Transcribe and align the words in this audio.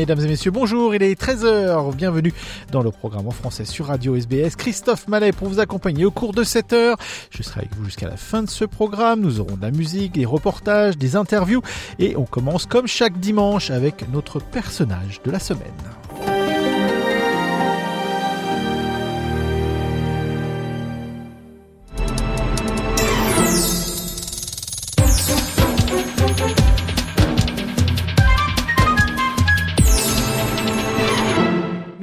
Mesdames 0.00 0.20
et 0.20 0.28
messieurs, 0.28 0.50
bonjour, 0.50 0.94
il 0.94 1.02
est 1.02 1.20
13h, 1.20 1.94
bienvenue 1.94 2.32
dans 2.72 2.82
le 2.82 2.90
programme 2.90 3.28
en 3.28 3.32
français 3.32 3.66
sur 3.66 3.88
Radio 3.88 4.16
SBS. 4.16 4.56
Christophe 4.56 5.08
Mallet 5.08 5.30
pour 5.30 5.46
vous 5.48 5.60
accompagner 5.60 6.06
au 6.06 6.10
cours 6.10 6.32
de 6.32 6.42
cette 6.42 6.72
heure. 6.72 6.96
Je 7.28 7.42
serai 7.42 7.60
avec 7.60 7.74
vous 7.76 7.84
jusqu'à 7.84 8.08
la 8.08 8.16
fin 8.16 8.42
de 8.42 8.48
ce 8.48 8.64
programme. 8.64 9.20
Nous 9.20 9.40
aurons 9.40 9.56
de 9.56 9.60
la 9.60 9.70
musique, 9.70 10.12
des 10.12 10.24
reportages, 10.24 10.96
des 10.96 11.16
interviews 11.16 11.60
et 11.98 12.16
on 12.16 12.24
commence 12.24 12.64
comme 12.64 12.86
chaque 12.86 13.20
dimanche 13.20 13.70
avec 13.70 14.10
notre 14.10 14.40
personnage 14.40 15.20
de 15.22 15.30
la 15.30 15.38
semaine. 15.38 15.99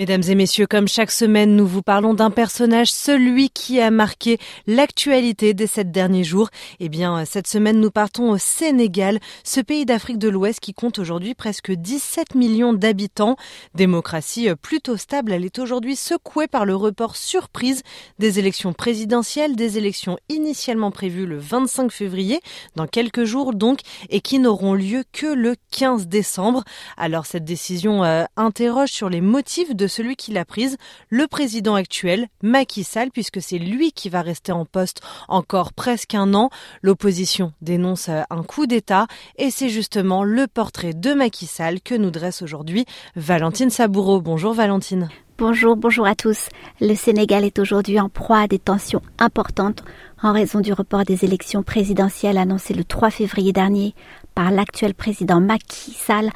Mesdames 0.08 0.32
et 0.32 0.36
messieurs, 0.36 0.68
comme 0.68 0.88
chaque 0.88 1.12
semaine, 1.12 1.58
nous 1.58 1.68
vous 1.68 1.82
parlons 1.82 2.14
d'un 2.14 2.32
personnage, 2.32 2.90
celui 2.90 3.50
qui 3.50 3.82
a 3.82 3.92
marqué 3.92 4.38
l'actualité 4.66 5.54
des 5.54 5.68
sept 5.68 5.92
derniers 5.92 6.24
jours. 6.24 6.50
Eh 6.80 6.88
bien, 6.88 7.26
cette 7.26 7.46
semaine, 7.46 7.82
nous 7.82 7.92
partons 7.92 8.30
au 8.30 8.38
Sénégal, 8.38 9.20
ce 9.44 9.60
pays 9.60 9.86
d'Afrique 9.86 10.18
de 10.18 10.30
l'Ouest 10.30 10.62
qui 10.62 10.74
compte 10.74 10.98
aujourd'hui 10.98 11.36
presque 11.36 11.74
17 11.74 12.36
millions 12.36 12.72
d'habitants. 12.72 13.36
Démocratie 13.76 14.48
plutôt 14.62 14.96
stable, 14.96 15.34
elle 15.34 15.44
est 15.44 15.60
aujourd'hui 15.60 15.98
secouée 15.98 16.48
par 16.48 16.66
le 16.66 16.74
report 16.74 17.18
surprise 17.18 17.84
des 18.18 18.40
élections 18.40 18.72
présidentielles, 18.72 19.58
des 19.58 19.78
élections 19.78 20.18
initialement 20.30 20.90
prévues 20.92 21.26
le 21.26 21.38
25 21.38 21.92
février, 21.92 22.40
dans 22.78 22.88
quelques 22.88 23.26
jours 23.26 23.54
donc, 23.54 23.82
et 24.10 24.22
qui 24.22 24.40
n'auront 24.40 24.74
lieu 24.74 25.04
que 25.12 25.28
le 25.28 25.58
15 25.72 26.08
décembre. 26.08 26.64
Alors, 26.96 27.26
cette 27.26 27.44
décision 27.44 28.06
euh, 28.06 28.24
interroge 28.38 28.92
sur 28.92 29.10
les 29.10 29.20
motifs 29.20 29.76
de 29.76 29.97
celui 29.98 30.16
qui 30.16 30.32
l'a 30.32 30.46
prise, 30.46 30.78
le 31.10 31.26
président 31.28 31.74
actuel, 31.74 32.28
Macky 32.44 32.84
Sall, 32.84 33.10
puisque 33.12 33.42
c'est 33.42 33.58
lui 33.58 33.92
qui 33.92 34.10
va 34.10 34.22
rester 34.22 34.52
en 34.52 34.64
poste 34.64 35.02
encore 35.28 35.74
presque 35.74 36.14
un 36.14 36.36
an. 36.36 36.52
L'opposition 36.84 37.52
dénonce 37.62 38.10
euh, 38.10 38.22
un 38.30 38.44
coup 38.44 38.68
d'État 38.68 39.08
et 39.38 39.50
c'est 39.50 39.70
justement 39.70 40.24
le 40.24 40.46
portrait 40.48 40.94
de 40.94 41.14
Macky 41.14 41.48
Sall 41.48 41.82
que 41.82 41.96
nous 41.96 42.12
dresse 42.12 42.44
aujourd'hui 42.44 42.86
Valentine 43.16 43.72
Saboureau. 43.72 44.22
Bonjour 44.22 44.54
Valentine. 44.54 45.10
Bonjour, 45.40 45.76
bonjour 45.76 46.06
à 46.06 46.16
tous. 46.16 46.50
Le 46.82 46.96
Sénégal 46.96 47.44
est 47.44 47.60
aujourd'hui 47.60 48.00
en 48.00 48.10
proie 48.10 48.40
à 48.42 48.48
des 48.48 48.60
tensions 48.60 49.02
importantes 49.20 49.84
en 50.22 50.34
raison 50.34 50.62
du 50.62 50.74
report 50.74 51.04
des 51.06 51.26
élections 51.26 51.64
présidentielles 51.64 52.38
annoncées 52.38 52.74
le 52.74 52.84
3 52.84 53.12
février 53.12 53.54
dernier 53.54 53.94
par 54.36 54.52
l'actuel 54.52 54.94
président 54.94 55.40
Macky 55.40 55.92
Sall 55.94 56.32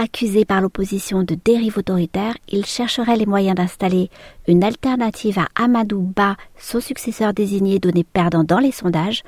Accusé 0.00 0.44
par 0.44 0.60
l'opposition 0.60 1.24
de 1.24 1.34
dérive 1.34 1.76
autoritaire, 1.76 2.36
il 2.48 2.64
chercherait 2.64 3.16
les 3.16 3.26
moyens 3.26 3.56
d'installer 3.56 4.10
une 4.46 4.62
alternative 4.62 5.40
à 5.40 5.48
Amadou 5.60 6.02
Ba, 6.02 6.36
son 6.56 6.78
successeur 6.78 7.34
désigné 7.34 7.80
donné 7.80 8.04
perdant 8.04 8.44
dans 8.44 8.60
les 8.60 8.70
sondages, 8.70 9.24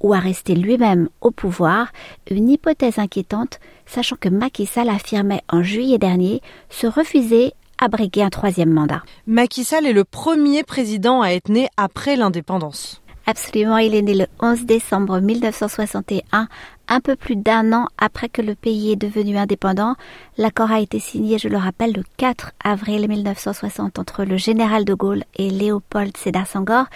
ou 0.00 0.14
à 0.14 0.18
rester 0.18 0.54
lui-même 0.54 1.10
au 1.20 1.30
pouvoir, 1.30 1.88
une 2.30 2.48
hypothèse 2.48 2.98
inquiétante, 2.98 3.60
sachant 3.84 4.16
que 4.16 4.30
Macky 4.30 4.64
Sall 4.64 4.88
affirmait 4.88 5.42
en 5.50 5.62
juillet 5.62 5.98
dernier 5.98 6.40
se 6.70 6.86
refuser 6.86 7.52
à 7.76 7.88
briguer 7.88 8.22
un 8.22 8.30
troisième 8.30 8.70
mandat. 8.70 9.02
Macky 9.26 9.62
Sall 9.62 9.84
est 9.84 9.92
le 9.92 10.04
premier 10.04 10.62
président 10.62 11.20
à 11.20 11.32
être 11.32 11.50
né 11.50 11.68
après 11.76 12.16
l'indépendance. 12.16 13.02
Absolument, 13.26 13.78
il 13.78 13.94
est 13.94 14.02
né 14.02 14.14
le 14.14 14.26
11 14.40 14.66
décembre 14.66 15.18
1961, 15.20 16.46
un 16.88 17.00
peu 17.00 17.16
plus 17.16 17.36
d'un 17.36 17.72
an 17.72 17.86
après 17.98 18.28
que 18.28 18.42
le 18.42 18.54
pays 18.54 18.92
est 18.92 18.96
devenu 18.96 19.36
indépendant. 19.36 19.96
L'accord 20.36 20.70
a 20.70 20.80
été 20.80 20.98
signé, 20.98 21.38
je 21.38 21.48
le 21.48 21.56
rappelle, 21.56 21.92
le 21.92 22.02
4 22.16 22.52
avril 22.62 23.08
1960 23.08 23.98
entre 23.98 24.24
le 24.24 24.36
général 24.36 24.84
de 24.84 24.94
Gaulle 24.94 25.24
et 25.36 25.50
Léopold 25.50 26.16
Sédar 26.16 26.46
Senghor. 26.46 26.86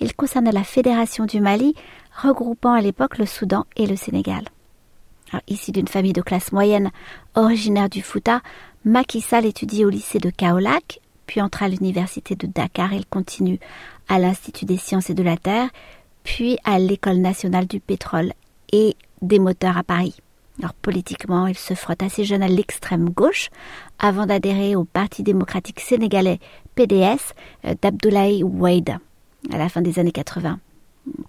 Il 0.00 0.14
concerne 0.14 0.50
la 0.50 0.64
Fédération 0.64 1.26
du 1.26 1.40
Mali, 1.40 1.74
regroupant 2.22 2.72
à 2.72 2.80
l'époque 2.80 3.18
le 3.18 3.26
Soudan 3.26 3.66
et 3.76 3.86
le 3.86 3.96
Sénégal. 3.96 4.44
issu 5.48 5.72
d'une 5.72 5.88
famille 5.88 6.12
de 6.12 6.22
classe 6.22 6.52
moyenne 6.52 6.90
originaire 7.34 7.88
du 7.88 8.02
Fouta, 8.02 8.40
Macky 8.84 9.24
étudie 9.42 9.84
au 9.84 9.88
lycée 9.88 10.18
de 10.18 10.30
Kaolack, 10.30 11.00
puis 11.26 11.40
entre 11.40 11.62
à 11.62 11.68
l'université 11.68 12.36
de 12.36 12.46
Dakar. 12.46 12.92
Il 12.92 13.06
continue 13.06 13.58
à 14.08 14.18
l'Institut 14.18 14.66
des 14.66 14.76
sciences 14.76 15.10
et 15.10 15.14
de 15.14 15.22
la 15.22 15.36
Terre, 15.36 15.68
puis 16.22 16.58
à 16.64 16.78
l'École 16.78 17.18
nationale 17.18 17.66
du 17.66 17.80
pétrole 17.80 18.32
et 18.72 18.96
des 19.26 19.38
moteurs 19.38 19.76
à 19.76 19.82
Paris. 19.82 20.14
Alors 20.60 20.74
politiquement, 20.74 21.46
il 21.46 21.58
se 21.58 21.74
frotte 21.74 22.02
assez 22.02 22.24
jeune 22.24 22.42
à 22.42 22.48
l'extrême 22.48 23.10
gauche 23.10 23.50
avant 23.98 24.26
d'adhérer 24.26 24.76
au 24.76 24.84
Parti 24.84 25.22
démocratique 25.22 25.80
sénégalais 25.80 26.38
PDS 26.76 27.34
euh, 27.64 27.74
d'Abdoulaye 27.80 28.42
Wade 28.44 28.98
à 29.52 29.58
la 29.58 29.68
fin 29.68 29.82
des 29.82 29.98
années 29.98 30.12
80. 30.12 30.58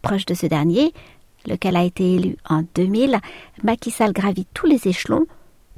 Proche 0.01 0.25
de 0.25 0.33
ce 0.33 0.45
dernier, 0.45 0.93
lequel 1.47 1.75
a 1.75 1.83
été 1.83 2.15
élu 2.15 2.37
en 2.47 2.63
2000, 2.75 3.19
Macky 3.63 3.91
Sall 3.91 4.13
gravit 4.13 4.47
tous 4.53 4.67
les 4.67 4.87
échelons, 4.87 5.25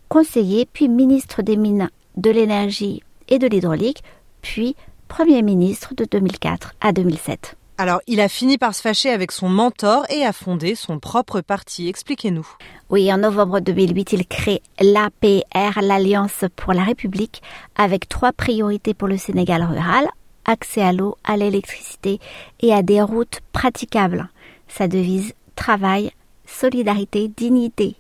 conseiller 0.09 0.67
puis 0.71 0.87
ministre 0.87 1.41
des 1.41 1.57
Mines, 1.57 1.89
de 2.15 2.29
l'Énergie 2.29 3.01
et 3.29 3.39
de 3.39 3.47
l'Hydraulique, 3.47 4.03
puis 4.41 4.75
Premier 5.07 5.41
ministre 5.41 5.93
de 5.95 6.05
2004 6.05 6.75
à 6.81 6.91
2007. 6.91 7.55
Alors, 7.79 8.01
il 8.07 8.19
a 8.21 8.27
fini 8.27 8.57
par 8.57 8.73
se 8.73 8.81
fâcher 8.81 9.11
avec 9.11 9.31
son 9.31 9.49
mentor 9.49 10.03
et 10.09 10.25
a 10.25 10.33
fondé 10.33 10.73
son 10.73 10.97
propre 10.97 11.41
parti. 11.41 11.87
Expliquez-nous. 11.87 12.47
Oui, 12.89 13.13
en 13.13 13.19
novembre 13.19 13.59
2008, 13.59 14.13
il 14.13 14.25
crée 14.25 14.63
l'APR, 14.79 15.79
l'Alliance 15.83 16.45
pour 16.55 16.73
la 16.73 16.83
République, 16.83 17.43
avec 17.75 18.09
trois 18.09 18.31
priorités 18.31 18.95
pour 18.95 19.07
le 19.07 19.17
Sénégal 19.17 19.61
rural 19.63 20.07
accès 20.45 20.81
à 20.81 20.91
l'eau, 20.91 21.17
à 21.23 21.37
l'électricité 21.37 22.19
et 22.61 22.73
à 22.73 22.81
des 22.81 23.01
routes 23.01 23.41
praticables. 23.51 24.27
Sa 24.67 24.87
devise 24.87 25.33
travail, 25.55 26.11
solidarité, 26.47 27.27
dignité. 27.27 27.95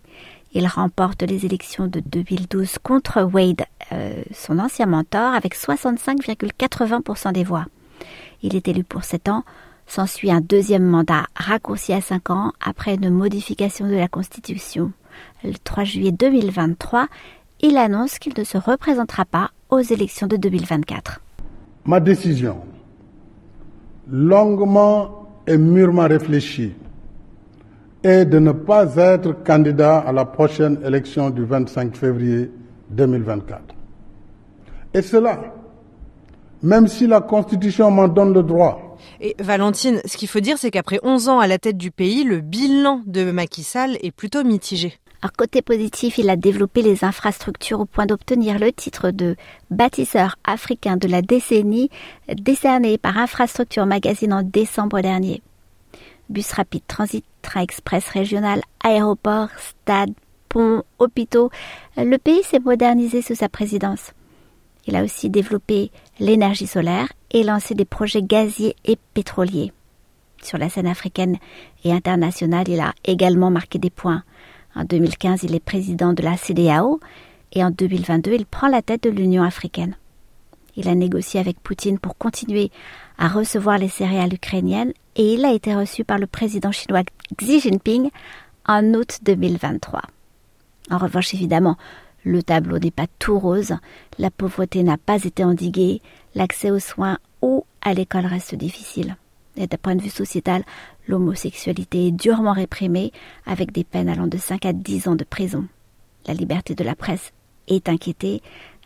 Il 0.53 0.65
remporte 0.65 1.21
les 1.21 1.45
élections 1.45 1.85
de 1.85 1.99
2012 1.99 2.77
contre 2.81 3.21
Wade, 3.21 3.65
euh, 3.91 4.23
son 4.33 4.57
ancien 4.57 4.87
mentor, 4.87 5.35
avec 5.35 5.55
65,80% 5.55 7.33
des 7.33 7.43
voix. 7.43 7.65
Il 8.41 8.55
est 8.55 8.67
élu 8.67 8.83
pour 8.83 9.03
7 9.03 9.29
ans. 9.29 9.43
S'ensuit 9.87 10.31
un 10.31 10.41
deuxième 10.41 10.83
mandat 10.83 11.27
raccourci 11.33 11.93
à 11.93 12.01
5 12.01 12.29
ans 12.29 12.51
après 12.63 12.95
une 12.95 13.09
modification 13.09 13.87
de 13.87 13.95
la 13.95 14.09
Constitution. 14.09 14.91
Le 15.45 15.53
3 15.53 15.85
juillet 15.85 16.11
2023, 16.11 17.07
il 17.61 17.77
annonce 17.77 18.19
qu'il 18.19 18.33
ne 18.37 18.43
se 18.43 18.57
représentera 18.57 19.23
pas 19.23 19.49
aux 19.69 19.79
élections 19.79 20.27
de 20.27 20.35
2024. 20.35 21.21
Ma 21.85 22.01
décision, 22.01 22.57
longuement 24.09 25.29
et 25.47 25.57
mûrement 25.57 26.07
réfléchie, 26.07 26.73
est 28.03 28.25
de 28.25 28.39
ne 28.39 28.51
pas 28.51 28.93
être 28.97 29.41
candidat 29.43 29.99
à 29.99 30.11
la 30.11 30.25
prochaine 30.25 30.79
élection 30.85 31.29
du 31.29 31.45
25 31.45 31.95
février 31.95 32.51
2024. 32.89 33.61
Et 34.93 35.01
cela, 35.01 35.39
même 36.61 36.87
si 36.87 37.07
la 37.07 37.21
Constitution 37.21 37.89
m'en 37.89 38.09
donne 38.09 38.33
le 38.33 38.43
droit. 38.43 38.86
Et 39.19 39.35
Valentine, 39.39 40.01
ce 40.05 40.17
qu'il 40.17 40.27
faut 40.27 40.39
dire, 40.39 40.57
c'est 40.57 40.71
qu'après 40.71 40.99
11 41.03 41.29
ans 41.29 41.39
à 41.39 41.47
la 41.47 41.57
tête 41.57 41.77
du 41.77 41.91
pays, 41.91 42.23
le 42.23 42.39
bilan 42.39 43.01
de 43.05 43.31
Macky 43.31 43.63
Sall 43.63 43.97
est 44.01 44.11
plutôt 44.11 44.43
mitigé. 44.43 44.93
Alors, 45.21 45.33
côté 45.33 45.63
positif, 45.63 46.19
il 46.19 46.29
a 46.29 46.35
développé 46.35 46.83
les 46.83 47.03
infrastructures 47.03 47.79
au 47.79 47.85
point 47.85 48.05
d'obtenir 48.05 48.59
le 48.59 48.71
titre 48.71 49.09
de 49.09 49.35
bâtisseur 49.71 50.35
africain 50.43 50.95
de 50.95 51.07
la 51.07 51.23
décennie 51.23 51.89
décerné 52.31 52.99
par 52.99 53.17
Infrastructure 53.17 53.87
Magazine 53.87 54.33
en 54.33 54.43
décembre 54.43 55.01
dernier. 55.01 55.41
Bus 56.29 56.51
rapide 56.51 56.83
transit, 56.87 57.25
train 57.41 57.61
express 57.61 58.07
régional, 58.09 58.61
aéroport, 58.83 59.49
stade, 59.57 60.13
pont, 60.49 60.83
hôpitaux. 60.99 61.49
Le 61.97 62.17
pays 62.17 62.43
s'est 62.43 62.59
modernisé 62.59 63.23
sous 63.23 63.35
sa 63.35 63.49
présidence. 63.49 64.11
Il 64.85 64.95
a 64.95 65.03
aussi 65.03 65.29
développé 65.29 65.91
l'énergie 66.19 66.67
solaire 66.67 67.07
et 67.31 67.43
lancé 67.43 67.75
des 67.75 67.85
projets 67.85 68.21
gaziers 68.21 68.75
et 68.85 68.97
pétroliers. 69.13 69.71
Sur 70.41 70.57
la 70.57 70.69
scène 70.69 70.87
africaine 70.87 71.37
et 71.83 71.91
internationale, 71.91 72.69
il 72.69 72.79
a 72.79 72.93
également 73.03 73.49
marqué 73.49 73.79
des 73.79 73.89
points. 73.89 74.23
En 74.75 74.83
2015, 74.83 75.43
il 75.43 75.55
est 75.55 75.59
président 75.59 76.13
de 76.13 76.23
la 76.23 76.37
CDAO 76.37 76.99
et 77.53 77.63
en 77.63 77.71
2022, 77.71 78.33
il 78.33 78.45
prend 78.45 78.67
la 78.67 78.81
tête 78.81 79.03
de 79.03 79.09
l'Union 79.09 79.43
africaine. 79.43 79.95
Il 80.75 80.87
a 80.87 80.95
négocié 80.95 81.39
avec 81.39 81.59
Poutine 81.59 81.97
pour 81.97 82.17
continuer 82.17 82.71
à 83.17 83.27
recevoir 83.27 83.79
les 83.79 83.89
céréales 83.89 84.33
ukrainiennes 84.33 84.93
et 85.15 85.33
il 85.33 85.43
a 85.43 85.53
été 85.53 85.75
reçu 85.75 86.03
par 86.03 86.19
le 86.19 86.27
président 86.27 86.71
chinois 86.71 87.01
Xi 87.35 87.59
Jinping 87.59 88.11
en 88.67 88.93
août 88.93 89.19
2023. 89.23 90.01
En 90.91 90.97
revanche, 90.99 91.33
évidemment, 91.33 91.77
le 92.23 92.43
tableau 92.43 92.77
n'est 92.77 92.91
pas 92.91 93.07
tout 93.19 93.39
rose, 93.39 93.73
la 94.19 94.29
pauvreté 94.29 94.83
n'a 94.83 94.97
pas 94.97 95.23
été 95.23 95.43
endiguée, 95.43 96.01
l'accès 96.37 96.69
aux 96.69 96.79
soins 96.79 97.17
ou 97.41 97.65
à 97.81 97.93
l'école 97.93 98.27
reste 98.27 98.53
difficile. 98.55 99.17
Et 99.57 99.65
d'un 99.65 99.77
point 99.77 99.95
de 99.95 100.03
vue 100.03 100.09
sociétal, 100.09 100.63
l'homosexualité 101.07 102.07
est 102.07 102.11
durement 102.11 102.53
réprimée 102.53 103.11
avec 103.45 103.71
des 103.71 103.83
peines 103.83 104.07
allant 104.07 104.27
de 104.27 104.37
5 104.37 104.65
à 104.67 104.71
10 104.71 105.07
ans 105.07 105.15
de 105.15 105.23
prison. 105.23 105.67
La 106.27 106.35
liberté 106.35 106.75
de 106.75 106.83
la 106.83 106.95
presse 106.95 107.33
est 107.67 107.89
inquiétée 107.89 108.41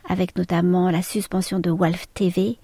avec 0.08 0.38
notamment 0.38 0.90
la 0.90 1.02
suspension 1.02 1.60
de 1.60 1.70
Wolf 1.70 2.06
TV 2.14 2.58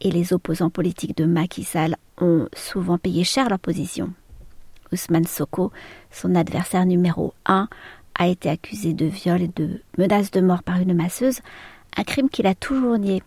et 0.00 0.10
les 0.10 0.32
opposants 0.32 0.68
politiques 0.70 1.16
de 1.16 1.26
Macky 1.26 1.62
Sall 1.62 1.96
ont 2.20 2.48
souvent 2.54 2.98
payé 2.98 3.22
cher 3.22 3.48
leur 3.48 3.60
position. 3.60 4.12
Ousmane 4.92 5.26
Soko, 5.26 5.70
son 6.10 6.34
adversaire 6.34 6.86
numéro 6.86 7.34
1, 7.46 7.68
a 8.16 8.26
été 8.28 8.50
accusé 8.50 8.94
de 8.94 9.06
viol 9.06 9.42
et 9.42 9.50
de 9.54 9.80
menace 9.96 10.32
de 10.32 10.40
mort 10.40 10.64
par 10.64 10.78
une 10.80 10.94
masseuse, 10.94 11.40
un 11.96 12.02
crime 12.02 12.28
qu'il 12.28 12.46
a 12.48 12.54
toujours 12.54 12.98
nié. 12.98 13.22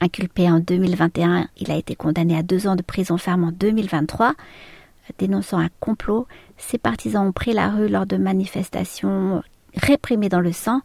Inculpé 0.00 0.50
en 0.50 0.58
2021, 0.58 1.48
il 1.58 1.70
a 1.70 1.76
été 1.76 1.94
condamné 1.94 2.36
à 2.36 2.42
deux 2.42 2.66
ans 2.66 2.76
de 2.76 2.82
prison 2.82 3.18
ferme 3.18 3.44
en 3.44 3.52
2023. 3.52 4.34
Dénonçant 5.18 5.58
un 5.58 5.68
complot, 5.80 6.26
ses 6.56 6.78
partisans 6.78 7.26
ont 7.26 7.32
pris 7.32 7.52
la 7.52 7.68
rue 7.68 7.88
lors 7.88 8.06
de 8.06 8.16
manifestations 8.16 9.42
réprimées 9.74 10.28
dans 10.28 10.40
le 10.40 10.52
sang. 10.52 10.80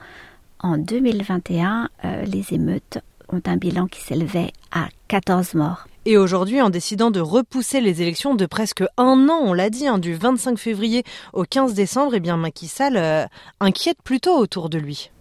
En 0.59 0.77
2021, 0.77 1.89
euh, 2.03 2.23
les 2.23 2.53
émeutes 2.53 2.99
ont 3.29 3.41
un 3.45 3.57
bilan 3.57 3.87
qui 3.87 4.01
s'élevait 4.01 4.51
à 4.71 4.87
14 5.07 5.53
morts. 5.55 5.87
Et 6.05 6.17
aujourd'hui, 6.17 6.61
en 6.61 6.69
décidant 6.69 7.11
de 7.11 7.19
repousser 7.19 7.81
les 7.81 8.01
élections 8.01 8.33
de 8.33 8.45
presque 8.45 8.83
un 8.97 9.27
an, 9.29 9.39
on 9.43 9.53
l'a 9.53 9.69
dit, 9.69 9.87
hein, 9.87 9.97
du 9.97 10.13
25 10.13 10.57
février 10.57 11.03
au 11.33 11.43
15 11.43 11.73
décembre, 11.73 12.13
eh 12.15 12.19
bien 12.19 12.37
Macky 12.37 12.67
Sall 12.67 12.95
euh, 12.95 13.25
inquiète 13.59 14.01
plutôt 14.03 14.37
autour 14.37 14.69
de 14.69 14.77
lui. 14.77 15.11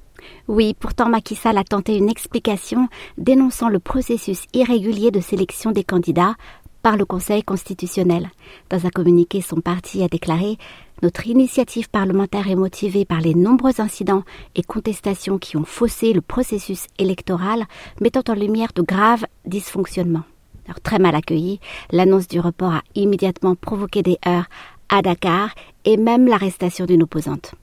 Oui, 0.49 0.75
pourtant 0.79 1.09
Macky 1.09 1.35
Sall 1.35 1.59
a 1.59 1.65
tenté 1.65 1.97
une 1.97 2.09
explication 2.09 2.89
dénonçant 3.19 3.69
le 3.69 3.79
processus 3.79 4.45
irrégulier 4.55 5.11
de 5.11 5.21
sélection 5.21 5.73
des 5.73 5.85
candidats 5.85 6.35
par 6.83 6.97
le 6.97 7.05
Conseil 7.05 7.43
constitutionnel. 7.43 8.31
Dans 8.71 8.87
un 8.87 8.91
communiqué, 8.91 9.41
son 9.41 9.61
parti 9.61 10.05
a 10.05 10.09
déclaré 10.09 10.57
Notre 11.03 11.27
initiative 11.27 11.91
parlementaire 11.91 12.49
est 12.49 12.55
motivée 12.55 13.05
par 13.05 13.21
les 13.21 13.35
nombreux 13.35 13.81
incidents 13.81 14.23
et 14.55 14.63
contestations 14.63 15.39
qui 15.39 15.57
ont 15.57 15.65
faussé 15.65 16.13
le 16.13 16.21
processus 16.21 16.87
électoral, 16.99 17.65
mettant 18.01 18.23
en 18.29 18.35
lumière 18.35 18.71
de 18.75 18.83
graves 18.83 19.27
dysfonctionnements. 19.45 20.23
Très 20.85 20.99
mal 20.99 21.15
accueilli, 21.17 21.59
l'annonce 21.91 22.29
du 22.29 22.39
report 22.41 22.75
a 22.75 22.83
immédiatement 22.95 23.57
provoqué 23.57 24.03
des 24.03 24.19
heurts 24.27 24.47
à 24.89 25.03
Dakar 25.03 25.51
et 25.85 25.97
même 25.97 26.27
l'arrestation 26.27 26.87
d'une 26.87 27.03
opposante. 27.03 27.55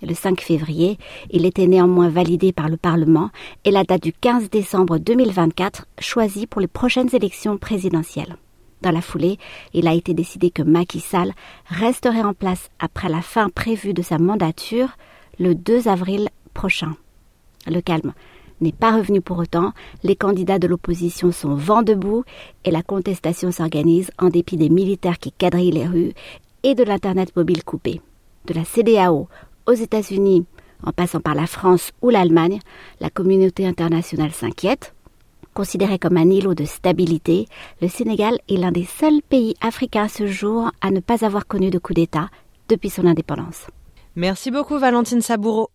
Le 0.00 0.14
5 0.14 0.40
février, 0.40 0.96
il 1.30 1.44
était 1.44 1.66
néanmoins 1.66 2.08
validé 2.08 2.52
par 2.52 2.68
le 2.68 2.76
Parlement 2.76 3.30
et 3.64 3.72
la 3.72 3.82
date 3.82 4.02
du 4.02 4.12
15 4.12 4.48
décembre 4.48 4.98
2024 4.98 5.86
choisie 5.98 6.46
pour 6.46 6.60
les 6.60 6.68
prochaines 6.68 7.12
élections 7.14 7.58
présidentielles. 7.58 8.36
Dans 8.80 8.92
la 8.92 9.00
foulée, 9.00 9.38
il 9.74 9.88
a 9.88 9.94
été 9.94 10.14
décidé 10.14 10.50
que 10.50 10.62
Macky 10.62 11.00
Sall 11.00 11.32
resterait 11.66 12.22
en 12.22 12.32
place 12.32 12.70
après 12.78 13.08
la 13.08 13.22
fin 13.22 13.48
prévue 13.48 13.92
de 13.92 14.02
sa 14.02 14.18
mandature 14.18 14.90
le 15.40 15.56
2 15.56 15.88
avril 15.88 16.28
prochain. 16.54 16.94
Le 17.66 17.80
calme 17.80 18.12
n'est 18.60 18.72
pas 18.72 18.96
revenu 18.96 19.20
pour 19.20 19.38
autant, 19.38 19.72
les 20.04 20.14
candidats 20.16 20.60
de 20.60 20.68
l'opposition 20.68 21.32
sont 21.32 21.56
vent 21.56 21.82
debout 21.82 22.24
et 22.64 22.70
la 22.70 22.82
contestation 22.82 23.50
s'organise 23.50 24.12
en 24.18 24.28
dépit 24.28 24.56
des 24.56 24.68
militaires 24.68 25.18
qui 25.18 25.32
quadrillent 25.32 25.72
les 25.72 25.86
rues 25.86 26.12
et 26.62 26.76
de 26.76 26.84
l'Internet 26.84 27.34
mobile 27.34 27.64
coupé. 27.64 28.00
De 28.46 28.54
la 28.54 28.64
CDAO 28.64 29.28
aux 29.68 29.72
États-Unis, 29.74 30.46
en 30.82 30.92
passant 30.92 31.20
par 31.20 31.34
la 31.34 31.46
France 31.46 31.92
ou 32.02 32.10
l'Allemagne, 32.10 32.58
la 33.00 33.10
communauté 33.10 33.66
internationale 33.66 34.32
s'inquiète. 34.32 34.94
Considéré 35.54 35.98
comme 35.98 36.16
un 36.16 36.30
îlot 36.30 36.54
de 36.54 36.64
stabilité, 36.64 37.46
le 37.82 37.88
Sénégal 37.88 38.38
est 38.48 38.56
l'un 38.56 38.72
des 38.72 38.84
seuls 38.84 39.22
pays 39.28 39.54
africains 39.60 40.04
à 40.04 40.08
ce 40.08 40.26
jour 40.26 40.70
à 40.80 40.90
ne 40.90 41.00
pas 41.00 41.24
avoir 41.24 41.46
connu 41.46 41.70
de 41.70 41.78
coup 41.78 41.94
d'État 41.94 42.28
depuis 42.68 42.90
son 42.90 43.06
indépendance. 43.06 43.66
Merci 44.16 44.50
beaucoup 44.50 44.78
Valentine 44.78 45.20
Saboureau. 45.20 45.70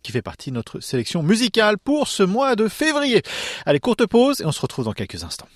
Qui 0.00 0.12
fait 0.12 0.22
partie 0.22 0.50
de 0.50 0.56
notre 0.56 0.80
sélection 0.80 1.22
musicale 1.22 1.78
pour 1.78 2.08
ce 2.08 2.22
mois 2.22 2.56
de 2.56 2.68
février. 2.68 3.22
Allez, 3.66 3.80
courte 3.80 4.06
pause 4.06 4.40
et 4.40 4.46
on 4.46 4.52
se 4.52 4.60
retrouve 4.60 4.84
dans 4.84 4.92
quelques 4.92 5.24
instants. 5.24 5.48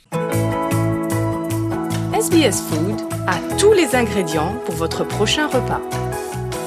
SBS 2.13 2.63
Food 2.63 3.01
a 3.27 3.39
tous 3.59 3.73
les 3.73 3.95
ingrédients 3.95 4.57
pour 4.65 4.75
votre 4.75 5.05
prochain 5.05 5.49
repas. 5.49 5.83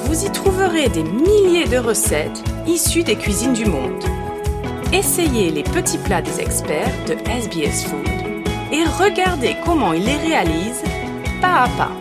Vous 0.04 0.24
y 0.24 0.30
trouverez 0.30 0.88
des 0.88 1.02
milliers 1.02 1.66
de 1.66 1.78
recettes 1.78 2.42
issues 2.66 3.02
des 3.02 3.16
cuisines 3.16 3.52
du 3.52 3.66
monde. 3.66 4.02
Essayez 4.92 5.50
les 5.50 5.62
petits 5.62 5.98
plats 5.98 6.22
des 6.22 6.40
experts 6.40 6.92
de 7.06 7.14
SBS 7.28 7.84
Food 7.84 8.08
et 8.72 8.84
regardez 8.84 9.56
comment 9.64 9.92
ils 9.92 10.04
les 10.04 10.16
réalisent 10.16 10.84
pas 11.40 11.64
à 11.64 11.68
pas. 11.70 11.92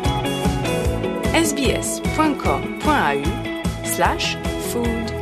sbs.com.au 1.33 2.69
slash 3.83 4.37
food 4.71 5.18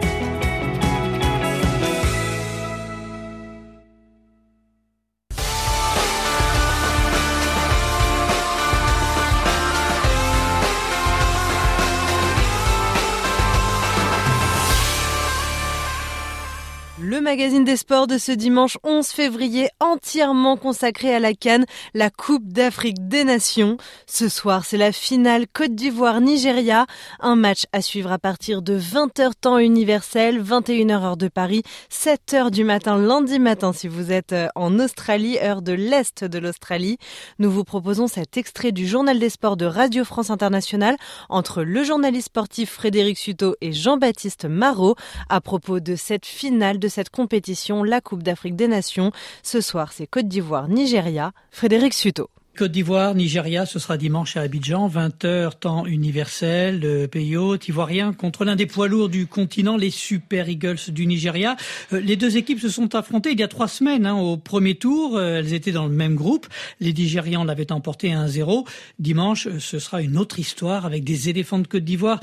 magazine 17.27 17.65
des 17.65 17.75
sports 17.75 18.07
de 18.07 18.17
ce 18.17 18.31
dimanche 18.31 18.77
11 18.85 19.05
février 19.05 19.67
entièrement 19.81 20.55
consacré 20.55 21.13
à 21.13 21.19
la 21.19 21.33
Cannes, 21.33 21.65
la 21.93 22.09
Coupe 22.09 22.47
d'Afrique 22.53 23.05
des 23.09 23.25
Nations. 23.25 23.75
Ce 24.05 24.29
soir, 24.29 24.63
c'est 24.63 24.77
la 24.77 24.93
finale 24.93 25.45
Côte 25.51 25.75
d'Ivoire-Nigeria, 25.75 26.85
un 27.19 27.35
match 27.35 27.63
à 27.73 27.81
suivre 27.81 28.13
à 28.13 28.17
partir 28.17 28.61
de 28.61 28.79
20h 28.79 29.31
temps 29.41 29.57
universel, 29.57 30.41
21h 30.41 31.03
heure 31.03 31.17
de 31.17 31.27
Paris, 31.27 31.63
7h 31.91 32.49
du 32.49 32.63
matin 32.63 32.97
lundi 32.97 33.39
matin 33.39 33.73
si 33.73 33.89
vous 33.89 34.13
êtes 34.13 34.31
euh, 34.31 34.47
en 34.55 34.79
Australie, 34.79 35.37
heure 35.39 35.61
de 35.61 35.73
l'Est 35.73 36.23
de 36.23 36.39
l'Australie. 36.39 36.97
Nous 37.39 37.51
vous 37.51 37.65
proposons 37.65 38.07
cet 38.07 38.37
extrait 38.37 38.71
du 38.71 38.87
journal 38.87 39.19
des 39.19 39.29
sports 39.29 39.57
de 39.57 39.65
Radio 39.65 40.05
France 40.05 40.29
Internationale 40.29 40.95
entre 41.27 41.63
le 41.63 41.83
journaliste 41.83 42.27
sportif 42.27 42.71
Frédéric 42.71 43.17
Suto 43.17 43.57
et 43.59 43.73
Jean-Baptiste 43.73 44.45
Marot 44.45 44.95
à 45.27 45.41
propos 45.41 45.81
de 45.81 45.97
cette 45.97 46.25
finale 46.25 46.79
de 46.79 46.87
cette 46.87 47.09
compétition, 47.17 47.83
la 47.83 47.99
Coupe 47.99 48.21
d'Afrique 48.21 48.55
des 48.55 48.67
Nations. 48.67 49.11
Ce 49.41 49.59
soir, 49.59 49.91
c'est 49.91 50.05
Côte 50.05 50.27
d'Ivoire-Nigeria. 50.27 51.31
Frédéric 51.49 51.95
Suto. 51.95 52.29
Côte 52.57 52.71
d'Ivoire, 52.71 53.13
Nigeria, 53.13 53.67
ce 53.67 53.77
sera 53.77 53.97
dimanche 53.97 54.35
à 54.35 54.41
Abidjan, 54.41 54.89
20h 54.89 55.59
temps 55.59 55.85
universel, 55.85 57.07
pays 57.07 57.37
hôte 57.37 57.67
ivoirien 57.67 58.13
contre 58.13 58.45
l'un 58.45 58.55
des 58.55 58.65
poids 58.65 58.87
lourds 58.87 59.09
du 59.09 59.27
continent, 59.27 59.77
les 59.77 59.91
Super 59.91 60.49
Eagles 60.49 60.79
du 60.87 61.05
Nigeria. 61.05 61.55
Euh, 61.93 61.99
les 61.99 62.15
deux 62.15 62.35
équipes 62.35 62.59
se 62.59 62.69
sont 62.69 62.95
affrontées 62.95 63.33
il 63.33 63.39
y 63.39 63.43
a 63.43 63.47
trois 63.47 63.67
semaines 63.67 64.07
hein, 64.07 64.15
au 64.15 64.37
premier 64.37 64.73
tour. 64.73 65.17
Euh, 65.17 65.37
elles 65.37 65.53
étaient 65.53 65.71
dans 65.71 65.85
le 65.85 65.93
même 65.93 66.15
groupe. 66.15 66.47
Les 66.79 66.93
Nigérians 66.93 67.43
l'avaient 67.43 67.71
emporté 67.71 68.09
1-0. 68.09 68.67
Dimanche, 68.97 69.47
ce 69.59 69.77
sera 69.77 70.01
une 70.01 70.17
autre 70.17 70.39
histoire 70.39 70.87
avec 70.87 71.03
des 71.03 71.29
éléphants 71.29 71.59
de 71.59 71.67
Côte 71.67 71.83
d'Ivoire 71.83 72.19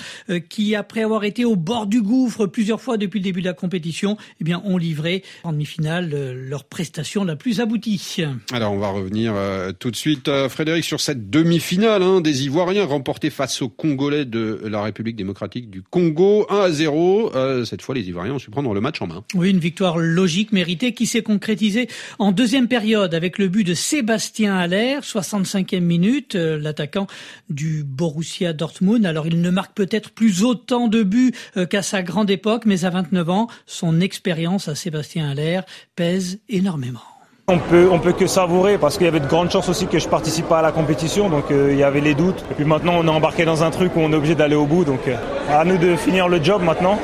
qui, 0.49 0.75
après 0.75 1.05
avoir 1.05 1.23
été 1.23 1.45
au 1.45 1.55
bord 1.55 1.87
du 1.87 2.03
gouffre 2.03 2.47
plusieurs 2.47 2.81
fois 2.81 2.97
depuis 2.97 3.21
le 3.21 3.25
début 3.25 3.41
de 3.41 3.47
la 3.47 3.53
compétition, 3.53 4.17
eh 4.41 4.45
bien, 4.45 4.61
ont 4.65 4.79
livré 4.79 5.23
en 5.45 5.53
demi-finale 5.53 6.11
leur 6.49 6.65
prestation 6.65 7.25
la 7.25 7.37
plus 7.37 7.61
aboutie. 7.61 8.25
Alors, 8.51 8.73
on 8.73 8.79
va 8.79 8.89
revenir 8.89 9.35
tout 9.79 9.93
de 9.93 9.97
suite 9.97 10.24
Frédéric, 10.49 10.85
sur 10.85 11.01
cette 11.01 11.31
demi-finale 11.31 12.03
hein, 12.03 12.21
des 12.21 12.45
Ivoiriens 12.45 12.85
remportés 12.85 13.31
face 13.31 13.63
aux 13.63 13.69
Congolais 13.69 14.25
de 14.25 14.61
la 14.65 14.83
République 14.83 15.17
démocratique 15.17 15.71
du 15.71 15.83
Congo, 15.83 16.47
1 16.51 16.61
à 16.61 16.71
0. 16.71 17.33
Euh, 17.35 17.65
cette 17.65 17.83
fois, 17.83 17.95
les 17.95 18.03
Ivoiriens 18.09 18.35
ont 18.35 18.39
su 18.39 18.51
prendre 18.51 18.73
le 18.75 18.81
match 18.81 19.01
en 19.03 19.07
main. 19.07 19.25
Oui, 19.35 19.51
une 19.51 19.59
victoire 19.59 19.99
logique, 19.99 20.53
méritée, 20.53 20.93
qui 20.93 21.07
s'est 21.07 21.23
concrétisée 21.23 21.89
en 22.19 22.33
deuxième 22.33 22.69
période 22.69 23.15
avec 23.15 23.39
le 23.39 23.49
but 23.49 23.65
de 23.65 23.75
Sébastien 23.75 24.57
Haller, 24.57 24.99
65e 25.03 25.81
minute, 25.81 26.35
euh, 26.35 26.59
l'attaquant 26.59 27.07
du 27.51 27.85
Borussia 27.85 28.53
Dortmund. 28.53 29.07
Alors, 29.07 29.27
il 29.27 29.41
ne 29.41 29.51
marque 29.51 29.75
peut-être 29.75 30.11
plus 30.11 30.43
autant 30.43 30.89
de 30.89 31.03
buts 31.03 31.33
euh, 31.57 31.67
qu'à 31.67 31.83
sa 31.83 32.03
grande 32.03 32.31
époque, 32.31 32.65
mais 32.67 32.85
à 32.85 32.91
29 32.91 33.31
ans, 33.31 33.49
son 33.67 34.01
expérience 34.01 34.69
à 34.69 34.75
Sébastien 34.75 35.29
Haller 35.31 35.61
pèse 35.97 36.41
énormément. 36.49 37.14
On 37.47 37.59
peut, 37.59 37.91
peut 38.03 38.13
que 38.13 38.27
savourer 38.27 38.79
parce 38.79 38.97
qu'il 38.97 39.05
y 39.05 39.09
avait 39.09 39.21
de 39.21 39.27
grandes 39.27 39.51
chances 39.51 39.69
aussi 39.69 39.87
que 39.87 39.99
je 39.99 40.09
participe 40.09 40.49
pas 40.49 40.61
à 40.61 40.63
la 40.63 40.73
compétition, 40.73 41.29
donc 41.29 41.51
euh, 41.51 41.73
il 41.73 41.77
y 41.77 41.83
avait 41.83 42.01
les 42.01 42.15
doutes. 42.15 42.43
Et 42.51 42.55
puis 42.55 42.65
maintenant, 42.65 42.95
on 42.97 43.07
est 43.07 43.11
embarqué 43.11 43.45
dans 43.45 43.63
un 43.63 43.71
truc 43.71 43.95
où 43.97 44.01
on 44.01 44.11
est 44.13 44.17
obligé 44.17 44.35
d'aller 44.35 44.55
au 44.55 44.65
bout, 44.65 44.87
donc 44.87 45.01
euh, 45.07 45.15
à 45.53 45.63
nous 45.67 45.77
de 45.77 45.95
finir 45.95 46.27
le 46.27 46.43
job 46.43 46.63
maintenant. 46.63 46.99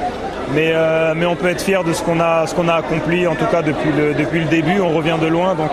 Mais, 0.54 0.72
euh, 0.72 1.12
mais 1.14 1.26
on 1.26 1.36
peut 1.36 1.48
être 1.48 1.60
fier 1.60 1.84
de 1.84 1.92
ce 1.92 2.02
qu'on 2.02 2.20
a, 2.20 2.46
accompli, 2.74 3.26
en 3.26 3.34
tout 3.34 3.44
cas 3.50 3.60
depuis 3.60 3.90
le, 3.92 4.44
début. 4.46 4.80
On 4.80 4.96
revient 4.96 5.18
de 5.20 5.26
loin, 5.26 5.54
donc, 5.54 5.72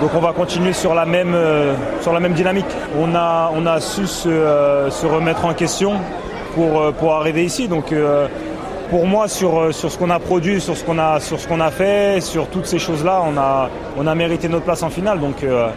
donc 0.00 0.10
on 0.14 0.20
va 0.20 0.32
continuer 0.32 0.72
sur 0.72 0.94
la 0.94 1.04
même, 1.04 1.34
dynamique. 2.34 2.70
On 2.96 3.12
a, 3.16 3.80
su 3.80 4.06
se, 4.06 5.06
remettre 5.06 5.44
en 5.44 5.52
question 5.52 5.94
pour, 6.54 7.12
arriver 7.12 7.44
ici, 7.44 7.68
pour 8.90 9.06
moi, 9.06 9.28
sur, 9.28 9.58
euh, 9.58 9.72
sur 9.72 9.90
ce 9.92 9.98
qu'on 9.98 10.10
a 10.10 10.18
produit, 10.18 10.60
sur 10.60 10.76
ce 10.76 10.84
qu'on 10.84 10.98
a, 10.98 11.20
sur 11.20 11.38
a 11.60 11.70
fait, 11.70 12.20
sur 12.20 12.48
toutes 12.48 12.66
ces 12.66 12.78
choses-là, 12.78 13.22
on 13.24 14.06
a, 14.06 14.14
mérité 14.14 14.48
notre 14.48 14.64
place 14.64 14.82
en 14.82 14.90
finale. 14.90 15.20
Euh, 15.42 15.68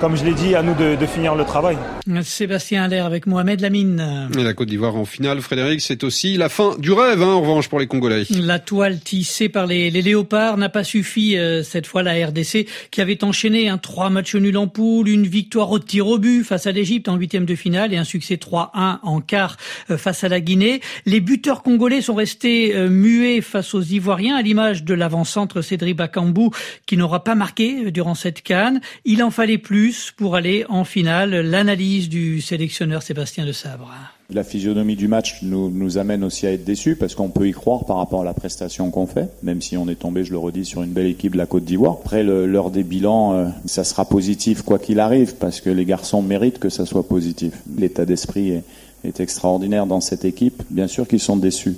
comme 0.00 0.16
je 0.16 0.24
l'ai 0.24 0.34
dit, 0.34 0.54
à 0.54 0.62
nous 0.62 0.74
de, 0.74 0.94
de, 0.94 1.06
finir 1.06 1.34
le 1.34 1.44
travail. 1.44 1.76
Sébastien 2.22 2.84
Allaire 2.84 3.06
avec 3.06 3.26
Mohamed 3.26 3.60
Lamine. 3.60 4.28
Et 4.38 4.42
la 4.42 4.52
Côte 4.52 4.68
d'Ivoire 4.68 4.96
en 4.96 5.04
finale, 5.04 5.40
Frédéric, 5.40 5.80
c'est 5.80 6.04
aussi 6.04 6.36
la 6.36 6.48
fin 6.48 6.76
du 6.78 6.92
rêve, 6.92 7.22
hein, 7.22 7.32
en 7.32 7.40
revanche, 7.40 7.68
pour 7.68 7.78
les 7.78 7.86
Congolais. 7.86 8.24
La 8.30 8.58
toile 8.58 9.00
tissée 9.00 9.48
par 9.48 9.66
les, 9.66 9.90
les 9.90 10.02
léopards 10.02 10.58
n'a 10.58 10.68
pas 10.68 10.84
suffi 10.84 11.36
euh, 11.38 11.62
cette 11.62 11.86
fois 11.86 12.02
la 12.02 12.12
RDC, 12.26 12.66
qui 12.90 13.00
avait 13.00 13.24
enchaîné 13.24 13.68
un 13.68 13.78
trois 13.78 14.10
matchs 14.10 14.34
nuls 14.34 14.56
en 14.58 14.66
poule, 14.66 15.08
une 15.08 15.26
victoire 15.26 15.70
au 15.70 15.78
tir 15.78 16.06
au 16.06 16.18
but 16.18 16.44
face 16.44 16.66
à 16.66 16.72
l'Égypte 16.72 17.08
en 17.08 17.16
huitième 17.16 17.46
de 17.46 17.54
finale 17.54 17.94
et 17.94 17.96
un 17.96 18.04
succès 18.04 18.36
3-1 18.36 18.98
en 19.02 19.20
quart 19.20 19.56
euh, 19.90 19.96
face 19.96 20.24
à 20.24 20.28
la 20.28 20.40
Guinée. 20.40 20.80
Les 21.06 21.20
buteurs 21.20 21.62
congolais 21.62 22.02
sont 22.02 22.14
restés 22.14 22.74
euh, 22.74 22.88
muets 22.88 23.40
face 23.40 23.74
aux 23.74 23.82
Ivoiriens, 23.82 24.36
à 24.36 24.42
l'image 24.42 24.84
de 24.84 24.94
l'avant-centre 24.94 25.62
Cédric 25.62 25.96
Bakambu, 25.96 26.50
qui 26.86 26.96
n'aura 26.96 27.24
pas 27.24 27.34
marqué 27.34 27.90
durant 27.90 28.14
cette 28.14 28.42
canne. 28.42 28.80
Il 29.04 29.22
en 29.22 29.30
fallait 29.30 29.58
plus 29.58 29.85
pour 30.16 30.34
aller 30.34 30.64
en 30.68 30.84
finale. 30.84 31.30
L'analyse 31.30 32.08
du 32.08 32.40
sélectionneur 32.40 33.02
Sébastien 33.02 33.46
de 33.46 33.52
Sabre. 33.52 33.90
La 34.30 34.42
physionomie 34.42 34.96
du 34.96 35.06
match 35.06 35.38
nous, 35.42 35.98
amène 35.98 36.24
aussi 36.24 36.46
à 36.46 36.52
être 36.52 36.64
déçus 36.64 36.96
parce 36.96 37.14
qu'on 37.14 37.28
peut 37.28 37.46
y 37.46 37.52
croire 37.52 37.84
par 37.84 37.98
rapport 37.98 38.22
à 38.22 38.24
la 38.24 38.34
prestation 38.34 38.90
qu'on 38.90 39.06
fait, 39.06 39.28
même 39.42 39.60
si 39.60 39.76
on 39.76 39.88
est 39.88 39.94
tombé, 39.94 40.24
je 40.24 40.32
le 40.32 40.38
redis, 40.38 40.64
sur 40.64 40.82
une 40.82 40.90
belle 40.90 41.06
équipe 41.06 41.32
de 41.32 41.38
la 41.38 41.46
Côte 41.46 41.64
d'Ivoire. 41.64 41.98
Après, 42.02 42.24
l'heure 42.24 42.70
des 42.70 42.82
bilans, 42.82 43.34
euh, 43.34 43.46
ça 43.66 43.84
sera 43.84 44.04
positif 44.04 44.62
quoi 44.62 44.78
qu'il 44.78 44.98
arrive 44.98 45.36
parce 45.36 45.60
que 45.60 45.70
les 45.70 45.84
garçons 45.84 46.22
méritent 46.22 46.58
que 46.58 46.70
ça 46.70 46.86
soit 46.86 47.06
positif. 47.06 47.52
L'état 47.78 48.04
d'esprit 48.04 48.50
est, 48.50 48.64
est 49.04 49.20
extraordinaire 49.20 49.86
dans 49.86 50.00
cette 50.00 50.24
équipe. 50.24 50.62
Bien 50.70 50.88
sûr 50.88 51.06
qu'ils 51.06 51.20
sont 51.20 51.36
déçus. 51.36 51.76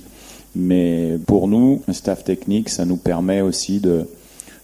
Mais 0.56 1.18
pour 1.26 1.48
nous, 1.48 1.82
staff 1.92 2.24
technique, 2.24 2.70
ça 2.70 2.86
nous 2.86 2.96
permet 2.96 3.42
aussi 3.42 3.80
de, 3.80 4.06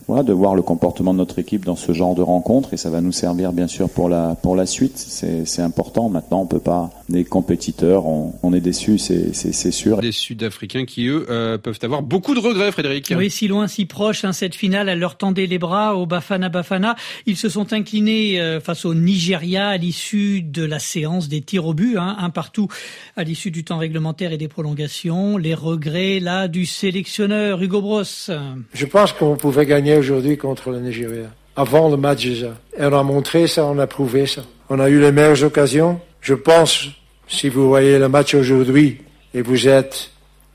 voilà, 0.06 0.22
de 0.22 0.32
voir 0.32 0.54
le 0.54 0.62
comportement 0.62 1.12
de 1.12 1.18
notre 1.18 1.38
équipe 1.38 1.64
dans 1.64 1.76
ce 1.76 1.92
genre 1.92 2.14
de 2.14 2.22
rencontre 2.22 2.74
et 2.74 2.76
ça 2.76 2.90
va 2.90 3.00
nous 3.00 3.12
servir 3.12 3.52
bien 3.52 3.66
sûr 3.66 3.88
pour 3.88 4.08
la 4.08 4.36
pour 4.42 4.56
la 4.56 4.66
suite. 4.66 4.98
C'est 4.98 5.62
important. 5.62 6.08
Maintenant, 6.08 6.42
on 6.42 6.46
peut 6.46 6.58
pas 6.58 6.90
des 7.08 7.24
compétiteurs, 7.24 8.06
on, 8.06 8.34
on 8.42 8.52
est 8.52 8.60
déçus, 8.60 8.98
c'est 8.98 9.70
sûr. 9.70 9.98
Des 9.98 10.12
Sud-Africains 10.12 10.84
qui 10.84 11.06
eux 11.06 11.26
euh, 11.30 11.58
peuvent 11.58 11.78
avoir 11.82 12.02
beaucoup 12.02 12.34
de 12.34 12.40
regrets, 12.40 12.72
Frédéric. 12.72 13.12
Oui, 13.16 13.30
si 13.30 13.48
loin, 13.48 13.66
si 13.66 13.86
proche. 13.86 14.24
Hein, 14.24 14.32
cette 14.32 14.54
finale, 14.54 14.88
elle 14.88 14.98
leur 14.98 15.16
tendait 15.16 15.46
les 15.46 15.58
bras 15.58 15.96
au 15.96 16.06
Bafana 16.06 16.48
Bafana. 16.48 16.96
Ils 17.26 17.36
se 17.36 17.48
sont 17.48 17.72
inclinés 17.72 18.40
euh, 18.40 18.60
face 18.60 18.84
au 18.84 18.94
Nigeria 18.94 19.68
à 19.68 19.76
l'issue 19.76 20.42
de 20.42 20.64
la 20.64 20.78
séance 20.78 21.28
des 21.28 21.40
tirs 21.40 21.66
au 21.66 21.74
but, 21.74 21.96
hein, 21.96 22.16
un 22.18 22.30
partout 22.30 22.68
à 23.16 23.24
l'issue 23.24 23.50
du 23.50 23.64
temps 23.64 23.78
réglementaire 23.78 24.32
et 24.32 24.38
des 24.38 24.48
prolongations. 24.48 25.36
Les 25.36 25.54
regrets 25.54 26.20
là 26.20 26.48
du 26.48 26.66
sélectionneur 26.66 27.62
Hugo 27.62 27.80
Bros. 27.80 28.02
Je 28.04 28.86
pense 28.86 29.12
qu'on 29.12 29.36
pouvait 29.36 29.66
gagner 29.66 29.93
aujourd'hui 29.96 30.36
contre 30.36 30.70
le 30.70 30.80
Nigeria. 30.80 31.30
Avant 31.56 31.88
le 31.88 31.96
match 31.96 32.24
déjà. 32.24 32.54
Et 32.76 32.84
on 32.84 32.98
a 32.98 33.02
montré 33.02 33.46
ça, 33.46 33.64
on 33.64 33.78
a 33.78 33.86
prouvé 33.86 34.26
ça. 34.26 34.42
On 34.68 34.80
a 34.80 34.88
eu 34.88 35.00
les 35.00 35.12
meilleures 35.12 35.44
occasions. 35.44 36.00
Je 36.20 36.34
pense, 36.34 36.88
si 37.28 37.48
vous 37.48 37.68
voyez 37.68 37.98
le 37.98 38.08
match 38.08 38.34
aujourd'hui 38.34 38.98
et 39.32 39.42
vous 39.42 39.68
êtes 39.68 40.10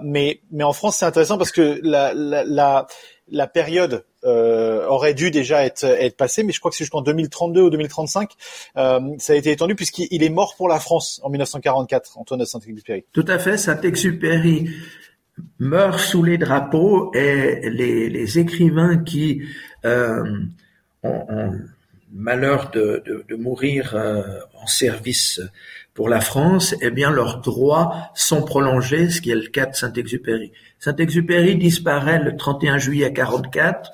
mais 0.02 0.40
mais 0.50 0.64
en 0.64 0.72
France, 0.72 0.96
c'est 0.96 1.06
intéressant 1.06 1.38
parce 1.38 1.52
que 1.52 1.80
la 1.82 2.12
la 2.14 2.44
la, 2.44 2.86
la 3.30 3.46
période 3.46 4.04
aurait 4.24 5.14
dû 5.14 5.30
déjà 5.30 5.64
être 5.64 5.84
être 5.84 6.16
passée, 6.16 6.42
mais 6.42 6.52
je 6.52 6.58
crois 6.58 6.70
que 6.70 6.76
c'est 6.76 6.84
jusqu'en 6.84 7.02
2032 7.02 7.62
ou 7.62 7.70
2035. 7.70 8.30
ça 8.74 9.00
a 9.32 9.34
été 9.34 9.50
étendu 9.50 9.74
puisqu'il 9.74 10.22
est 10.22 10.28
mort 10.28 10.54
pour 10.56 10.68
la 10.68 10.80
France 10.80 11.20
en 11.22 11.30
1944, 11.30 12.18
Antoine 12.18 12.40
de 12.40 12.44
Saint-Exupéry. 12.44 13.04
Tout 13.12 13.24
à 13.28 13.38
fait, 13.38 13.56
Saint-Exupéry 13.56 14.68
meurt 15.58 15.98
sous 15.98 16.22
les 16.22 16.38
drapeaux 16.38 17.12
et 17.14 17.70
les, 17.70 18.08
les 18.08 18.38
écrivains 18.38 18.98
qui 18.98 19.42
euh, 19.84 20.24
ont, 21.02 21.24
ont, 21.28 21.60
malheur 22.12 22.70
de, 22.70 23.02
de, 23.04 23.24
de 23.28 23.36
mourir 23.36 23.94
en 24.54 24.66
service 24.66 25.42
pour 25.98 26.08
la 26.08 26.20
France, 26.20 26.76
eh 26.80 26.92
bien 26.92 27.10
leurs 27.10 27.40
droits 27.40 28.12
sont 28.14 28.44
prolongés, 28.44 29.10
ce 29.10 29.20
qui 29.20 29.32
est 29.32 29.34
le 29.34 29.48
cas 29.48 29.66
de 29.66 29.74
Saint-Exupéry. 29.74 30.52
Saint-Exupéry 30.78 31.56
disparaît 31.56 32.22
le 32.22 32.36
31 32.36 32.78
juillet 32.78 33.12
44, 33.12 33.90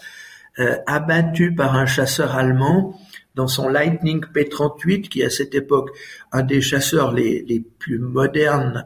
euh, 0.59 0.77
abattu 0.87 1.55
par 1.55 1.75
un 1.77 1.87
chasseur 1.87 2.37
allemand 2.37 3.01
dans 3.35 3.49
son 3.49 3.71
Lightning 3.71 4.23
P-38, 4.35 5.09
qui 5.09 5.25
à 5.25 5.31
cette 5.31 5.55
époque 5.55 5.97
un 6.31 6.43
des 6.43 6.61
chasseurs 6.61 7.11
les, 7.11 7.43
les 7.49 7.61
plus 7.61 7.99
modernes 7.99 8.85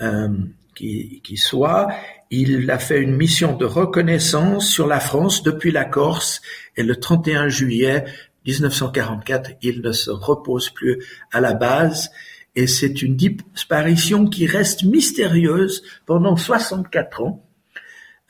euh, 0.00 0.28
qui, 0.74 1.36
soit. 1.36 1.88
Il 2.30 2.70
a 2.70 2.78
fait 2.78 3.00
une 3.00 3.16
mission 3.16 3.56
de 3.56 3.64
reconnaissance 3.64 4.68
sur 4.68 4.86
la 4.86 5.00
France 5.00 5.42
depuis 5.42 5.70
la 5.70 5.84
Corse 5.84 6.42
et 6.76 6.82
le 6.82 6.96
31 6.96 7.48
juillet 7.48 8.04
1944, 8.46 9.52
il 9.62 9.80
ne 9.80 9.92
se 9.92 10.10
repose 10.10 10.70
plus 10.70 11.02
à 11.32 11.40
la 11.40 11.54
base 11.54 12.10
et 12.56 12.66
c'est 12.66 13.02
une 13.02 13.16
disparition 13.16 14.26
qui 14.26 14.46
reste 14.46 14.84
mystérieuse 14.84 15.82
pendant 16.06 16.36
64 16.36 17.22
ans, 17.22 17.44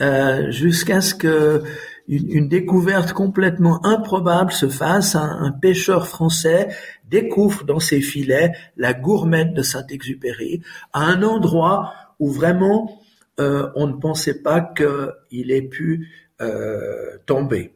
euh, 0.00 0.50
jusqu'à 0.50 1.00
ce 1.00 1.14
que 1.14 1.62
une, 2.06 2.48
découverte 2.48 3.12
complètement 3.12 3.84
improbable 3.84 4.52
se 4.52 4.68
fasse. 4.68 5.14
Un, 5.14 5.52
pêcheur 5.52 6.06
français 6.06 6.68
découvre 7.08 7.64
dans 7.64 7.80
ses 7.80 8.00
filets 8.00 8.52
la 8.76 8.92
gourmette 8.92 9.54
de 9.54 9.62
Saint-Exupéry, 9.62 10.62
à 10.92 11.00
un 11.00 11.22
endroit 11.22 11.94
où 12.24 12.30
vraiment 12.30 13.02
euh, 13.38 13.68
on 13.74 13.86
ne 13.86 13.92
pensait 13.92 14.40
pas 14.40 14.62
qu'il 14.62 15.50
ait 15.50 15.68
pu 15.68 16.08
euh, 16.40 17.18
tomber. 17.26 17.74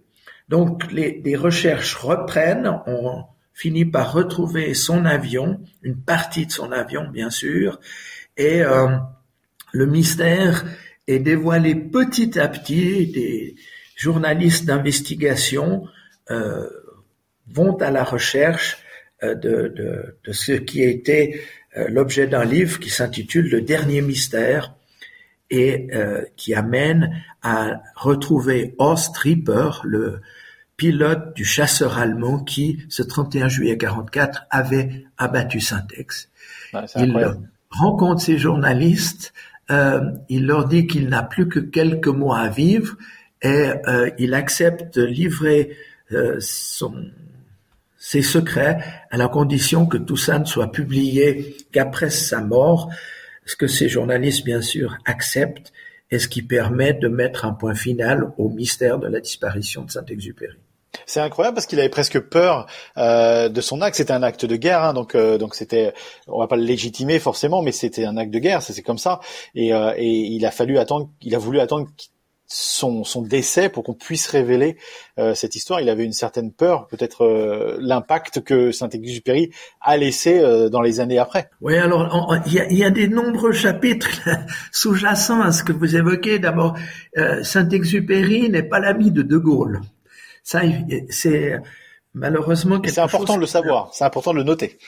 Donc 0.49 0.91
les, 0.91 1.37
recherches 1.37 1.95
reprennent. 1.97 2.81
On, 2.87 3.25
finit 3.53 3.85
par 3.85 4.13
retrouver 4.13 4.73
son 4.73 5.05
avion, 5.05 5.61
une 5.83 6.01
partie 6.01 6.47
de 6.47 6.53
son 6.53 6.71
avion 6.71 7.09
bien 7.09 7.29
sûr, 7.29 7.81
et 8.37 8.63
euh, 8.63 8.87
le 9.73 9.87
mystère 9.87 10.65
est 11.09 11.19
dévoilé 11.19 11.75
petit 11.75 12.39
à 12.39 12.47
petit. 12.47 13.09
Des 13.09 13.57
journalistes 13.97 14.65
d'investigation 14.65 15.89
vont 17.49 17.77
à 17.79 17.91
la 17.91 18.05
recherche 18.05 18.79
de, 19.23 19.35
de, 19.35 20.17
de, 20.23 20.33
ce 20.33 20.53
qui 20.53 20.85
été 20.85 21.41
l'objet 21.89 22.27
d'un 22.27 22.45
livre 22.45 22.81
qui 22.81 22.91
s'intitule 22.91 23.49
Le 23.51 23.61
dernier 23.61 24.01
mystère 24.01 24.75
et 25.51 25.89
qui 26.37 26.55
amène 26.55 27.23
à 27.43 27.81
retrouver 27.95 28.75
Horst 28.79 29.17
Ripper, 29.17 29.71
le, 29.85 30.21
pilote 30.79 31.35
du 31.35 31.45
chasseur 31.45 31.99
allemand 31.99 32.39
qui, 32.39 32.79
ce 32.89 33.03
31 33.03 33.49
juillet 33.49 33.77
44, 33.77 34.47
avait 34.49 35.05
abattu 35.19 35.61
Syntex. 35.61 36.31
il 36.97 37.37
rencontre 37.71 38.23
ces 38.23 38.39
journalistes, 38.39 39.35
euh, 39.71 40.01
il 40.31 40.47
leur 40.47 40.67
dit 40.67 40.87
qu'il 40.87 41.09
n'a 41.09 41.23
plus 41.23 41.49
que 41.49 41.59
quelques 41.59 42.09
mois 42.09 42.39
à 42.39 42.49
vivre 42.49 42.97
et 43.43 43.73
euh, 43.87 44.09
il 44.19 44.33
accepte 44.33 44.99
de 44.99 45.05
livrer 45.05 45.77
euh, 46.13 46.37
son, 46.39 46.95
ses 47.99 48.23
secrets 48.23 48.79
à 49.11 49.17
la 49.17 49.29
condition 49.29 49.87
que 49.87 49.99
tout 49.99 50.17
ça 50.17 50.39
ne 50.39 50.45
soit 50.45 50.71
publié 50.71 51.57
qu'après 51.73 52.11
sa 52.11 52.41
mort, 52.41 52.89
ce 53.45 53.57
que 53.57 53.67
ces 53.67 53.89
journalistes, 53.89 54.45
bien 54.45 54.63
sûr, 54.63 54.97
acceptent? 55.05 55.73
Et 56.11 56.19
ce 56.19 56.27
qui 56.27 56.41
permet 56.41 56.95
de 56.95 57.09
mettre 57.09 57.45
un 57.45 57.53
point 57.53 57.75
final 57.75 58.33
au 58.39 58.49
mystère 58.49 58.99
de 58.99 59.09
la 59.09 59.21
disparition 59.21 59.83
de 59.83 59.91
Saint-Exupéry? 59.91 60.57
C'est 61.05 61.21
incroyable 61.21 61.55
parce 61.55 61.67
qu'il 61.67 61.79
avait 61.81 61.91
presque 61.91 62.19
peur 62.19 62.67
euh, 62.97 63.49
de 63.51 63.61
son 63.61 63.83
acte. 63.83 63.97
C'était 63.97 64.13
un 64.13 64.23
acte 64.23 64.47
de 64.47 64.57
guerre, 64.57 64.83
hein, 64.83 64.95
donc 64.95 65.15
euh, 65.15 65.37
donc 65.37 65.55
c'était, 65.55 65.93
on 66.27 66.39
va 66.39 66.47
pas 66.47 66.57
le 66.57 66.63
légitimer 66.63 67.19
forcément, 67.19 67.61
mais 67.61 67.73
c'était 67.73 68.07
un 68.07 68.17
acte 68.17 68.31
de 68.31 68.39
guerre, 68.39 68.63
c'est 68.63 68.81
comme 68.83 68.99
ça. 68.99 69.21
Et, 69.55 69.75
euh, 69.75 69.93
et 69.97 70.09
il 70.09 70.47
a 70.47 70.51
fallu 70.51 70.79
attendre, 70.79 71.11
il 71.21 71.35
a 71.35 71.39
voulu 71.39 71.61
attendre 71.61 71.89
son, 72.49 73.05
son 73.05 73.23
décès 73.23 73.69
pour 73.69 73.85
qu'on 73.85 73.95
puisse 73.95 74.27
révéler 74.27 74.79
euh, 75.19 75.35
cette 75.35 75.55
histoire. 75.55 75.81
Il 75.81 75.91
avait 75.91 76.05
une 76.05 76.15
certaine 76.15 76.51
peur, 76.51 76.89
peut-être 76.89 77.25
euh, 77.25 77.77
l'impact 77.81 78.43
que 78.43 78.73
Saint-Exupéry 78.73 79.51
a 79.83 79.97
laissé 79.99 80.41
euh, 80.41 80.71
dans 80.71 80.81
les 80.81 81.01
années 81.01 81.19
après. 81.19 81.51
Oui, 81.61 81.77
alors 81.77 82.37
il 82.47 82.55
y 82.55 82.61
a, 82.61 82.73
y 82.73 82.85
a, 82.85 82.91
des 82.91 83.07
nombreux 83.07 83.53
chapitres 83.53 84.09
sous-jacents 84.73 85.43
à 85.43 85.53
ce 85.53 85.63
que 85.63 85.73
vous 85.73 85.95
évoquez. 85.95 86.39
D'abord, 86.39 86.77
Saint-Exupéry 87.43 88.49
n'est 88.49 88.63
pas 88.63 88.81
l'ami 88.81 89.11
de 89.11 89.23
De 89.23 89.37
Gaulle. 89.37 89.81
Ça, 90.43 90.63
c'est 91.11 91.57
malheureusement 92.15 92.81
C'est 92.85 93.01
important 93.01 93.37
de 93.37 93.41
le 93.41 93.47
savoir, 93.47 93.91
c'est 93.93 94.05
important 94.05 94.33
de 94.33 94.39
le 94.39 94.45
noter. 94.45 94.79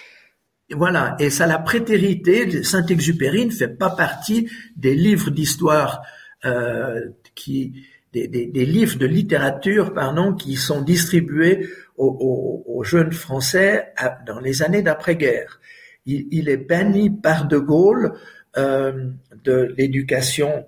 Voilà, 0.72 1.16
et 1.18 1.30
ça, 1.30 1.46
la 1.46 1.58
prétérité, 1.58 2.62
Saint-Exupéry 2.62 3.46
ne 3.46 3.50
fait 3.50 3.68
pas 3.68 3.90
partie 3.90 4.48
des 4.76 4.94
livres 4.94 5.30
d'histoire 5.30 6.00
euh, 6.46 7.00
qui, 7.40 7.72
des, 8.12 8.28
des, 8.28 8.66
livres 8.66 8.98
de 8.98 9.06
littérature, 9.06 9.94
pardon, 9.94 10.34
qui 10.34 10.56
sont 10.56 10.82
distribués 10.82 11.68
aux, 11.96 12.82
jeunes 12.84 13.12
Français 13.12 13.92
dans 14.26 14.40
les 14.40 14.62
années 14.62 14.82
d'après-guerre. 14.82 15.60
Il, 16.06 16.48
est 16.48 16.56
banni 16.56 17.10
par 17.10 17.46
De 17.46 17.58
Gaulle 17.58 18.14
euh, 18.56 19.10
de 19.44 19.74
l'éducation 19.76 20.64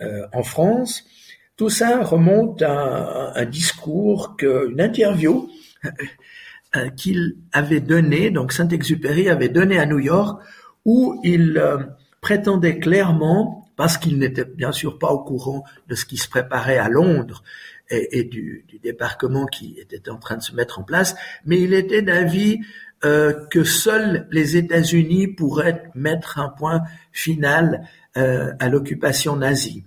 euh, 0.00 0.26
en 0.32 0.42
France 0.42 1.04
tout 1.56 1.70
ça 1.70 2.02
remonte 2.02 2.60
à 2.60 3.32
un 3.34 3.44
discours, 3.46 4.36
une 4.42 4.78
interview 4.78 5.48
euh, 6.76 6.90
qu'il 6.90 7.36
avait 7.52 7.80
donné, 7.80 8.30
donc 8.30 8.52
Saint-Exupéry 8.52 9.30
avait 9.30 9.48
donné 9.48 9.78
à 9.78 9.86
New 9.86 9.98
York, 9.98 10.42
où 10.84 11.18
il 11.24 11.58
prétendait 12.20 12.78
clairement, 12.78 13.65
parce 13.76 13.98
qu'il 13.98 14.18
n'était 14.18 14.44
bien 14.44 14.72
sûr 14.72 14.98
pas 14.98 15.10
au 15.10 15.18
courant 15.22 15.64
de 15.88 15.94
ce 15.94 16.04
qui 16.04 16.16
se 16.16 16.28
préparait 16.28 16.78
à 16.78 16.88
Londres 16.88 17.42
et, 17.90 18.24
du, 18.24 18.66
débarquement 18.82 19.46
qui 19.46 19.76
était 19.78 20.10
en 20.10 20.18
train 20.18 20.36
de 20.36 20.42
se 20.42 20.54
mettre 20.54 20.80
en 20.80 20.82
place, 20.82 21.14
mais 21.44 21.60
il 21.60 21.72
était 21.72 22.02
d'avis 22.02 22.58
euh, 23.04 23.32
que 23.48 23.62
seuls 23.62 24.26
les 24.32 24.56
États-Unis 24.56 25.28
pourraient 25.28 25.84
mettre 25.94 26.38
un 26.38 26.48
point 26.48 26.82
final 27.12 27.86
à 28.14 28.70
l'occupation 28.70 29.36
nazie. 29.36 29.84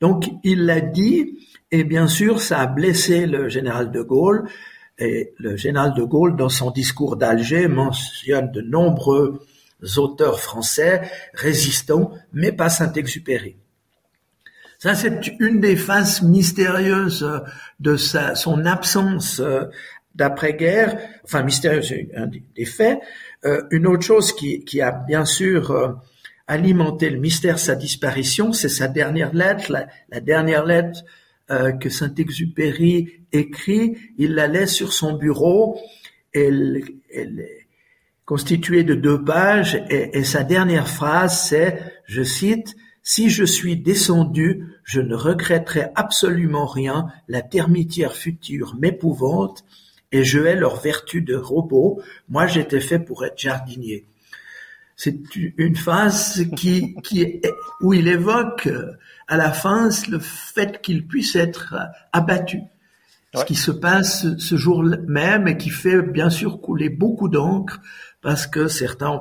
Donc 0.00 0.28
il 0.42 0.64
l'a 0.64 0.80
dit, 0.80 1.38
et 1.70 1.84
bien 1.84 2.08
sûr 2.08 2.40
ça 2.40 2.58
a 2.58 2.66
blessé 2.66 3.24
le 3.26 3.48
général 3.48 3.92
de 3.92 4.02
Gaulle, 4.02 4.48
et 4.98 5.32
le 5.38 5.56
général 5.56 5.94
de 5.94 6.02
Gaulle, 6.02 6.36
dans 6.36 6.48
son 6.48 6.70
discours 6.70 7.16
d'Alger, 7.16 7.68
mentionne 7.68 8.50
de 8.50 8.60
nombreux 8.60 9.46
auteurs 9.96 10.40
français 10.40 11.10
résistants, 11.34 12.12
mais 12.32 12.52
pas 12.52 12.68
Saint-Exupéry. 12.68 13.56
Ça, 14.78 14.94
c'est 14.94 15.34
une 15.40 15.60
des 15.60 15.74
phases 15.74 16.22
mystérieuses 16.22 17.28
de 17.80 17.96
sa, 17.96 18.36
son 18.36 18.64
absence 18.64 19.40
euh, 19.40 19.64
d'après-guerre, 20.14 20.96
enfin 21.24 21.42
mystérieuse, 21.42 21.92
un 22.14 22.26
des 22.28 22.64
faits. 22.64 23.00
Euh, 23.44 23.62
une 23.72 23.88
autre 23.88 24.04
chose 24.04 24.32
qui, 24.32 24.64
qui 24.64 24.80
a 24.80 24.92
bien 24.92 25.24
sûr 25.24 25.72
euh, 25.72 25.88
alimenter 26.46 27.10
le 27.10 27.18
mystère 27.18 27.56
de 27.56 27.60
sa 27.60 27.74
disparition, 27.74 28.52
c'est 28.52 28.68
sa 28.68 28.86
dernière 28.86 29.34
lettre, 29.34 29.72
la, 29.72 30.20
dernière 30.20 30.64
lettre 30.64 31.04
que 31.80 31.88
Saint-Exupéry 31.88 33.22
écrit, 33.32 33.96
il 34.18 34.34
la 34.34 34.48
laisse 34.48 34.74
sur 34.74 34.92
son 34.92 35.14
bureau, 35.14 35.80
elle, 36.34 36.82
constituée 38.28 38.84
de 38.84 38.94
deux 38.94 39.24
pages, 39.24 39.82
et, 39.88 40.18
et 40.18 40.22
sa 40.22 40.44
dernière 40.44 40.86
phrase 40.86 41.40
c'est, 41.48 41.80
je 42.04 42.22
cite, 42.22 42.76
si 43.02 43.30
je 43.30 43.44
suis 43.44 43.78
descendu, 43.78 44.66
je 44.84 45.00
ne 45.00 45.14
regretterai 45.14 45.86
absolument 45.94 46.66
rien, 46.66 47.06
la 47.26 47.40
termitière 47.40 48.14
future 48.14 48.76
m'épouvante, 48.78 49.64
et 50.12 50.24
je 50.24 50.40
hais 50.40 50.56
leur 50.56 50.78
vertu 50.78 51.22
de 51.22 51.36
robot, 51.36 52.02
moi 52.28 52.46
j'étais 52.46 52.80
fait 52.80 52.98
pour 52.98 53.24
être 53.24 53.38
jardinier 53.38 54.04
c'est 54.98 55.16
une 55.56 55.76
phase 55.76 56.44
qui, 56.56 56.96
qui 57.04 57.40
où 57.80 57.94
il 57.94 58.08
évoque 58.08 58.68
à 59.28 59.36
la 59.36 59.52
fin 59.52 59.90
le 60.10 60.18
fait 60.18 60.82
qu'il 60.82 61.06
puisse 61.06 61.36
être 61.36 61.76
abattu. 62.12 62.62
Ce 63.32 63.44
qui 63.44 63.54
se 63.54 63.70
passe 63.70 64.26
ce 64.38 64.56
jour 64.56 64.82
même 65.06 65.46
et 65.46 65.56
qui 65.56 65.70
fait 65.70 66.02
bien 66.02 66.30
sûr 66.30 66.60
couler 66.60 66.88
beaucoup 66.88 67.28
d'encre 67.28 67.80
parce 68.20 68.46
que 68.46 68.68
certains 68.68 69.10
ont 69.10 69.20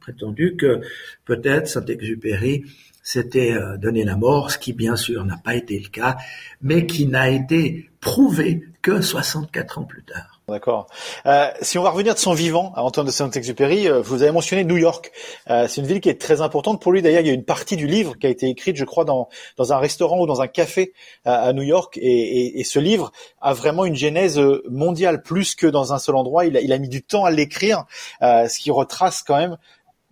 prétendu 0.00 0.56
que 0.56 0.80
peut-être 1.24 1.68
Saint-Exupéry 1.68 2.64
s'était 3.02 3.52
euh, 3.52 3.76
donné 3.76 4.04
la 4.04 4.16
mort, 4.16 4.50
ce 4.50 4.58
qui 4.58 4.72
bien 4.72 4.96
sûr 4.96 5.24
n'a 5.24 5.36
pas 5.36 5.54
été 5.54 5.78
le 5.78 5.88
cas, 5.88 6.16
mais 6.60 6.86
qui 6.86 7.06
n'a 7.06 7.30
été 7.30 7.90
prouvé 8.00 8.64
que 8.82 9.00
64 9.00 9.78
ans 9.78 9.84
plus 9.84 10.02
tard. 10.02 10.40
D'accord. 10.48 10.88
Euh, 11.24 11.46
si 11.62 11.78
on 11.78 11.84
va 11.84 11.90
revenir 11.90 12.14
de 12.14 12.18
son 12.18 12.34
vivant 12.34 12.72
à 12.74 12.82
Antoine 12.82 13.06
de 13.06 13.12
Saint-Exupéry, 13.12 13.88
euh, 13.88 14.02
vous 14.02 14.22
avez 14.22 14.32
mentionné 14.32 14.64
New 14.64 14.76
York. 14.76 15.12
Euh, 15.48 15.68
c'est 15.68 15.80
une 15.80 15.86
ville 15.86 16.00
qui 16.00 16.08
est 16.08 16.20
très 16.20 16.40
importante 16.40 16.82
pour 16.82 16.90
lui. 16.90 17.00
D'ailleurs, 17.00 17.20
il 17.20 17.28
y 17.28 17.30
a 17.30 17.32
une 17.32 17.44
partie 17.44 17.76
du 17.76 17.86
livre 17.86 18.18
qui 18.18 18.26
a 18.26 18.30
été 18.30 18.48
écrite, 18.48 18.76
je 18.76 18.84
crois, 18.84 19.04
dans, 19.04 19.28
dans 19.56 19.72
un 19.72 19.78
restaurant 19.78 20.20
ou 20.20 20.26
dans 20.26 20.42
un 20.42 20.48
café 20.48 20.92
à 21.24 21.52
New 21.52 21.62
York. 21.62 21.96
Et, 21.96 22.02
et, 22.02 22.60
et, 22.60 22.64
ce 22.64 22.80
livre 22.80 23.12
a 23.40 23.54
vraiment 23.54 23.84
une 23.84 23.94
genèse 23.94 24.40
mondiale, 24.68 25.22
plus 25.22 25.54
que 25.54 25.68
dans 25.68 25.92
un 25.92 25.98
seul 25.98 26.16
endroit. 26.16 26.44
Il 26.44 26.56
a, 26.56 26.60
il 26.60 26.72
a 26.72 26.78
mis 26.78 26.88
du 26.88 27.02
temps 27.02 27.24
à 27.24 27.30
l'écrire, 27.30 27.84
ce 28.20 28.58
qui 28.58 28.72
retrace 28.72 29.22
quand 29.22 29.36
même 29.36 29.56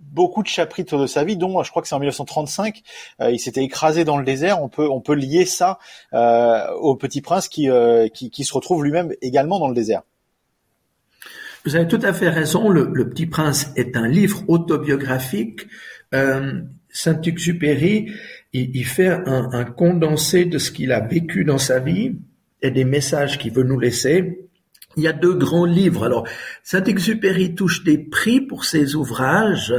beaucoup 0.00 0.42
de 0.42 0.48
chapitres 0.48 0.98
de 0.98 1.06
sa 1.06 1.24
vie, 1.24 1.36
dont 1.36 1.62
je 1.62 1.70
crois 1.70 1.82
que 1.82 1.88
c'est 1.88 1.94
en 1.94 2.00
1935, 2.00 2.82
euh, 3.20 3.30
il 3.30 3.38
s'était 3.38 3.62
écrasé 3.62 4.04
dans 4.04 4.18
le 4.18 4.24
désert. 4.24 4.62
On 4.62 4.68
peut 4.68 4.88
on 4.88 5.00
peut 5.00 5.14
lier 5.14 5.46
ça 5.46 5.78
euh, 6.12 6.70
au 6.80 6.96
Petit 6.96 7.20
Prince 7.20 7.48
qui, 7.48 7.68
qui, 8.14 8.30
qui 8.30 8.44
se 8.44 8.54
retrouve 8.54 8.84
lui-même 8.84 9.12
également 9.22 9.58
dans 9.58 9.68
le 9.68 9.74
désert. 9.74 10.02
Vous 11.64 11.76
avez 11.76 11.86
tout 11.86 12.00
à 12.02 12.12
fait 12.12 12.28
raison. 12.28 12.68
Le, 12.68 13.08
Petit 13.08 13.26
Prince 13.26 13.72
est 13.76 13.96
un 13.96 14.08
livre 14.08 14.42
autobiographique. 14.48 15.66
Euh, 16.14 16.62
Saint-Exupéry, 16.92 18.10
il, 18.52 18.84
fait 18.84 19.08
un, 19.08 19.50
un, 19.52 19.64
condensé 19.64 20.44
de 20.44 20.58
ce 20.58 20.72
qu'il 20.72 20.90
a 20.90 21.00
vécu 21.00 21.44
dans 21.44 21.58
sa 21.58 21.78
vie 21.78 22.16
et 22.62 22.70
des 22.70 22.84
messages 22.84 23.38
qu'il 23.38 23.52
veut 23.52 23.62
nous 23.62 23.78
laisser. 23.78 24.49
Il 24.96 25.02
y 25.02 25.08
a 25.08 25.12
deux 25.12 25.34
grands 25.34 25.64
livres. 25.64 26.04
Alors, 26.04 26.26
Saint-Exupéry 26.64 27.54
touche 27.54 27.84
des 27.84 27.98
prix 27.98 28.40
pour 28.40 28.64
ses 28.64 28.96
ouvrages 28.96 29.72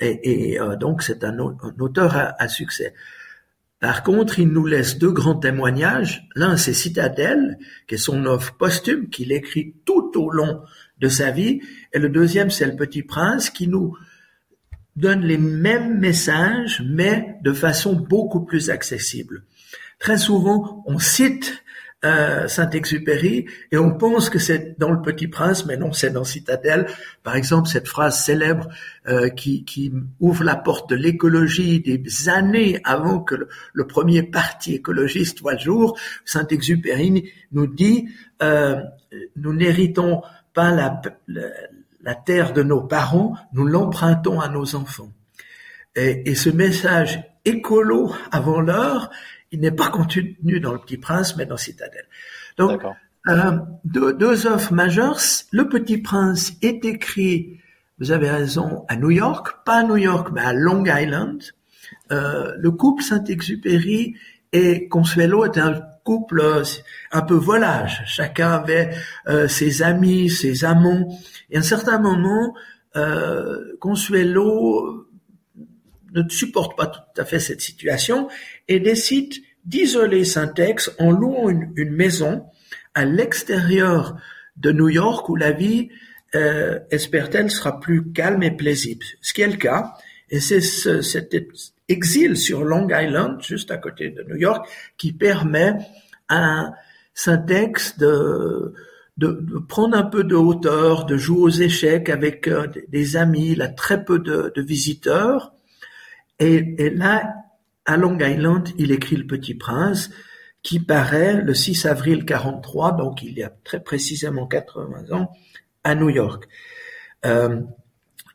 et, 0.00 0.52
et 0.52 0.60
euh, 0.60 0.76
donc 0.76 1.02
c'est 1.02 1.24
un, 1.24 1.38
auteur 1.38 2.16
à, 2.16 2.34
à, 2.38 2.48
succès. 2.48 2.94
Par 3.80 4.02
contre, 4.02 4.38
il 4.38 4.48
nous 4.48 4.66
laisse 4.66 4.98
deux 4.98 5.12
grands 5.12 5.34
témoignages. 5.34 6.26
L'un, 6.34 6.56
c'est 6.56 6.72
Citadelle, 6.72 7.58
qui 7.86 7.96
est 7.96 7.98
son 7.98 8.24
œuvre 8.26 8.54
posthume 8.56 9.08
qu'il 9.08 9.32
écrit 9.32 9.74
tout 9.84 10.10
au 10.16 10.30
long 10.30 10.62
de 11.00 11.08
sa 11.08 11.30
vie. 11.30 11.60
Et 11.92 11.98
le 11.98 12.08
deuxième, 12.08 12.50
c'est 12.50 12.66
le 12.66 12.76
Petit 12.76 13.02
Prince 13.02 13.50
qui 13.50 13.68
nous 13.68 13.96
donne 14.96 15.22
les 15.22 15.38
mêmes 15.38 15.98
messages, 15.98 16.82
mais 16.86 17.36
de 17.42 17.52
façon 17.52 17.94
beaucoup 17.94 18.44
plus 18.44 18.70
accessible. 18.70 19.44
Très 19.98 20.18
souvent, 20.18 20.82
on 20.86 20.98
cite 20.98 21.63
Saint-Exupéry 22.48 23.46
et 23.72 23.78
on 23.78 23.92
pense 23.92 24.28
que 24.30 24.38
c'est 24.38 24.78
dans 24.78 24.90
Le 24.90 25.00
Petit 25.00 25.28
Prince, 25.28 25.64
mais 25.66 25.76
non, 25.76 25.92
c'est 25.92 26.10
dans 26.10 26.24
Citadelle. 26.24 26.86
Par 27.22 27.36
exemple, 27.36 27.68
cette 27.68 27.88
phrase 27.88 28.22
célèbre 28.22 28.68
euh, 29.08 29.28
qui, 29.30 29.92
ouvre 30.20 30.44
la 30.44 30.56
porte 30.56 30.90
de 30.90 30.96
l'écologie 30.96 31.80
des 31.80 32.28
années 32.28 32.80
avant 32.84 33.20
que 33.20 33.34
le, 33.72 33.86
premier 33.86 34.22
parti 34.22 34.74
écologiste 34.74 35.40
voit 35.40 35.54
le 35.54 35.58
jour. 35.58 35.98
Saint-Exupéry 36.24 37.30
nous 37.52 37.66
dit 37.66 38.08
euh, 38.42 38.76
nous 39.36 39.52
n'héritons 39.52 40.22
pas 40.52 40.70
la, 40.70 42.14
terre 42.14 42.52
de 42.52 42.62
nos 42.62 42.82
parents, 42.82 43.34
nous 43.52 43.66
l'empruntons 43.66 44.40
à 44.40 44.48
nos 44.48 44.74
enfants. 44.74 45.10
Et, 45.96 46.30
et, 46.30 46.34
ce 46.34 46.50
message 46.50 47.22
écolo 47.44 48.12
avant 48.32 48.60
l'heure, 48.60 49.10
il 49.52 49.60
n'est 49.60 49.70
pas 49.70 49.88
contenu 49.88 50.60
dans 50.60 50.72
Le 50.72 50.78
Petit 50.78 50.96
Prince, 50.96 51.36
mais 51.36 51.46
dans 51.46 51.56
Citadelle. 51.56 52.06
Donc, 52.58 52.82
euh, 53.28 53.58
deux, 53.84 54.12
deux 54.12 54.46
œuvres 54.46 54.72
majeures. 54.72 55.18
Le 55.52 55.68
Petit 55.68 55.98
Prince 55.98 56.54
est 56.62 56.84
écrit, 56.84 57.60
vous 57.98 58.10
avez 58.10 58.30
raison, 58.30 58.84
à 58.88 58.96
New 58.96 59.10
York, 59.10 59.64
pas 59.64 59.78
à 59.78 59.82
New 59.84 59.96
York, 59.96 60.28
mais 60.32 60.42
à 60.42 60.52
Long 60.52 60.84
Island. 60.84 61.42
Euh, 62.10 62.54
le 62.58 62.70
couple 62.70 63.02
Saint-Exupéry 63.02 64.16
et 64.52 64.88
Consuelo 64.88 65.44
est 65.44 65.58
un 65.58 65.80
couple 66.04 66.40
euh, 66.40 66.62
un 67.12 67.22
peu 67.22 67.34
volage. 67.34 68.02
Chacun 68.06 68.52
avait 68.52 68.90
euh, 69.26 69.48
ses 69.48 69.82
amis, 69.82 70.30
ses 70.30 70.64
amants. 70.64 71.08
Et 71.50 71.56
à 71.56 71.60
un 71.60 71.62
certain 71.62 71.98
moment, 71.98 72.54
euh, 72.96 73.76
Consuelo 73.80 75.06
ne 76.14 76.28
supporte 76.28 76.76
pas 76.76 76.86
tout 76.86 77.20
à 77.20 77.24
fait 77.24 77.38
cette 77.38 77.60
situation 77.60 78.28
et 78.68 78.80
décide 78.80 79.34
d'isoler 79.64 80.24
Saint-Ex 80.24 80.92
en 80.98 81.10
louant 81.10 81.48
une, 81.48 81.90
maison 81.90 82.44
à 82.94 83.04
l'extérieur 83.04 84.16
de 84.56 84.72
New 84.72 84.88
York 84.88 85.28
où 85.28 85.36
la 85.36 85.52
vie, 85.52 85.88
euh, 86.34 86.78
espère-t-elle, 86.90 87.50
sera 87.50 87.80
plus 87.80 88.12
calme 88.12 88.42
et 88.42 88.50
paisible. 88.50 89.04
Ce 89.20 89.32
qui 89.32 89.42
est 89.42 89.48
le 89.48 89.56
cas. 89.56 89.94
Et 90.30 90.40
c'est 90.40 90.60
ce, 90.60 91.00
cet 91.00 91.36
exil 91.88 92.36
sur 92.36 92.64
Long 92.64 92.88
Island, 92.90 93.42
juste 93.42 93.70
à 93.70 93.76
côté 93.76 94.10
de 94.10 94.22
New 94.24 94.36
York, 94.36 94.66
qui 94.96 95.12
permet 95.12 95.74
à 96.28 96.72
Saint-Ex 97.14 97.98
de, 97.98 98.74
de, 99.16 99.58
prendre 99.68 99.96
un 99.96 100.02
peu 100.02 100.24
de 100.24 100.34
hauteur, 100.34 101.04
de 101.04 101.16
jouer 101.16 101.40
aux 101.40 101.50
échecs 101.50 102.08
avec 102.08 102.48
euh, 102.48 102.66
des 102.88 103.16
amis. 103.16 103.52
Il 103.52 103.62
a 103.62 103.68
très 103.68 104.04
peu 104.04 104.18
de, 104.18 104.52
visiteurs. 104.56 105.52
Et, 106.38 106.74
et, 106.78 106.90
là, 106.90 107.34
à 107.84 107.96
Long 107.96 108.18
Island, 108.18 108.68
il 108.78 108.92
écrit 108.92 109.16
Le 109.16 109.26
Petit 109.26 109.54
Prince, 109.54 110.10
qui 110.62 110.80
paraît 110.80 111.42
le 111.42 111.54
6 111.54 111.86
avril 111.86 112.24
43, 112.24 112.92
donc 112.92 113.22
il 113.22 113.38
y 113.38 113.42
a 113.42 113.52
très 113.62 113.82
précisément 113.82 114.46
80 114.46 115.12
ans, 115.12 115.30
à 115.84 115.94
New 115.94 116.08
York. 116.08 116.48
Euh, 117.26 117.60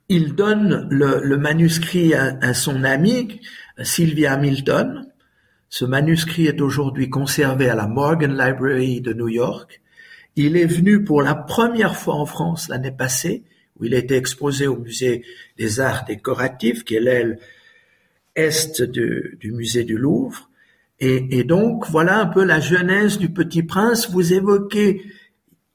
il 0.10 0.36
donne 0.36 0.88
le, 0.90 1.38
manuscrit 1.38 2.14
à, 2.16 2.54
son 2.54 2.84
ami, 2.84 3.42
Sylvia 3.82 4.34
Hamilton. 4.34 5.08
Ce 5.70 5.86
manuscrit 5.86 6.48
est 6.48 6.62
aujourd'hui 6.62 7.10
conservé 7.10 7.70
à 7.70 7.76
la 7.76 7.88
Morgan 7.88 8.32
Library 8.36 9.02
de 9.02 9.14
New 9.14 9.28
York. 9.28 9.82
Il 10.36 10.58
est 10.58 10.66
venu 10.66 11.04
pour 11.04 11.22
la 11.22 11.36
première 11.36 11.96
fois 11.96 12.16
en 12.16 12.26
France 12.26 12.70
l'année 12.70 12.92
passée, 12.92 13.44
où 13.78 13.86
il 13.86 13.94
a 13.94 14.00
été 14.00 14.16
exposé 14.16 14.66
au 14.66 14.78
musée 14.78 15.24
des 15.58 15.80
arts 15.80 16.06
décoratifs, 16.06 16.84
qui 16.84 16.96
est 16.96 17.00
l'aile 17.00 17.40
est 18.39 18.82
du 18.82 19.52
musée 19.52 19.84
du 19.84 19.97
Louvre. 19.97 20.49
Et, 20.99 21.43
donc, 21.43 21.86
voilà 21.89 22.19
un 22.19 22.25
peu 22.25 22.43
la 22.43 22.60
genèse 22.60 23.17
du 23.17 23.30
Petit 23.30 23.63
Prince. 23.63 24.10
Vous 24.12 24.34
évoquez 24.34 25.02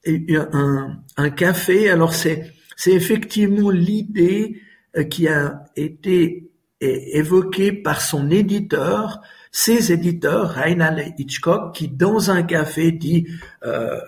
un, 0.07 0.98
un 1.16 1.31
café. 1.31 1.88
Alors, 1.88 2.12
c'est 2.14 2.53
c'est 2.77 2.92
effectivement 2.92 3.70
l'idée 3.70 4.61
euh, 4.96 5.05
qui 5.05 5.29
a 5.29 5.64
été 5.77 6.50
évoquée 6.81 7.72
par 7.72 8.03
son 8.03 8.31
éditeur, 8.31 9.22
ses 9.50 9.90
éditeurs, 9.90 10.55
Reinhard 10.55 10.98
Hitchcock, 11.16 11.74
qui 11.74 11.88
dans 11.88 12.31
un 12.31 12.42
café 12.42 12.92
dit 12.92 13.27
euh, 13.64 13.98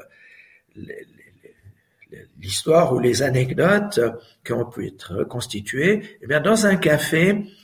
l'histoire 2.38 2.92
ou 2.92 2.98
les 2.98 3.22
anecdotes 3.22 4.00
qui 4.44 4.52
ont 4.52 4.66
pu 4.66 4.88
être 4.88 5.24
constituées. 5.24 6.18
Eh 6.20 6.26
bien, 6.26 6.40
dans 6.40 6.66
un 6.66 6.76
café, 6.76 7.30
euh, 7.30 7.55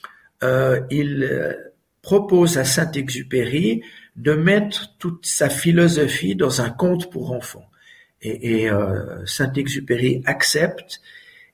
il 0.91 1.57
propose 2.03 2.59
à 2.59 2.65
Saint-Exupéry 2.65 3.83
de 4.17 4.35
mettre 4.35 4.97
toute 4.99 5.25
sa 5.25 5.49
philosophie 5.49 6.35
dans 6.35 6.61
un 6.61 6.71
conte 6.71 7.11
pour 7.11 7.33
enfants. 7.33 7.69
Et, 8.21 8.71
euh, 8.71 9.25
Saint-Exupéry 9.27 10.23
accepte. 10.27 11.01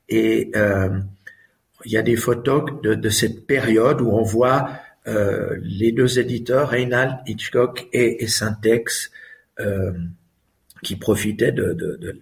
Et 0.09 0.51
euh, 0.57 0.99
il 1.85 1.93
y 1.93 1.97
a 1.97 2.03
des 2.03 2.17
photos 2.17 2.65
de, 2.83 3.09
cette 3.09 3.47
période 3.47 4.01
où 4.01 4.11
on 4.11 4.23
voit 4.23 4.71
euh, 5.07 5.57
les 5.63 5.93
deux 5.93 6.19
éditeurs, 6.19 6.71
Reinald 6.71 7.19
Hitchcock 7.27 7.89
et, 7.93 8.27
Saint-Ex, 8.27 9.11
euh, 9.61 9.93
qui 10.83 10.97
profitaient 10.97 11.53
de, 11.53 12.21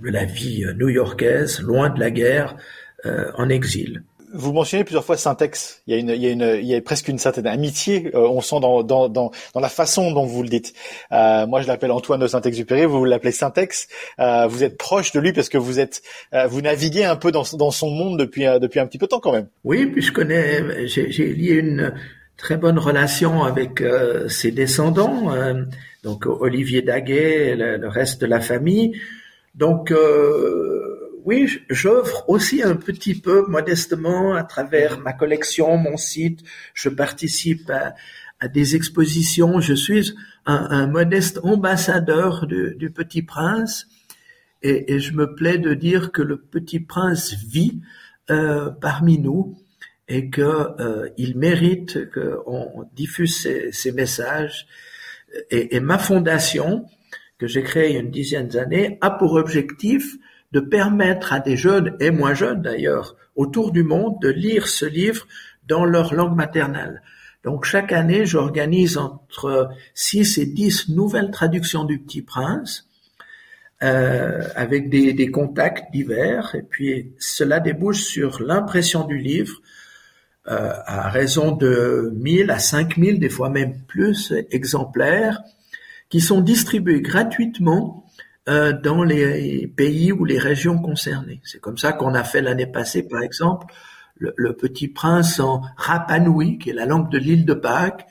la 0.00 0.24
vie 0.24 0.64
new-yorkaise, 0.76 1.60
loin 1.60 1.90
de 1.90 1.98
la 1.98 2.10
guerre, 2.10 2.56
euh, 3.06 3.30
en 3.34 3.48
exil 3.48 4.02
vous 4.32 4.52
mentionnez 4.52 4.84
plusieurs 4.84 5.04
fois 5.04 5.16
Syntex. 5.16 5.82
Il 5.86 5.94
y 5.94 5.96
a 5.96 6.00
une, 6.00 6.10
il 6.10 6.22
y 6.22 6.26
a 6.26 6.30
une, 6.30 6.58
il 6.60 6.66
y 6.66 6.74
a 6.74 6.80
presque 6.80 7.08
une 7.08 7.18
certaine 7.18 7.46
amitié. 7.46 8.10
Euh, 8.14 8.28
on 8.28 8.40
sent 8.40 8.60
dans, 8.60 8.82
dans, 8.82 9.08
dans, 9.08 9.30
dans, 9.54 9.60
la 9.60 9.68
façon 9.68 10.10
dont 10.12 10.24
vous 10.24 10.42
le 10.42 10.48
dites. 10.48 10.74
Euh, 11.12 11.46
moi, 11.46 11.60
je 11.60 11.68
l'appelle 11.68 11.90
Antoine 11.90 12.20
de 12.20 12.26
Saint-Exupéry. 12.26 12.84
Vous 12.84 13.04
l'appelez 13.04 13.32
Syntex. 13.32 13.88
Euh, 14.18 14.46
vous 14.46 14.64
êtes 14.64 14.76
proche 14.76 15.12
de 15.12 15.20
lui 15.20 15.32
parce 15.32 15.48
que 15.48 15.58
vous 15.58 15.80
êtes, 15.80 16.02
euh, 16.34 16.46
vous 16.46 16.60
naviguez 16.60 17.04
un 17.04 17.16
peu 17.16 17.32
dans, 17.32 17.44
son 17.44 17.90
monde 17.90 18.18
depuis, 18.18 18.46
euh, 18.46 18.58
depuis 18.58 18.80
un 18.80 18.86
petit 18.86 18.98
peu 18.98 19.06
de 19.06 19.10
temps 19.10 19.20
quand 19.20 19.32
même. 19.32 19.48
Oui, 19.64 19.86
puis 19.86 20.02
je 20.02 20.12
connais, 20.12 20.86
j'ai, 20.86 21.06
lié 21.06 21.54
une 21.54 21.94
très 22.36 22.56
bonne 22.56 22.78
relation 22.78 23.42
avec 23.42 23.82
ses 24.28 24.52
descendants, 24.52 25.34
donc 26.04 26.26
Olivier 26.26 26.82
Daguet, 26.82 27.56
le, 27.56 27.76
le, 27.76 27.88
reste 27.88 28.20
de 28.20 28.26
la 28.26 28.40
famille. 28.40 28.92
Donc 29.54 29.92
oui, 31.24 31.60
j'offre 31.70 32.28
aussi 32.28 32.62
un 32.62 32.76
petit 32.76 33.14
peu 33.14 33.46
modestement 33.46 34.34
à 34.34 34.44
travers 34.44 34.98
ma 35.00 35.12
collection, 35.12 35.76
mon 35.76 35.96
site. 35.96 36.40
Je 36.74 36.88
participe 36.88 37.70
à, 37.70 38.48
des 38.48 38.76
expositions. 38.76 39.60
Je 39.60 39.74
suis 39.74 40.14
un, 40.46 40.86
modeste 40.86 41.40
ambassadeur 41.42 42.46
du, 42.46 42.90
Petit 42.90 43.22
Prince 43.22 43.88
et, 44.62 44.98
je 44.98 45.12
me 45.12 45.34
plais 45.34 45.58
de 45.58 45.74
dire 45.74 46.12
que 46.12 46.22
le 46.22 46.36
Petit 46.36 46.80
Prince 46.80 47.34
vit 47.34 47.80
euh, 48.30 48.70
parmi 48.70 49.18
nous 49.18 49.58
et 50.08 50.30
que 50.30 50.40
euh, 50.80 51.08
mérite 51.34 52.10
qu'on 52.10 52.88
diffuse 52.94 53.48
ses, 53.72 53.92
messages. 53.92 54.66
Et, 55.50 55.76
et, 55.76 55.80
ma 55.80 55.98
fondation, 55.98 56.86
que 57.38 57.46
j'ai 57.46 57.62
créé 57.62 57.90
il 57.90 57.94
y 57.94 57.96
a 57.96 58.00
une 58.00 58.10
dizaine 58.10 58.48
d'années 58.48 58.98
a 59.00 59.10
pour 59.10 59.34
objectif 59.34 60.16
de 60.52 60.60
permettre 60.60 61.32
à 61.32 61.40
des 61.40 61.56
jeunes, 61.56 61.96
et 62.00 62.10
moins 62.10 62.34
jeunes 62.34 62.62
d'ailleurs, 62.62 63.16
autour 63.36 63.72
du 63.72 63.82
monde, 63.82 64.16
de 64.20 64.28
lire 64.28 64.68
ce 64.68 64.86
livre 64.86 65.26
dans 65.66 65.84
leur 65.84 66.14
langue 66.14 66.36
maternelle. 66.36 67.02
Donc 67.44 67.64
chaque 67.64 67.92
année, 67.92 68.26
j'organise 68.26 68.96
entre 68.96 69.68
6 69.94 70.38
et 70.38 70.46
10 70.46 70.90
nouvelles 70.90 71.30
traductions 71.30 71.84
du 71.84 71.98
Petit 71.98 72.22
Prince, 72.22 72.88
euh, 73.82 74.42
avec 74.56 74.90
des, 74.90 75.12
des, 75.12 75.30
contacts 75.30 75.92
divers, 75.92 76.54
et 76.56 76.62
puis 76.62 77.12
cela 77.18 77.60
débouche 77.60 78.02
sur 78.02 78.42
l'impression 78.42 79.04
du 79.04 79.18
livre 79.18 79.60
euh, 80.48 80.72
à 80.84 81.10
raison 81.10 81.52
de 81.52 82.12
1000 82.16 82.50
à 82.50 82.58
5000, 82.58 83.20
des 83.20 83.28
fois 83.28 83.50
même 83.50 83.82
plus, 83.86 84.32
exemplaires, 84.50 85.42
qui 86.08 86.20
sont 86.20 86.40
distribués 86.40 87.02
gratuitement 87.02 88.07
dans 88.48 89.04
les 89.04 89.66
pays 89.66 90.10
ou 90.10 90.24
les 90.24 90.38
régions 90.38 90.78
concernées. 90.78 91.40
C'est 91.44 91.60
comme 91.60 91.76
ça 91.76 91.92
qu'on 91.92 92.14
a 92.14 92.24
fait 92.24 92.40
l'année 92.40 92.66
passée, 92.66 93.02
par 93.02 93.22
exemple, 93.22 93.66
le, 94.18 94.52
Petit 94.52 94.88
Prince 94.88 95.40
en 95.40 95.62
Rapanui, 95.76 96.58
qui 96.58 96.70
est 96.70 96.74
la 96.74 96.86
langue 96.86 97.10
de 97.10 97.18
l'île 97.18 97.44
de 97.44 97.54
Pâques. 97.54 98.06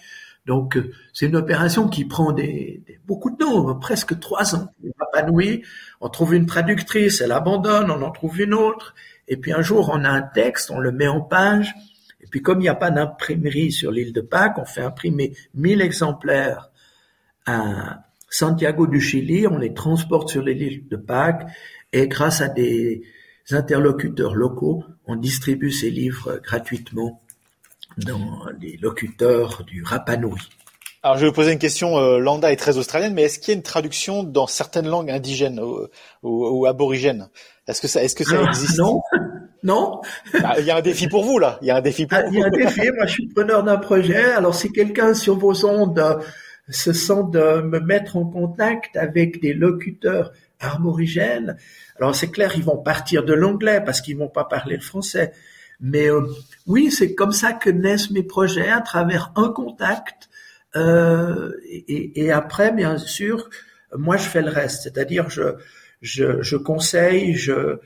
Donc, 0.45 0.77
euh, 0.77 0.91
c'est 1.13 1.25
une 1.25 1.35
opération 1.35 1.89
qui 1.89 2.05
prend 2.05 2.31
des, 2.31 2.81
beaucoup 3.05 3.29
de 3.29 3.37
temps, 3.37 3.75
presque 3.75 4.17
trois 4.19 4.55
ans. 4.55 4.69
Rapanui, 4.99 5.63
on 5.99 6.09
trouve 6.09 6.35
une 6.35 6.45
traductrice, 6.45 7.21
elle 7.21 7.33
abandonne, 7.33 7.91
on 7.91 8.01
en 8.01 8.11
trouve 8.11 8.39
une 8.39 8.53
autre, 8.53 8.95
et 9.27 9.35
puis 9.37 9.51
un 9.51 9.61
jour 9.61 9.91
on 9.93 10.03
a 10.05 10.09
un 10.09 10.21
texte, 10.21 10.71
on 10.71 10.79
le 10.79 10.91
met 10.91 11.07
en 11.07 11.19
page, 11.19 11.75
et 12.21 12.27
puis 12.27 12.41
comme 12.41 12.59
il 12.59 12.63
n'y 12.63 12.69
a 12.69 12.75
pas 12.75 12.91
d'imprimerie 12.91 13.73
sur 13.73 13.91
l'île 13.91 14.13
de 14.13 14.21
Pâques, 14.21 14.57
on 14.57 14.65
fait 14.65 14.81
imprimer 14.81 15.33
1000 15.53 15.81
exemplaires 15.81 16.71
à 17.45 18.06
Santiago 18.29 18.87
du 18.87 18.99
Chili, 18.99 19.47
on 19.47 19.57
les 19.57 19.73
transporte 19.73 20.29
sur 20.29 20.43
l'île 20.43 20.87
de 20.89 20.97
Pâques 20.97 21.47
et 21.93 22.07
grâce 22.07 22.41
à 22.41 22.49
des 22.49 23.03
interlocuteurs 23.51 24.35
locaux, 24.35 24.83
on 25.05 25.15
distribue 25.15 25.71
ces 25.71 25.89
livres 25.89 26.39
gratuitement 26.43 27.21
dans 27.97 28.45
les 28.59 28.77
locuteurs 28.77 29.63
du 29.65 29.83
Rapanui. 29.83 30.49
Alors 31.03 31.17
je 31.17 31.21
vais 31.21 31.27
vous 31.27 31.33
poser 31.33 31.53
une 31.53 31.59
question, 31.59 31.97
euh, 31.97 32.17
lambda 32.17 32.51
est 32.51 32.57
très 32.57 32.77
australienne, 32.77 33.13
mais 33.13 33.23
est-ce 33.23 33.39
qu'il 33.39 33.53
y 33.53 33.55
a 33.55 33.57
une 33.57 33.63
traduction 33.63 34.23
dans 34.23 34.47
certaines 34.47 34.87
langues 34.87 35.09
indigènes 35.09 35.61
ou, 36.21 36.65
aborigènes? 36.65 37.29
Est-ce 37.67 37.81
que 37.81 37.87
ça, 37.87 38.03
est-ce 38.03 38.15
que 38.15 38.25
ça 38.25 38.41
ah, 38.43 38.49
existe? 38.49 38.79
Non, 38.79 39.01
non. 39.63 40.01
Bah, 40.33 40.55
il 40.59 40.65
y 40.65 40.71
a 40.71 40.75
un 40.75 40.81
défi 40.81 41.07
pour 41.07 41.23
vous 41.23 41.39
là. 41.39 41.59
Il 41.61 41.67
y 41.67 41.71
a 41.71 41.77
un 41.77 41.81
défi 41.81 42.07
pour 42.07 42.17
ah, 42.17 42.23
vous. 42.23 42.33
Il 42.33 42.39
y 42.39 42.43
a 42.43 42.47
un 42.47 42.49
défi. 42.49 42.81
Moi, 42.91 43.05
je 43.05 43.11
suis 43.11 43.27
preneur 43.27 43.63
d'un 43.63 43.77
projet. 43.77 44.31
Alors 44.31 44.55
si 44.55 44.71
quelqu'un 44.71 45.13
sur 45.13 45.37
vos 45.37 45.65
ondes 45.65 46.19
se 46.69 46.93
sent 46.93 47.23
de 47.31 47.61
me 47.61 47.79
mettre 47.79 48.17
en 48.17 48.25
contact 48.25 48.97
avec 48.97 49.41
des 49.41 49.53
locuteurs 49.53 50.33
arborigènes, 50.59 51.57
alors 51.97 52.15
c'est 52.15 52.29
clair, 52.29 52.53
ils 52.55 52.63
vont 52.63 52.77
partir 52.77 53.23
de 53.23 53.33
l'anglais 53.33 53.81
parce 53.83 54.01
qu'ils 54.01 54.17
vont 54.17 54.29
pas 54.29 54.45
parler 54.45 54.75
le 54.75 54.81
français. 54.81 55.33
Mais 55.79 56.09
euh, 56.09 56.21
oui, 56.65 56.91
c'est 56.91 57.13
comme 57.13 57.31
ça 57.31 57.53
que 57.53 57.69
naissent 57.69 58.11
mes 58.11 58.23
projets 58.23 58.69
à 58.69 58.81
travers 58.81 59.31
un 59.35 59.49
contact. 59.49 60.29
Euh, 60.75 61.53
et, 61.69 62.23
et, 62.23 62.31
après, 62.31 62.71
bien 62.71 62.97
sûr, 62.97 63.49
moi 63.95 64.17
je 64.17 64.27
fais 64.27 64.41
le 64.41 64.49
reste, 64.49 64.83
c'est-à-dire 64.83 65.29
je, 65.29 65.55
je, 66.01 66.41
je 66.41 66.57
conseille, 66.57 67.35
je, 67.35 67.79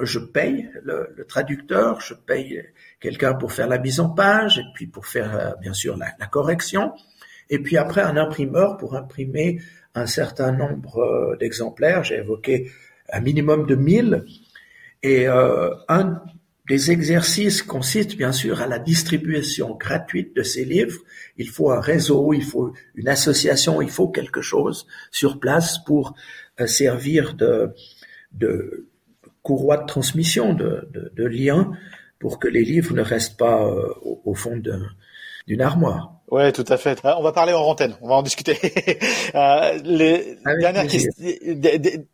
je 0.00 0.18
paye 0.18 0.68
le, 0.82 1.08
le, 1.16 1.24
traducteur, 1.24 2.00
je 2.00 2.14
paye 2.14 2.62
quelqu'un 3.00 3.34
pour 3.34 3.52
faire 3.52 3.68
la 3.68 3.78
mise 3.78 4.00
en 4.00 4.10
page 4.10 4.58
et 4.58 4.64
puis 4.74 4.86
pour 4.86 5.06
faire 5.06 5.34
euh, 5.34 5.52
bien 5.60 5.72
sûr 5.72 5.96
la, 5.96 6.08
la, 6.18 6.26
correction, 6.26 6.92
et 7.50 7.58
puis 7.58 7.76
après 7.76 8.02
un 8.02 8.16
imprimeur 8.16 8.76
pour 8.76 8.96
imprimer 8.96 9.60
un 9.94 10.06
certain 10.06 10.52
nombre 10.52 10.98
euh, 10.98 11.36
d'exemplaires. 11.36 12.04
J'ai 12.04 12.16
évoqué 12.16 12.70
un 13.12 13.20
minimum 13.20 13.66
de 13.66 13.74
1000 13.74 14.24
et 15.02 15.26
euh, 15.26 15.70
un 15.88 16.22
des 16.68 16.90
exercices 16.90 17.62
consiste 17.62 18.16
bien 18.16 18.32
sûr 18.32 18.60
à 18.60 18.66
la 18.66 18.78
distribution 18.78 19.76
gratuite 19.76 20.34
de 20.36 20.42
ces 20.42 20.64
livres. 20.64 20.98
Il 21.36 21.48
faut 21.48 21.70
un 21.70 21.80
réseau, 21.80 22.32
il 22.32 22.42
faut 22.42 22.72
une 22.94 23.08
association, 23.08 23.80
il 23.80 23.90
faut 23.90 24.08
quelque 24.08 24.42
chose 24.42 24.86
sur 25.12 25.38
place 25.38 25.78
pour 25.78 26.14
euh, 26.60 26.66
servir 26.66 27.34
de, 27.34 27.72
de 28.32 28.88
courroie 29.42 29.76
de 29.78 29.86
transmission, 29.86 30.54
de, 30.54 30.88
de, 30.92 31.24
lien, 31.24 31.70
pour 32.18 32.40
que 32.40 32.48
les 32.48 32.64
livres 32.64 32.94
ne 32.94 33.02
restent 33.02 33.38
pas 33.38 33.64
au, 33.64 34.20
au, 34.24 34.34
fond 34.34 34.56
d'une 35.46 35.62
armoire. 35.62 36.12
Ouais, 36.30 36.50
tout 36.50 36.64
à 36.68 36.76
fait. 36.76 37.00
On 37.04 37.22
va 37.22 37.32
parler 37.32 37.52
en 37.52 37.62
antenne, 37.62 37.96
on 38.00 38.08
va 38.08 38.16
en 38.16 38.22
discuter. 38.22 38.58
euh, 39.34 39.78
les 39.84 40.38
dernières, 40.44 40.86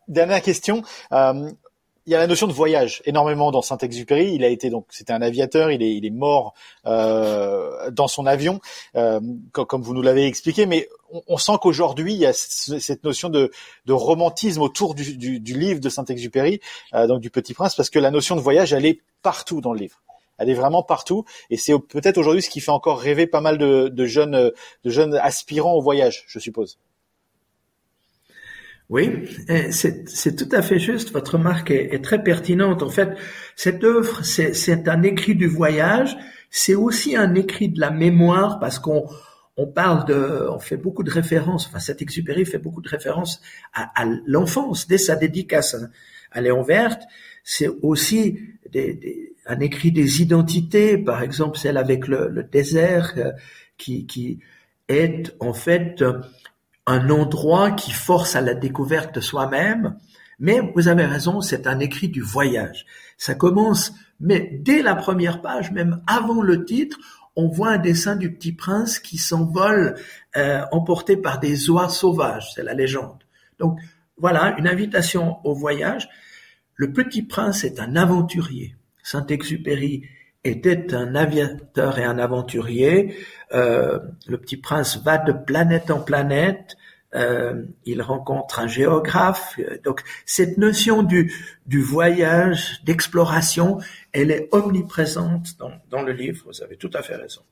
dernière 0.06 0.42
question. 0.42 0.82
Euh, 1.12 1.50
il 2.04 2.12
y 2.12 2.16
a 2.16 2.18
la 2.18 2.26
notion 2.26 2.48
de 2.48 2.52
voyage 2.52 3.00
énormément 3.06 3.52
dans 3.52 3.62
Saint-Exupéry. 3.62 4.34
Il 4.34 4.44
a 4.44 4.48
été 4.48 4.70
donc, 4.70 4.86
c'était 4.90 5.12
un 5.12 5.22
aviateur. 5.22 5.70
Il 5.70 5.82
est, 5.82 5.94
il 5.94 6.04
est 6.04 6.10
mort 6.10 6.52
euh, 6.84 7.90
dans 7.92 8.08
son 8.08 8.26
avion, 8.26 8.60
comme, 9.52 9.82
vous 9.82 9.94
nous 9.94 10.02
l'avez 10.02 10.26
expliqué. 10.26 10.66
Mais 10.66 10.88
on, 11.12 11.22
on 11.28 11.36
sent 11.38 11.52
qu'aujourd'hui, 11.62 12.12
il 12.12 12.18
y 12.18 12.26
a 12.26 12.32
cette 12.32 13.04
notion 13.04 13.28
de, 13.28 13.52
de 13.86 13.92
romantisme 13.92 14.62
autour 14.62 14.96
du, 14.96 15.16
du, 15.16 15.38
du, 15.38 15.56
livre 15.56 15.80
de 15.80 15.88
Saint-Exupéry, 15.88 16.60
donc 16.92 17.20
du 17.20 17.30
Petit 17.30 17.54
Prince, 17.54 17.76
parce 17.76 17.88
que 17.88 18.00
la 18.00 18.10
notion 18.10 18.34
de 18.34 18.40
voyage, 18.40 18.72
elle 18.72 18.84
est 18.84 19.00
partout 19.22 19.60
dans 19.60 19.72
le 19.72 19.78
livre. 19.78 20.02
Elle 20.42 20.50
est 20.50 20.54
vraiment 20.54 20.82
partout, 20.82 21.24
et 21.50 21.56
c'est 21.56 21.72
peut-être 21.78 22.18
aujourd'hui 22.18 22.42
ce 22.42 22.50
qui 22.50 22.60
fait 22.60 22.70
encore 22.70 23.00
rêver 23.00 23.26
pas 23.26 23.40
mal 23.40 23.58
de, 23.58 24.04
jeunes, 24.06 24.50
de 24.84 24.90
jeunes 24.90 25.14
aspirants 25.14 25.74
au 25.74 25.80
voyage, 25.80 26.24
je 26.26 26.38
suppose. 26.38 26.78
Oui, 28.90 29.28
c'est 29.70 30.36
tout 30.36 30.48
à 30.50 30.60
fait 30.60 30.78
juste. 30.78 31.12
Votre 31.12 31.38
remarque 31.38 31.70
est, 31.70 31.94
est, 31.94 32.04
très 32.04 32.22
pertinente. 32.22 32.82
En 32.82 32.90
fait, 32.90 33.16
cette 33.56 33.84
œuvre, 33.84 34.22
c'est 34.22 34.88
un 34.88 35.02
écrit 35.02 35.34
du 35.34 35.46
voyage. 35.46 36.16
C'est 36.50 36.74
aussi 36.74 37.16
un 37.16 37.34
écrit 37.34 37.70
de 37.70 37.80
la 37.80 37.90
mémoire 37.90 38.58
parce 38.58 38.78
qu'on 38.78 39.06
on 39.56 39.66
parle 39.66 40.06
de, 40.06 40.48
on 40.50 40.58
fait 40.58 40.76
beaucoup 40.76 41.02
de 41.02 41.10
références. 41.10 41.66
Enfin, 41.66 41.78
cet 41.78 42.02
Exupéry 42.02 42.44
fait 42.44 42.58
beaucoup 42.58 42.80
de 42.80 42.88
références 42.88 43.40
à, 43.74 43.92
à 44.00 44.06
l'enfance 44.26 44.86
dès 44.86 44.98
sa 44.98 45.16
dédicace 45.16 45.76
à 46.30 46.40
Léon 46.40 46.62
Verte. 46.62 47.02
C'est 47.44 47.68
aussi 47.82 48.38
des, 48.70 48.94
des, 48.94 49.34
un 49.46 49.60
écrit 49.60 49.92
des 49.92 50.22
identités, 50.22 50.96
par 50.96 51.22
exemple 51.22 51.58
celle 51.58 51.76
avec 51.76 52.08
le, 52.08 52.28
le 52.28 52.44
désert, 52.44 53.12
euh, 53.16 53.32
qui, 53.76 54.06
qui 54.06 54.40
est 54.88 55.34
en 55.40 55.52
fait 55.52 56.02
un 56.86 57.10
endroit 57.10 57.70
qui 57.72 57.92
force 57.92 58.36
à 58.36 58.40
la 58.40 58.54
découverte 58.54 59.14
de 59.14 59.20
soi-même, 59.20 59.96
mais 60.38 60.60
vous 60.74 60.88
avez 60.88 61.04
raison, 61.04 61.40
c'est 61.40 61.66
un 61.66 61.78
écrit 61.78 62.08
du 62.08 62.20
voyage. 62.20 62.86
Ça 63.16 63.34
commence, 63.34 63.92
mais 64.18 64.58
dès 64.60 64.82
la 64.82 64.94
première 64.94 65.40
page, 65.40 65.70
même 65.70 66.02
avant 66.06 66.42
le 66.42 66.64
titre, 66.64 66.98
on 67.36 67.48
voit 67.48 67.70
un 67.70 67.78
dessin 67.78 68.16
du 68.16 68.32
petit 68.32 68.52
prince 68.52 68.98
qui 68.98 69.18
s'envole 69.18 69.96
euh, 70.36 70.62
emporté 70.70 71.16
par 71.16 71.38
des 71.40 71.70
oies 71.70 71.88
sauvages, 71.88 72.52
c'est 72.54 72.62
la 72.62 72.74
légende. 72.74 73.24
Donc 73.58 73.78
voilà, 74.18 74.54
une 74.58 74.68
invitation 74.68 75.38
au 75.44 75.54
voyage. 75.54 76.08
Le 76.74 76.92
petit 76.92 77.22
prince 77.22 77.64
est 77.64 77.80
un 77.80 77.96
aventurier. 77.96 78.76
Saint-Exupéry 79.02 80.02
était 80.44 80.94
un 80.94 81.14
aviateur 81.14 81.98
et 81.98 82.04
un 82.04 82.18
aventurier. 82.18 83.16
Euh, 83.52 83.98
le 84.26 84.38
petit 84.38 84.56
prince 84.56 84.98
va 85.02 85.18
de 85.18 85.32
planète 85.32 85.90
en 85.90 86.00
planète. 86.00 86.76
Euh, 87.14 87.64
il 87.84 88.00
rencontre 88.00 88.58
un 88.58 88.66
géographe. 88.66 89.58
Donc 89.84 90.02
cette 90.24 90.56
notion 90.56 91.02
du, 91.02 91.32
du 91.66 91.82
voyage, 91.82 92.80
d'exploration, 92.84 93.78
elle 94.12 94.30
est 94.30 94.48
omniprésente 94.52 95.58
dans, 95.58 95.72
dans, 95.90 96.02
le 96.02 96.12
livre. 96.12 96.44
Vous 96.46 96.62
avez 96.62 96.76
tout 96.76 96.90
à 96.94 97.02
fait 97.02 97.16
raison. 97.16 97.42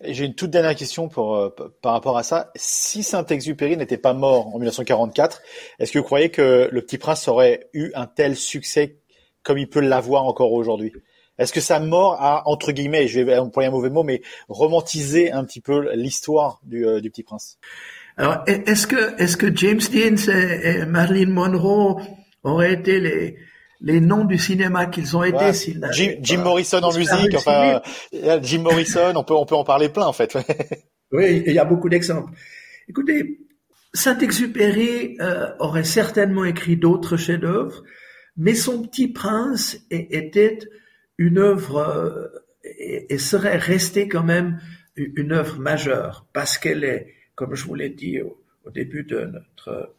J'ai 0.00 0.24
une 0.24 0.34
toute 0.34 0.50
dernière 0.50 0.74
question 0.74 1.08
pour, 1.08 1.36
euh, 1.36 1.50
par 1.82 1.92
rapport 1.92 2.16
à 2.16 2.22
ça. 2.22 2.50
Si 2.56 3.02
Saint-Exupéry 3.02 3.76
n'était 3.76 3.98
pas 3.98 4.14
mort 4.14 4.48
en 4.54 4.58
1944, 4.58 5.42
est-ce 5.78 5.92
que 5.92 5.98
vous 5.98 6.04
croyez 6.04 6.30
que 6.30 6.70
Le 6.72 6.82
Petit 6.82 6.96
Prince 6.96 7.28
aurait 7.28 7.68
eu 7.74 7.90
un 7.94 8.06
tel 8.06 8.34
succès 8.34 8.96
comme 9.42 9.58
il 9.58 9.68
peut 9.68 9.80
l'avoir 9.80 10.24
encore 10.24 10.52
aujourd'hui? 10.52 10.92
Est-ce 11.38 11.52
que 11.52 11.60
sa 11.60 11.80
mort 11.80 12.14
a, 12.18 12.48
entre 12.48 12.72
guillemets, 12.72 13.08
je 13.08 13.20
vais 13.20 13.36
employer 13.36 13.68
un 13.68 13.72
mauvais 13.72 13.90
mot, 13.90 14.02
mais 14.02 14.22
romantisé 14.48 15.30
un 15.32 15.44
petit 15.44 15.60
peu 15.60 15.92
l'histoire 15.94 16.60
du, 16.62 16.86
euh, 16.86 17.00
du 17.00 17.10
Petit 17.10 17.22
Prince? 17.22 17.58
Alors, 18.16 18.44
est-ce 18.46 18.86
que, 18.86 19.20
est-ce 19.22 19.36
que 19.36 19.54
James 19.54 19.80
Dean 19.92 20.16
et, 20.32 20.86
Marilyn 20.86 21.30
Monroe 21.30 22.00
auraient 22.42 22.72
été 22.72 22.98
les, 22.98 23.36
les 23.80 24.00
noms 24.00 24.24
du 24.24 24.38
cinéma 24.38 24.86
qu'ils 24.86 25.16
ont 25.16 25.22
été 25.22 25.36
ouais. 25.36 25.52
s'ils 25.52 25.86
Jim, 25.92 26.12
Jim 26.22 26.42
Morrison 26.42 26.80
en 26.82 26.94
musique, 26.94 27.34
enfin, 27.34 27.82
Jim 28.42 28.62
Morrison, 28.62 29.12
on 29.14 29.24
peut, 29.24 29.34
on 29.34 29.44
peut 29.44 29.54
en 29.54 29.64
parler 29.64 29.90
plein, 29.90 30.06
en 30.06 30.12
fait. 30.12 30.36
oui, 31.12 31.42
il 31.46 31.52
y 31.52 31.58
a 31.58 31.64
beaucoup 31.64 31.88
d'exemples. 31.88 32.32
Écoutez, 32.88 33.40
Saint-Exupéry 33.92 35.16
euh, 35.20 35.48
aurait 35.58 35.84
certainement 35.84 36.44
écrit 36.44 36.76
d'autres 36.76 37.16
chefs-d'œuvre, 37.16 37.82
mais 38.36 38.54
son 38.54 38.82
Petit 38.82 39.08
Prince 39.08 39.78
était 39.90 40.58
une 41.18 41.38
œuvre 41.38 41.78
euh, 41.78 42.28
et, 43.08 43.18
serait 43.18 43.56
restée 43.56 44.08
quand 44.08 44.22
même 44.22 44.60
une 44.96 45.32
œuvre 45.32 45.58
majeure 45.58 46.26
parce 46.32 46.58
qu'elle 46.58 46.84
est, 46.84 47.14
comme 47.36 47.54
je 47.54 47.64
vous 47.64 47.74
l'ai 47.74 47.90
dit 47.90 48.20
au, 48.20 48.36
début 48.74 49.04
de 49.04 49.26
notre 49.26 49.94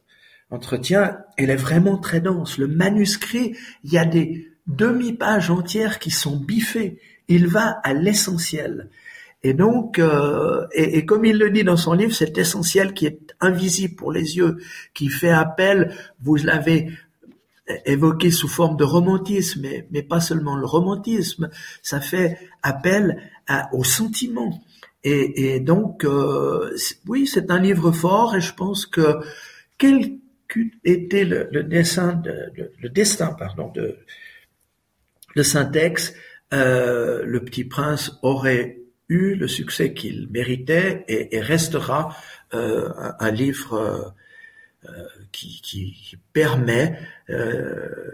entretien, 0.50 1.20
elle 1.38 1.50
est 1.50 1.56
vraiment 1.56 1.98
très 1.98 2.20
dense. 2.20 2.58
Le 2.58 2.68
manuscrit, 2.68 3.56
il 3.86 3.94
y 3.94 3.98
a 3.98 4.04
des 4.04 4.52
demi-pages 4.68 5.50
entières 5.50 6.00
qui 6.00 6.12
sont 6.12 6.36
biffées. 6.36 7.00
Il 7.30 7.48
va 7.48 7.80
à 7.84 7.94
l'essentiel. 7.94 8.90
Et 9.42 9.54
donc, 9.54 10.00
euh, 10.00 10.68
et, 10.74 11.06
comme 11.06 11.24
il 11.24 11.38
le 11.38 11.50
dit 11.50 11.64
dans 11.64 11.78
son 11.78 11.94
livre, 11.94 12.14
cet 12.14 12.38
essentiel 12.38 12.94
qui 12.94 13.06
est 13.06 13.34
invisible 13.40 13.96
pour 13.96 14.12
les 14.12 14.36
yeux, 14.36 14.58
qui 14.94 15.08
fait 15.08 15.30
appel, 15.30 15.94
vous 16.20 16.36
l'avez 16.36 16.90
évoqué 17.86 18.32
sous 18.32 18.48
forme 18.48 18.78
de 18.78 18.84
romantisme, 18.84 19.66
mais, 19.92 20.04
pas 20.04 20.20
seulement 20.20 20.58
le 20.58 20.66
romantisme, 20.66 21.50
ça 21.82 22.02
fait 22.02 22.38
appel 22.64 23.22
au 23.72 23.84
sentiment. 23.84 24.62
Et, 25.10 25.60
donc, 25.60 26.04
euh, 26.04 26.76
oui, 27.08 27.28
c'est 27.28 27.50
un 27.50 27.60
livre 27.60 27.92
fort, 27.92 28.36
et 28.36 28.42
je 28.42 28.54
pense 28.54 28.86
que 28.86 29.20
quel 29.78 30.18
était 30.84 31.24
le, 31.24 31.48
le 31.52 31.62
le, 31.62 32.90
destin, 32.90 33.28
pardon, 33.34 33.72
de, 33.72 33.98
de 35.36 35.44
Saint-Ex, 35.44 36.14
euh, 36.54 37.24
le 37.26 37.44
Petit 37.44 37.64
Prince 37.64 38.20
aurait 38.22 38.80
eu 39.08 39.36
le 39.36 39.48
succès 39.48 39.94
qu'il 39.94 40.28
méritait 40.30 41.06
et, 41.08 41.40
restera 41.40 42.16
euh, 42.54 42.90
un, 43.20 43.32
livre 43.32 44.14
qui, 45.32 46.18
permet 46.34 47.00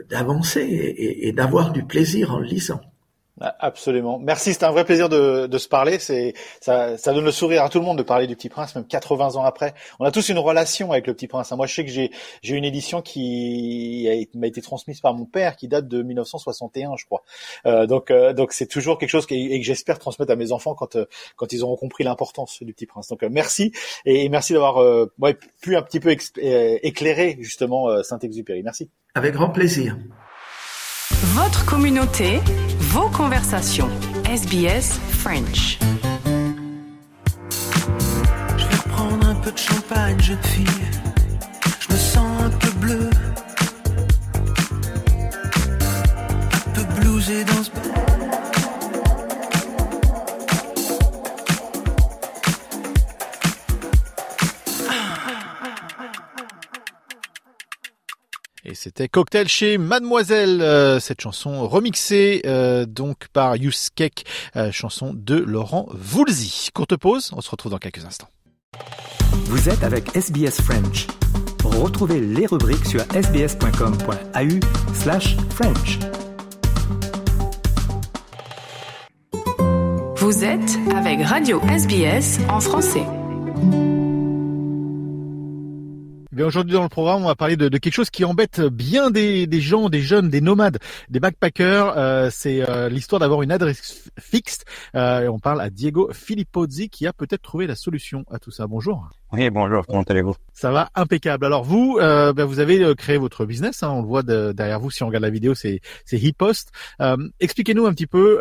d'avancer 0.09 0.61
et, 0.61 1.27
et 1.27 1.31
d'avoir 1.31 1.71
du 1.71 1.83
plaisir 1.85 2.33
en 2.33 2.39
le 2.39 2.45
lisant. 2.45 2.81
Ah, 3.41 3.55
absolument. 3.59 4.19
Merci, 4.19 4.53
c'était 4.53 4.65
un 4.65 4.71
vrai 4.71 4.85
plaisir 4.85 5.09
de, 5.09 5.47
de 5.47 5.57
se 5.57 5.67
parler. 5.67 5.97
C'est 5.97 6.35
ça, 6.61 6.99
ça, 6.99 7.13
donne 7.13 7.25
le 7.25 7.31
sourire 7.31 7.63
à 7.63 7.69
tout 7.69 7.79
le 7.79 7.85
monde 7.85 7.97
de 7.97 8.03
parler 8.03 8.27
du 8.27 8.35
Petit 8.35 8.49
Prince, 8.49 8.75
même 8.75 8.85
80 8.85 9.35
ans 9.37 9.43
après. 9.43 9.73
On 9.99 10.05
a 10.05 10.11
tous 10.11 10.29
une 10.29 10.37
relation 10.37 10.91
avec 10.91 11.07
le 11.07 11.15
Petit 11.15 11.27
Prince. 11.27 11.51
Moi, 11.51 11.65
je 11.65 11.73
sais 11.73 11.83
que 11.83 11.89
j'ai 11.89 12.11
j'ai 12.43 12.55
une 12.55 12.63
édition 12.63 13.01
qui 13.01 14.29
m'a 14.35 14.45
été 14.45 14.61
transmise 14.61 15.01
par 15.01 15.15
mon 15.15 15.25
père, 15.25 15.55
qui 15.55 15.67
date 15.67 15.87
de 15.87 16.03
1961, 16.03 16.95
je 16.95 17.05
crois. 17.05 17.23
Euh, 17.65 17.87
donc 17.87 18.11
euh, 18.11 18.33
donc 18.33 18.53
c'est 18.53 18.67
toujours 18.67 18.99
quelque 18.99 19.09
chose 19.09 19.25
qui, 19.25 19.51
et 19.51 19.59
que 19.59 19.65
j'espère 19.65 19.97
transmettre 19.97 20.31
à 20.31 20.35
mes 20.35 20.51
enfants 20.51 20.75
quand 20.75 20.95
euh, 20.95 21.05
quand 21.35 21.51
ils 21.53 21.63
auront 21.63 21.75
compris 21.75 22.03
l'importance 22.03 22.61
du 22.61 22.71
Petit 22.71 22.85
Prince. 22.85 23.07
Donc 23.07 23.23
euh, 23.23 23.29
merci 23.31 23.71
et, 24.05 24.29
merci 24.29 24.53
d'avoir 24.53 24.77
ouais, 25.19 25.37
pu 25.61 25.75
un 25.75 25.81
petit 25.81 25.99
peu 25.99 26.15
éclairer 26.37 27.37
justement 27.39 28.03
Saint-Exupéry. 28.03 28.61
Merci. 28.63 28.89
Avec 29.15 29.33
grand 29.33 29.49
plaisir. 29.49 29.97
Votre 31.33 31.65
communauté, 31.65 32.41
vos 32.79 33.09
conversations. 33.09 33.89
SBS 34.25 34.99
French. 35.09 35.79
Je 38.55 38.65
vais 38.67 38.75
reprendre 38.75 39.27
un 39.27 39.33
peu 39.33 39.51
de 39.51 39.57
champagne, 39.57 40.19
jeune 40.19 40.37
fille. 40.43 40.82
C'était 58.95 59.07
Cocktail 59.07 59.47
chez 59.47 59.79
Mademoiselle, 59.79 60.61
euh, 60.61 60.99
cette 60.99 61.19
chanson 61.19 61.67
remixée 61.67 62.43
euh, 62.45 62.85
donc 62.85 63.27
par 63.33 63.55
Yuskek, 63.55 64.23
euh, 64.55 64.71
chanson 64.71 65.15
de 65.15 65.33
Laurent 65.35 65.87
Voulzy. 65.93 66.69
Courte 66.75 66.95
pause, 66.97 67.31
on 67.35 67.41
se 67.41 67.49
retrouve 67.49 67.71
dans 67.71 67.79
quelques 67.79 68.05
instants. 68.05 68.27
Vous 69.45 69.67
êtes 69.67 69.83
avec 69.83 70.15
SBS 70.15 70.61
French. 70.61 71.07
Retrouvez 71.63 72.19
les 72.19 72.45
rubriques 72.45 72.85
sur 72.85 73.01
sbs.com.au 73.15 74.93
slash 74.93 75.37
French. 75.49 75.97
Vous 80.17 80.43
êtes 80.43 80.77
avec 80.95 81.25
Radio 81.25 81.59
SBS 81.67 82.37
en 82.47 82.59
français. 82.59 83.07
Eh 86.35 86.41
aujourd'hui 86.41 86.73
dans 86.73 86.83
le 86.83 86.89
programme, 86.89 87.23
on 87.23 87.27
va 87.27 87.35
parler 87.35 87.57
de, 87.57 87.69
de, 87.69 87.77
quelque 87.77 87.93
chose 87.93 88.09
qui 88.09 88.25
embête 88.25 88.59
bien 88.59 89.11
des, 89.11 89.45
des, 89.45 89.61
gens, 89.61 89.89
des 89.89 90.01
jeunes, 90.01 90.29
des 90.29 90.41
nomades, 90.41 90.79
des 91.09 91.19
backpackers. 91.19 91.93
Euh, 91.95 92.29
c'est 92.31 92.67
euh, 92.67 92.89
l'histoire 92.89 93.19
d'avoir 93.19 93.43
une 93.43 93.51
adresse 93.51 94.09
fixe. 94.19 94.63
Euh, 94.95 95.21
et 95.21 95.27
on 95.27 95.37
parle 95.37 95.61
à 95.61 95.69
Diego 95.69 96.09
Filippozzi 96.11 96.89
qui 96.89 97.05
a 97.05 97.13
peut-être 97.13 97.43
trouvé 97.43 97.67
la 97.67 97.75
solution 97.75 98.25
à 98.31 98.39
tout 98.39 98.49
ça. 98.49 98.65
Bonjour. 98.65 99.09
Oui, 99.31 99.47
bonjour. 99.51 99.85
Comment 99.85 100.01
allez-vous? 100.01 100.35
Ça 100.53 100.71
va 100.71 100.89
impeccable. 100.95 101.45
Alors 101.45 101.63
vous, 101.63 101.99
euh, 102.01 102.33
ben 102.33 102.45
vous 102.45 102.59
avez 102.59 102.81
euh, 102.81 102.95
créé 102.95 103.17
votre 103.17 103.45
business. 103.45 103.83
Hein, 103.83 103.91
on 103.91 104.01
le 104.01 104.07
voit 104.07 104.23
de, 104.23 104.53
derrière 104.53 104.79
vous. 104.79 104.89
Si 104.89 105.03
on 105.03 105.07
regarde 105.07 105.23
la 105.23 105.29
vidéo, 105.29 105.53
c'est 105.53 105.81
c'est 106.05 106.17
HitPost. 106.17 106.71
Expliquez-nous 107.39 107.85
un 107.85 107.93
petit 107.93 108.07
peu 108.07 108.39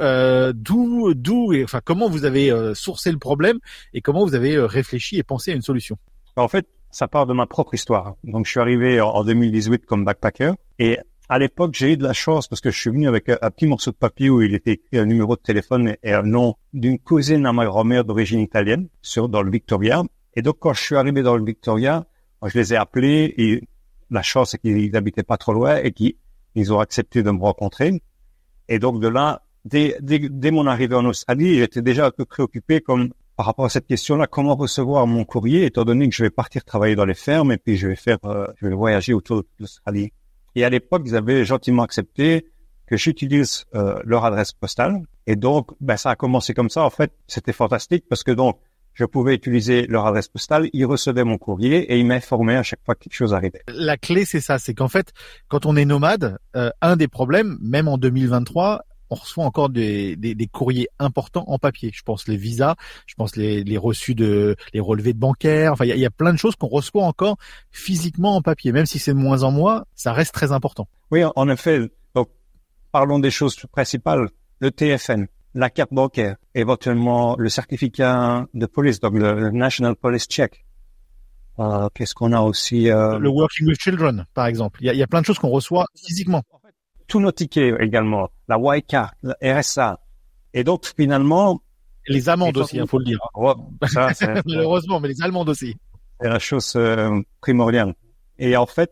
d'où 0.54 1.12
d'où 1.14 1.52
et 1.52 1.64
enfin 1.64 1.80
comment 1.84 2.08
vous 2.08 2.24
avez 2.24 2.50
sourcé 2.74 3.12
le 3.12 3.18
problème 3.18 3.58
et 3.92 4.00
comment 4.00 4.24
vous 4.24 4.34
avez 4.34 4.58
réfléchi 4.58 5.18
et 5.18 5.22
pensé 5.22 5.52
à 5.52 5.54
une 5.54 5.62
solution? 5.62 5.98
En 6.36 6.48
fait, 6.48 6.66
ça 6.92 7.08
part 7.08 7.26
de 7.26 7.32
ma 7.32 7.46
propre 7.46 7.74
histoire. 7.74 8.14
Donc, 8.22 8.46
je 8.46 8.50
suis 8.52 8.60
arrivé 8.60 9.00
en 9.00 9.24
2018 9.24 9.86
comme 9.86 10.04
backpacker 10.04 10.52
et 10.78 10.98
à 11.28 11.38
l'époque, 11.38 11.74
j'ai 11.74 11.94
eu 11.94 11.96
de 11.96 12.02
la 12.02 12.12
chance 12.12 12.46
parce 12.46 12.60
que 12.60 12.70
je 12.70 12.78
suis 12.78 12.90
venu 12.90 13.08
avec 13.08 13.30
un, 13.30 13.50
petit 13.50 13.66
morceau 13.66 13.90
de 13.90 13.96
papier 13.96 14.28
où 14.28 14.42
il 14.42 14.54
était 14.54 14.72
écrit 14.72 14.98
un 14.98 15.06
numéro 15.06 15.34
de 15.34 15.40
téléphone 15.40 15.96
et 16.02 16.12
un 16.12 16.22
nom 16.22 16.56
d'une 16.74 16.98
cousine 16.98 17.46
à 17.46 17.54
ma 17.54 17.64
grand-mère 17.64 18.04
d'origine 18.04 18.40
italienne 18.40 18.88
sur, 19.00 19.30
dans 19.30 19.42
le 19.42 19.50
Victoria. 19.50 20.02
Et 20.34 20.42
donc, 20.42 20.56
quand 20.60 20.74
je 20.74 20.82
suis 20.82 20.96
arrivé 20.96 21.22
dans 21.22 21.36
le 21.36 21.44
Victoria, 21.44 22.04
je 22.44 22.58
les 22.58 22.74
ai 22.74 22.76
appelés 22.76 23.32
et 23.38 23.62
la 24.10 24.20
chance, 24.20 24.50
c'est 24.50 24.58
qu'ils 24.58 24.90
n'habitaient 24.92 25.22
pas 25.22 25.38
trop 25.38 25.54
loin 25.54 25.76
et 25.76 25.92
qu'ils 25.92 26.16
ils 26.54 26.70
ont 26.70 26.80
accepté 26.80 27.22
de 27.22 27.30
me 27.30 27.40
rencontrer. 27.40 28.02
Et 28.68 28.78
donc, 28.78 29.00
de 29.00 29.08
là, 29.08 29.40
dès, 29.64 29.96
dès, 30.02 30.18
dès 30.18 30.50
mon 30.50 30.66
arrivée 30.66 30.96
en 30.96 31.06
Australie, 31.06 31.58
j'étais 31.58 31.80
déjà 31.80 32.06
un 32.06 32.10
peu 32.10 32.26
préoccupé 32.26 32.82
comme 32.82 33.10
par 33.42 33.48
rapport 33.48 33.64
à 33.64 33.70
cette 33.70 33.88
question-là, 33.88 34.28
comment 34.28 34.54
recevoir 34.54 35.04
mon 35.08 35.24
courrier, 35.24 35.64
étant 35.64 35.84
donné 35.84 36.08
que 36.08 36.14
je 36.14 36.22
vais 36.22 36.30
partir 36.30 36.64
travailler 36.64 36.94
dans 36.94 37.04
les 37.04 37.12
fermes 37.14 37.50
et 37.50 37.56
puis 37.56 37.76
je 37.76 37.88
vais 37.88 37.96
faire, 37.96 38.18
euh, 38.24 38.46
je 38.60 38.68
vais 38.68 38.74
voyager 38.74 39.14
autour 39.14 39.38
de 39.38 39.48
l'Australie. 39.58 40.12
Et 40.54 40.64
à 40.64 40.70
l'époque, 40.70 41.02
ils 41.06 41.16
avaient 41.16 41.44
gentiment 41.44 41.82
accepté 41.82 42.46
que 42.86 42.96
j'utilise 42.96 43.64
euh, 43.74 43.98
leur 44.04 44.24
adresse 44.24 44.52
postale. 44.52 45.02
Et 45.26 45.34
donc, 45.34 45.72
ben, 45.80 45.96
ça 45.96 46.10
a 46.10 46.14
commencé 46.14 46.54
comme 46.54 46.70
ça. 46.70 46.84
En 46.84 46.90
fait, 46.90 47.10
c'était 47.26 47.52
fantastique 47.52 48.04
parce 48.08 48.22
que 48.22 48.30
donc, 48.30 48.60
je 48.94 49.04
pouvais 49.04 49.34
utiliser 49.34 49.88
leur 49.88 50.06
adresse 50.06 50.28
postale, 50.28 50.70
ils 50.72 50.86
recevaient 50.86 51.24
mon 51.24 51.36
courrier 51.36 51.92
et 51.92 51.98
ils 51.98 52.06
m'informaient 52.06 52.58
à 52.58 52.62
chaque 52.62 52.84
fois 52.84 52.94
que 52.94 53.00
quelque 53.00 53.16
chose 53.16 53.34
arrivait. 53.34 53.62
La 53.66 53.96
clé, 53.96 54.24
c'est 54.24 54.40
ça, 54.40 54.60
c'est 54.60 54.74
qu'en 54.74 54.86
fait, 54.86 55.12
quand 55.48 55.66
on 55.66 55.74
est 55.74 55.84
nomade, 55.84 56.38
euh, 56.54 56.70
un 56.80 56.94
des 56.94 57.08
problèmes, 57.08 57.58
même 57.60 57.88
en 57.88 57.98
2023, 57.98 58.84
on 59.12 59.14
reçoit 59.14 59.44
encore 59.44 59.68
des, 59.68 60.16
des, 60.16 60.46
courriers 60.46 60.88
importants 60.98 61.44
en 61.46 61.58
papier. 61.58 61.90
Je 61.92 62.02
pense 62.02 62.26
les 62.26 62.36
visas, 62.36 62.76
je 63.06 63.14
pense 63.14 63.36
les, 63.36 63.62
les 63.62 63.76
reçus 63.76 64.14
de 64.14 64.56
les 64.72 64.80
relevés 64.80 65.12
de 65.12 65.18
bancaires. 65.18 65.72
Enfin, 65.72 65.84
il 65.84 65.96
y 65.96 66.06
a, 66.06 66.10
plein 66.10 66.32
de 66.32 66.38
choses 66.38 66.56
qu'on 66.56 66.68
reçoit 66.68 67.04
encore 67.04 67.36
physiquement 67.70 68.36
en 68.36 68.42
papier, 68.42 68.72
même 68.72 68.86
si 68.86 68.98
c'est 68.98 69.12
de 69.12 69.18
moins 69.18 69.42
en 69.42 69.50
moins, 69.50 69.84
ça 69.94 70.12
reste 70.12 70.32
très 70.32 70.52
important. 70.52 70.88
Oui, 71.10 71.22
en 71.36 71.48
effet. 71.48 71.90
Donc, 72.14 72.28
parlons 72.90 73.18
des 73.18 73.30
choses 73.30 73.56
principales. 73.70 74.28
Le 74.60 74.70
TFN, 74.70 75.26
la 75.54 75.68
carte 75.68 75.92
bancaire, 75.92 76.36
éventuellement 76.54 77.36
le 77.36 77.48
certificat 77.48 78.46
de 78.54 78.66
police, 78.66 79.00
donc 79.00 79.14
le 79.14 79.50
National 79.50 79.94
Police 79.96 80.26
Check. 80.26 80.64
Euh, 81.58 81.88
Qu'est-ce 81.94 82.14
qu'on 82.14 82.32
a 82.32 82.40
aussi 82.40 82.90
euh... 82.90 83.18
Le 83.18 83.28
Working 83.28 83.66
with 83.66 83.80
Children, 83.80 84.26
par 84.32 84.46
exemple. 84.46 84.78
Il 84.80 84.86
y 84.86 84.90
a, 84.90 84.94
y 84.94 85.02
a 85.02 85.06
plein 85.06 85.20
de 85.20 85.26
choses 85.26 85.38
qu'on 85.38 85.50
reçoit 85.50 85.86
physiquement 85.94 86.42
tous 87.12 87.20
nos 87.20 87.30
tickets 87.30 87.78
également, 87.78 88.30
la 88.48 88.56
Y-Card, 88.58 89.12
la 89.22 89.36
RSA. 89.42 90.00
Et 90.54 90.64
donc, 90.64 90.86
finalement... 90.96 91.60
Les 92.08 92.30
amendes 92.30 92.56
aussi, 92.56 92.78
il 92.78 92.86
faut 92.86 92.98
le 92.98 93.04
dire. 93.04 93.18
ça, 93.86 94.12
Malheureusement, 94.46 94.98
mais 94.98 95.08
les 95.08 95.20
amendes 95.20 95.50
aussi. 95.50 95.76
C'est 96.18 96.28
la 96.30 96.38
chose 96.38 96.72
euh, 96.74 97.20
primordiale. 97.42 97.94
Et 98.38 98.56
en 98.56 98.64
fait, 98.64 98.90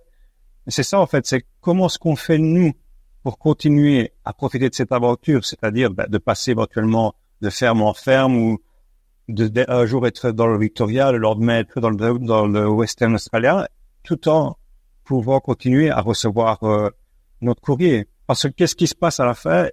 c'est 0.66 0.82
ça 0.82 1.00
en 1.00 1.06
fait, 1.06 1.26
c'est 1.26 1.46
comment 1.62 1.86
est-ce 1.86 1.98
qu'on 1.98 2.14
fait 2.14 2.36
nous 2.36 2.74
pour 3.22 3.38
continuer 3.38 4.12
à 4.26 4.34
profiter 4.34 4.68
de 4.68 4.74
cette 4.74 4.92
aventure, 4.92 5.42
c'est-à-dire 5.46 5.90
bah, 5.90 6.06
de 6.06 6.18
passer 6.18 6.50
éventuellement 6.50 7.14
de 7.40 7.48
ferme 7.48 7.80
en 7.80 7.94
ferme 7.94 8.36
ou 8.36 8.58
de, 9.28 9.64
un 9.66 9.86
jour 9.86 10.06
être 10.06 10.30
dans 10.30 10.46
le 10.46 10.58
Victoria, 10.58 11.10
le 11.10 11.16
lendemain 11.16 11.60
être 11.60 11.80
dans 11.80 11.88
le, 11.88 12.18
dans 12.18 12.46
le 12.46 12.68
Western 12.68 13.14
Australia, 13.14 13.66
tout 14.02 14.28
en 14.28 14.58
pouvant 15.04 15.40
continuer 15.40 15.88
à 15.88 16.02
recevoir 16.02 16.62
euh, 16.64 16.90
notre 17.40 17.62
courrier. 17.62 18.09
Parce 18.30 18.44
que 18.44 18.48
qu'est-ce 18.54 18.76
qui 18.76 18.86
se 18.86 18.94
passe 18.94 19.18
à 19.18 19.24
la 19.24 19.34
fin? 19.34 19.70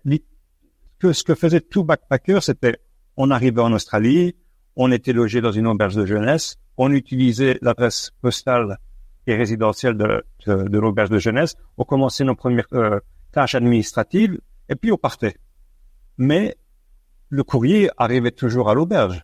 Que 0.97 1.13
Ce 1.13 1.23
que 1.23 1.35
faisait 1.35 1.61
tout 1.61 1.83
backpacker, 1.83 2.39
c'était 2.41 2.79
on 3.15 3.29
arrivait 3.29 3.61
en 3.61 3.71
Australie, 3.71 4.35
on 4.75 4.91
était 4.91 5.13
logé 5.13 5.41
dans 5.41 5.51
une 5.51 5.67
auberge 5.67 5.93
de 5.93 6.07
jeunesse, 6.07 6.55
on 6.75 6.91
utilisait 6.91 7.59
l'adresse 7.61 8.09
postale 8.19 8.79
et 9.27 9.35
résidentielle 9.35 9.95
de, 9.95 10.23
l'auberge 10.75 11.11
de 11.11 11.19
jeunesse, 11.19 11.53
on 11.77 11.83
commençait 11.83 12.23
nos 12.23 12.33
premières 12.33 12.65
euh, 12.73 12.99
tâches 13.31 13.53
administratives, 13.53 14.39
et 14.69 14.75
puis 14.75 14.91
on 14.91 14.97
partait. 14.97 15.35
Mais 16.17 16.57
le 17.29 17.43
courrier 17.43 17.91
arrivait 17.95 18.31
toujours 18.31 18.71
à 18.71 18.73
l'auberge. 18.73 19.23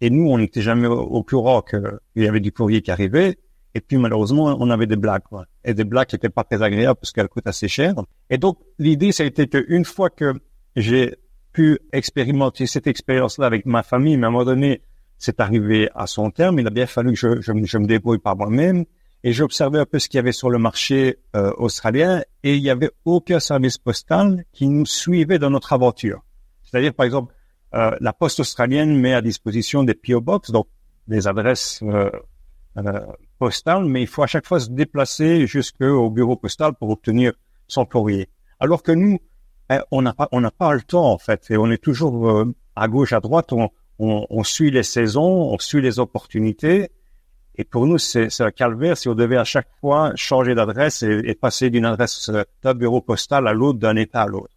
Et 0.00 0.08
nous, 0.08 0.26
on 0.26 0.38
n'était 0.38 0.62
jamais 0.62 0.86
au, 0.86 1.00
au 1.00 1.22
courant 1.22 1.60
qu'il 1.60 2.00
y 2.16 2.26
avait 2.26 2.40
du 2.40 2.50
courrier 2.50 2.80
qui 2.80 2.92
arrivait. 2.92 3.36
Et 3.74 3.80
puis 3.80 3.96
malheureusement, 3.96 4.56
on 4.58 4.70
avait 4.70 4.86
des 4.86 4.96
blagues. 4.96 5.22
Et 5.64 5.74
des 5.74 5.84
blagues 5.84 6.08
qui 6.08 6.16
n'étaient 6.16 6.28
pas 6.28 6.44
très 6.44 6.62
agréables 6.62 6.98
parce 7.00 7.12
qu'elles 7.12 7.28
coûtent 7.28 7.46
assez 7.46 7.68
cher. 7.68 7.94
Et 8.30 8.38
donc 8.38 8.58
l'idée, 8.78 9.12
ça 9.12 9.22
a 9.22 9.26
été 9.26 9.48
qu'une 9.48 9.84
fois 9.84 10.10
que 10.10 10.34
j'ai 10.76 11.16
pu 11.52 11.78
expérimenter 11.92 12.66
cette 12.66 12.86
expérience-là 12.86 13.46
avec 13.46 13.66
ma 13.66 13.82
famille, 13.82 14.16
mais 14.16 14.24
à 14.24 14.28
un 14.28 14.32
moment 14.32 14.44
donné, 14.44 14.82
c'est 15.18 15.40
arrivé 15.40 15.88
à 15.94 16.06
son 16.06 16.30
terme. 16.30 16.58
Il 16.58 16.66
a 16.66 16.70
bien 16.70 16.86
fallu 16.86 17.12
que 17.12 17.18
je, 17.18 17.40
je, 17.40 17.52
je 17.64 17.78
me 17.78 17.86
débrouille 17.86 18.18
par 18.18 18.36
moi-même. 18.36 18.84
Et 19.24 19.32
j'observais 19.32 19.78
un 19.78 19.86
peu 19.86 20.00
ce 20.00 20.08
qu'il 20.08 20.18
y 20.18 20.20
avait 20.20 20.32
sur 20.32 20.50
le 20.50 20.58
marché 20.58 21.20
euh, 21.36 21.52
australien 21.56 22.22
et 22.42 22.56
il 22.56 22.62
y 22.62 22.70
avait 22.70 22.90
aucun 23.04 23.38
service 23.38 23.78
postal 23.78 24.44
qui 24.52 24.66
nous 24.66 24.84
suivait 24.84 25.38
dans 25.38 25.50
notre 25.50 25.72
aventure. 25.72 26.24
C'est-à-dire, 26.64 26.92
par 26.92 27.06
exemple, 27.06 27.32
euh, 27.74 27.96
la 28.00 28.12
poste 28.12 28.40
australienne 28.40 28.98
met 28.98 29.14
à 29.14 29.22
disposition 29.22 29.84
des 29.84 29.94
PO 29.94 30.20
Box, 30.20 30.50
donc 30.50 30.66
des 31.06 31.28
adresses 31.28 31.80
euh, 31.84 32.10
postales, 33.42 33.86
mais 33.86 34.02
il 34.02 34.06
faut 34.06 34.22
à 34.22 34.28
chaque 34.28 34.46
fois 34.46 34.60
se 34.60 34.70
déplacer 34.70 35.48
jusqu'au 35.48 36.08
bureau 36.10 36.36
postal 36.36 36.74
pour 36.78 36.90
obtenir 36.90 37.32
son 37.66 37.84
courrier. 37.84 38.28
Alors 38.60 38.84
que 38.84 38.92
nous, 38.92 39.18
eh, 39.68 39.78
on 39.90 40.00
n'a 40.00 40.14
pas, 40.14 40.28
pas 40.56 40.72
le 40.74 40.82
temps 40.82 41.10
en 41.10 41.18
fait, 41.18 41.50
et 41.50 41.56
on 41.56 41.68
est 41.68 41.82
toujours 41.82 42.30
euh, 42.30 42.54
à 42.76 42.86
gauche, 42.86 43.12
à 43.12 43.18
droite, 43.18 43.52
on, 43.98 44.44
suit 44.44 44.70
les 44.70 44.84
saisons, 44.84 45.52
on 45.52 45.58
suit 45.58 45.82
les 45.82 45.98
opportunités. 45.98 46.92
Et 47.56 47.64
pour 47.64 47.84
nous, 47.88 47.98
c'est 47.98 48.40
un 48.40 48.52
calvaire 48.52 48.96
si 48.96 49.08
on 49.08 49.16
devait 49.16 49.38
à 49.38 49.44
chaque 49.44 49.70
fois 49.80 50.12
changer 50.14 50.54
d'adresse 50.54 51.02
et, 51.02 51.22
et, 51.24 51.34
passer 51.34 51.68
d'une 51.68 51.84
adresse 51.84 52.28
euh, 52.28 52.44
d'un 52.62 52.74
bureau 52.74 53.00
postal 53.00 53.48
à 53.48 53.52
l'autre, 53.52 53.80
d'un 53.80 53.96
État 53.96 54.22
à 54.22 54.26
l'autre. 54.26 54.54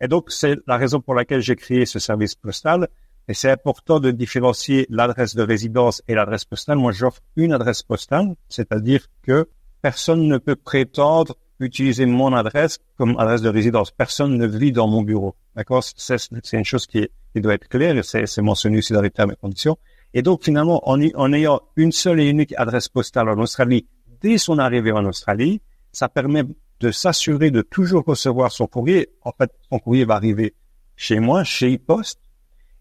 Et 0.00 0.06
donc, 0.06 0.30
c'est 0.30 0.56
la 0.68 0.76
raison 0.76 1.00
pour 1.00 1.14
laquelle 1.16 1.40
j'ai 1.40 1.56
créé 1.56 1.84
ce 1.84 1.98
service 1.98 2.36
postal. 2.36 2.86
Et 3.30 3.34
c'est 3.34 3.52
important 3.52 4.00
de 4.00 4.10
différencier 4.10 4.88
l'adresse 4.90 5.36
de 5.36 5.44
résidence 5.44 6.02
et 6.08 6.16
l'adresse 6.16 6.44
postale. 6.44 6.78
Moi, 6.78 6.90
j'offre 6.90 7.20
une 7.36 7.52
adresse 7.52 7.84
postale, 7.84 8.34
c'est-à-dire 8.48 9.06
que 9.22 9.48
personne 9.82 10.26
ne 10.26 10.36
peut 10.36 10.56
prétendre 10.56 11.36
utiliser 11.60 12.06
mon 12.06 12.34
adresse 12.34 12.80
comme 12.96 13.16
adresse 13.20 13.40
de 13.40 13.48
résidence. 13.48 13.92
Personne 13.92 14.36
ne 14.36 14.48
vit 14.48 14.72
dans 14.72 14.88
mon 14.88 15.02
bureau. 15.02 15.36
D'accord? 15.54 15.84
C'est 15.84 16.18
une 16.54 16.64
chose 16.64 16.88
qui, 16.88 17.08
doit 17.36 17.54
être 17.54 17.68
claire 17.68 17.96
et 17.96 18.02
c'est 18.02 18.42
mentionné 18.42 18.78
aussi 18.78 18.94
dans 18.94 19.00
les 19.00 19.12
termes 19.12 19.30
et 19.30 19.36
conditions. 19.36 19.78
Et 20.12 20.22
donc, 20.22 20.42
finalement, 20.42 20.80
en, 20.90 21.00
en, 21.14 21.32
ayant 21.32 21.60
une 21.76 21.92
seule 21.92 22.18
et 22.18 22.28
unique 22.28 22.52
adresse 22.56 22.88
postale 22.88 23.28
en 23.28 23.38
Australie, 23.38 23.86
dès 24.22 24.38
son 24.38 24.58
arrivée 24.58 24.90
en 24.90 25.04
Australie, 25.04 25.62
ça 25.92 26.08
permet 26.08 26.42
de 26.80 26.90
s'assurer 26.90 27.52
de 27.52 27.62
toujours 27.62 28.02
recevoir 28.04 28.50
son 28.50 28.66
courrier. 28.66 29.10
En 29.22 29.30
fait, 29.30 29.52
son 29.70 29.78
courrier 29.78 30.04
va 30.04 30.16
arriver 30.16 30.56
chez 30.96 31.20
moi, 31.20 31.44
chez 31.44 31.76
e-Post, 31.76 32.18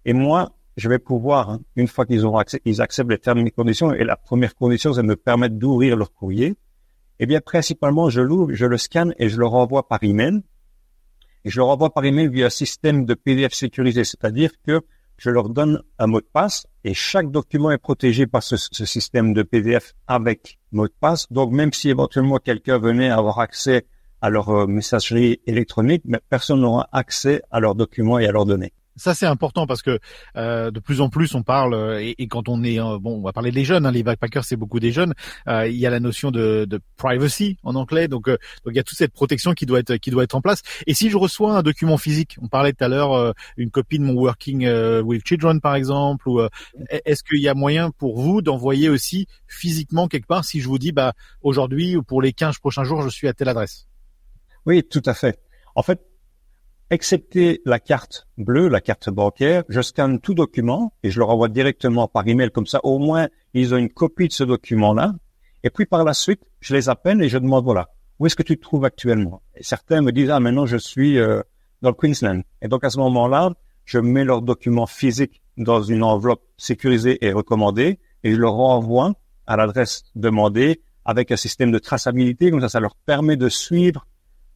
et 0.06 0.14
moi, 0.14 0.54
je 0.78 0.90
vais 0.90 1.00
pouvoir, 1.00 1.50
hein, 1.50 1.62
une 1.76 1.88
fois 1.88 2.06
qu'ils 2.06 2.26
auront 2.26 2.38
accès, 2.38 2.62
ils 2.66 2.82
acceptent 2.82 3.12
les 3.12 3.18
termes 3.18 3.46
et 3.46 3.52
conditions, 3.52 3.94
et 3.94 4.04
la 4.04 4.16
première 4.16 4.56
condition, 4.56 4.94
c'est 4.94 5.02
de 5.02 5.08
me 5.08 5.16
permettre 5.16 5.56
d'ouvrir 5.56 5.96
leur 5.96 6.14
courrier. 6.14 6.56
Eh 7.20 7.26
bien, 7.26 7.42
principalement, 7.42 8.10
je 8.10 8.22
l'ouvre, 8.22 8.54
je 8.54 8.66
le 8.66 8.78
scanne 8.78 9.14
et 9.20 9.28
je 9.28 9.38
le 9.38 9.46
renvoie 9.46 9.88
par 9.88 10.04
email. 10.04 10.42
Et 11.44 11.50
je 11.50 11.58
le 11.58 11.64
renvoie 11.64 11.94
par 11.94 12.06
email 12.06 12.30
via 12.30 12.48
un 12.48 12.50
système 12.50 13.06
de 13.06 13.14
PDF 13.14 13.54
sécurisé, 13.54 14.04
c'est-à-dire 14.04 14.52
que 14.66 14.82
je 15.18 15.30
leur 15.30 15.50
donne 15.50 15.82
un 15.98 16.08
mot 16.08 16.22
de 16.22 16.30
passe 16.32 16.66
et 16.86 16.94
chaque 16.94 17.30
document 17.30 17.72
est 17.72 17.78
protégé 17.78 18.26
par 18.26 18.42
ce, 18.42 18.56
ce, 18.56 18.86
système 18.86 19.34
de 19.34 19.44
PDF 19.44 19.94
avec 20.08 20.60
mot 20.72 20.88
de 20.88 20.94
passe. 20.98 21.30
Donc, 21.30 21.52
même 21.52 21.74
si 21.74 21.90
éventuellement 21.90 22.38
quelqu'un 22.38 22.78
venait 22.78 23.10
avoir 23.10 23.40
accès 23.40 23.86
à 24.22 24.30
leur 24.30 24.50
euh, 24.50 24.68
messagerie 24.68 25.42
électronique, 25.46 26.04
mais 26.06 26.20
personne 26.30 26.62
n'aura 26.62 26.88
accès 26.94 27.42
à 27.52 27.60
leurs 27.60 27.76
documents 27.76 28.20
et 28.20 28.28
à 28.28 28.32
leurs 28.32 28.46
données. 28.46 28.74
Ça 29.00 29.16
c'est 29.16 29.26
important 29.26 29.66
parce 29.66 29.82
que 29.82 30.00
euh, 30.36 30.72
de 30.72 30.80
plus 30.80 31.00
en 31.00 31.10
plus 31.10 31.34
on 31.34 31.42
parle 31.42 31.74
euh, 31.74 32.02
et, 32.02 32.16
et, 32.18 32.28
quand 32.28 32.50
on 32.50 32.64
est 32.64 32.80
euh, 32.80 33.00
bon 33.00 33.18
on 33.18 33.22
va 33.22 33.32
parler 33.32 33.52
des 33.52 33.64
jeunes 33.64 33.86
hein, 33.86 33.92
les 33.92 34.04
backpackers 34.04 34.44
c'est 34.44 34.58
beaucoup 34.58 34.80
des 34.80 34.92
jeunes 34.92 35.14
euh, 35.48 35.68
il 35.68 35.78
y 35.78 35.86
a 35.86 35.90
la 35.90 36.02
notion 36.02 36.32
de, 36.32 36.66
de 36.66 36.80
privacy 36.98 37.58
en 37.64 37.76
anglais. 37.76 38.08
Donc, 38.08 38.28
donc 38.28 38.40
il 38.68 38.76
y 38.76 38.80
a 38.80 38.84
toute 38.84 38.98
cette 38.98 39.14
protection 39.14 39.54
qui 39.54 39.66
doit 39.66 39.80
être 39.80 39.96
qui 39.96 40.12
doit 40.12 40.24
être 40.24 40.36
en 40.36 40.42
place. 40.42 40.62
Et 40.86 40.94
si 40.94 41.10
je 41.10 41.18
reçois 41.18 41.58
un 41.58 41.64
document 41.64 41.98
physique 41.98 42.38
on 42.42 42.48
parlait 42.48 42.74
tout 42.74 42.84
à 42.84 42.90
l'heure 42.90 43.34
une 43.56 43.72
copie 43.72 44.00
de 44.00 44.04
mon 44.04 44.14
working 44.14 44.68
with 45.02 45.26
children 45.26 45.62
par 45.62 45.76
exemple 45.76 46.28
ou 46.28 46.42
est-ce 46.90 47.24
qu'il 47.24 47.40
y 47.40 47.48
a 47.48 47.54
moyen 47.54 47.92
pour 47.92 48.20
vous 48.20 48.42
d'envoyer 48.42 48.90
aussi 48.90 49.28
physiquement 49.48 50.08
quelque 50.08 50.28
part 50.28 50.44
si 50.44 50.60
je 50.60 50.68
vous 50.68 50.78
dis 50.78 50.92
bah 50.92 51.14
aujourd'hui 51.42 51.96
ou 51.96 52.04
pour 52.04 52.22
les 52.22 52.34
15 52.34 52.58
prochains 52.60 52.84
jours 52.84 53.02
je 53.02 53.10
suis 53.10 53.28
à 53.28 53.34
telle 53.34 53.50
adresse? 53.50 53.88
Oui 54.66 54.84
tout 54.84 55.04
à 55.06 55.14
fait. 55.14 55.40
En 55.76 55.84
fait 55.84 56.09
excepté 56.90 57.62
la 57.66 57.80
carte 57.80 58.28
bleue, 58.38 58.68
la 58.68 58.82
carte 58.82 59.10
bancaire, 59.10 59.64
je 59.70 59.82
scanne 59.82 60.20
tout 60.20 60.34
document 60.34 60.94
et 61.04 61.12
je 61.12 61.20
le 61.20 61.26
renvoie 61.26 61.50
directement 61.50 62.08
par 62.08 62.28
email. 62.28 62.52
Comme 62.52 62.66
ça, 62.66 62.80
au 62.84 63.00
moins, 63.00 63.28
ils 63.54 63.74
ont 63.74 63.78
une 63.78 63.90
copie 63.90 64.28
de 64.28 64.34
ce 64.34 64.44
document-là. 64.44 65.14
Et 65.64 65.70
puis 65.70 65.86
par 65.86 66.04
la 66.04 66.14
suite, 66.14 66.42
je 66.62 66.76
les 66.76 66.90
appelle 66.90 67.22
et 67.22 67.30
je 67.30 67.38
demande, 67.38 67.64
voilà, 67.64 67.90
où 68.18 68.26
est-ce 68.26 68.36
que 68.36 68.44
tu 68.44 68.58
te 68.58 68.62
trouves 68.62 68.86
actuellement? 68.86 69.42
Et 69.56 69.64
certains 69.64 70.02
me 70.02 70.12
disent, 70.12 70.30
ah, 70.30 70.40
maintenant, 70.40 70.66
je 70.66 70.78
suis 70.78 71.18
euh, 71.18 71.42
dans 71.82 71.90
le 71.90 71.96
Queensland. 71.96 72.42
Et 72.62 72.68
donc 72.68 72.84
à 72.84 72.90
ce 72.90 72.98
moment-là, 73.00 73.54
je 73.86 74.00
mets 74.00 74.24
leurs 74.24 74.42
documents 74.42 74.88
physiques 74.88 75.42
dans 75.58 75.82
une 75.82 76.04
enveloppe 76.04 76.44
sécurisée 76.58 77.24
et 77.26 77.34
recommandée 77.34 78.00
et 78.24 78.32
je 78.32 78.38
le 78.38 78.48
renvoie 78.48 79.14
à 79.48 79.58
l'adresse 79.58 80.04
demandée 80.16 80.82
avec 81.06 81.32
un 81.32 81.36
système 81.36 81.72
de 81.72 81.80
traçabilité. 81.80 82.52
Comme 82.52 82.62
ça, 82.62 82.70
ça 82.70 82.80
leur 82.80 82.96
permet 82.96 83.36
de 83.36 83.50
suivre 83.50 84.06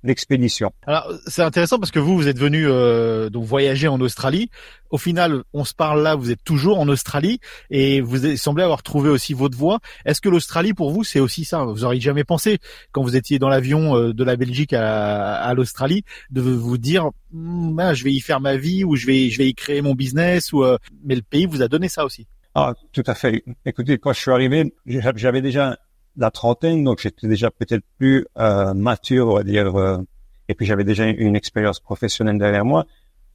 l'expédition. 0.03 0.71
Alors 0.85 1.11
c'est 1.27 1.41
intéressant 1.41 1.79
parce 1.79 1.91
que 1.91 1.99
vous 1.99 2.15
vous 2.15 2.27
êtes 2.27 2.39
venu 2.39 2.67
euh, 2.67 3.29
donc 3.29 3.45
voyager 3.45 3.87
en 3.87 3.99
Australie. 4.01 4.49
Au 4.89 4.97
final, 4.97 5.43
on 5.53 5.65
se 5.65 5.73
parle 5.73 6.03
là, 6.03 6.15
vous 6.15 6.29
êtes 6.29 6.43
toujours 6.43 6.79
en 6.79 6.87
Australie 6.87 7.39
et 7.71 8.01
vous 8.01 8.35
semblez 8.35 8.63
avoir 8.63 8.83
trouvé 8.83 9.09
aussi 9.09 9.33
votre 9.33 9.57
voie. 9.57 9.79
Est-ce 10.05 10.21
que 10.21 10.29
l'Australie 10.29 10.73
pour 10.73 10.91
vous 10.91 11.03
c'est 11.03 11.19
aussi 11.19 11.45
ça? 11.45 11.63
Vous 11.63 11.83
auriez 11.83 12.01
jamais 12.01 12.23
pensé 12.23 12.59
quand 12.91 13.01
vous 13.01 13.15
étiez 13.15 13.39
dans 13.39 13.49
l'avion 13.49 13.95
euh, 13.95 14.13
de 14.13 14.23
la 14.23 14.35
Belgique 14.35 14.73
à, 14.73 15.35
à 15.35 15.53
l'Australie 15.53 16.03
de 16.29 16.41
vous 16.41 16.77
dire 16.77 17.09
hm, 17.33 17.79
ah, 17.79 17.93
je 17.93 18.03
vais 18.03 18.11
y 18.11 18.19
faire 18.19 18.41
ma 18.41 18.57
vie 18.57 18.83
ou 18.83 18.95
je 18.95 19.07
vais 19.07 19.29
je 19.29 19.37
vais 19.37 19.47
y 19.47 19.55
créer 19.55 19.81
mon 19.81 19.95
business 19.95 20.53
ou 20.53 20.63
euh, 20.63 20.77
mais 21.03 21.15
le 21.15 21.21
pays 21.21 21.45
vous 21.45 21.61
a 21.61 21.67
donné 21.67 21.89
ça 21.89 22.05
aussi. 22.05 22.27
Ah 22.55 22.73
tout 22.91 23.03
à 23.07 23.15
fait. 23.15 23.43
Écoutez, 23.65 23.97
quand 23.97 24.13
je 24.13 24.19
suis 24.19 24.31
arrivé, 24.31 24.73
j'avais 24.85 25.41
déjà 25.41 25.77
la 26.17 26.31
trentaine, 26.31 26.83
donc 26.83 26.99
j'étais 26.99 27.27
déjà 27.27 27.49
peut-être 27.51 27.83
plus 27.97 28.25
euh, 28.37 28.73
mature, 28.73 29.27
on 29.27 29.35
va 29.35 29.43
dire, 29.43 29.75
euh, 29.75 29.97
et 30.47 30.55
puis 30.55 30.65
j'avais 30.65 30.83
déjà 30.83 31.05
une 31.07 31.35
expérience 31.35 31.79
professionnelle 31.79 32.37
derrière 32.37 32.65
moi. 32.65 32.85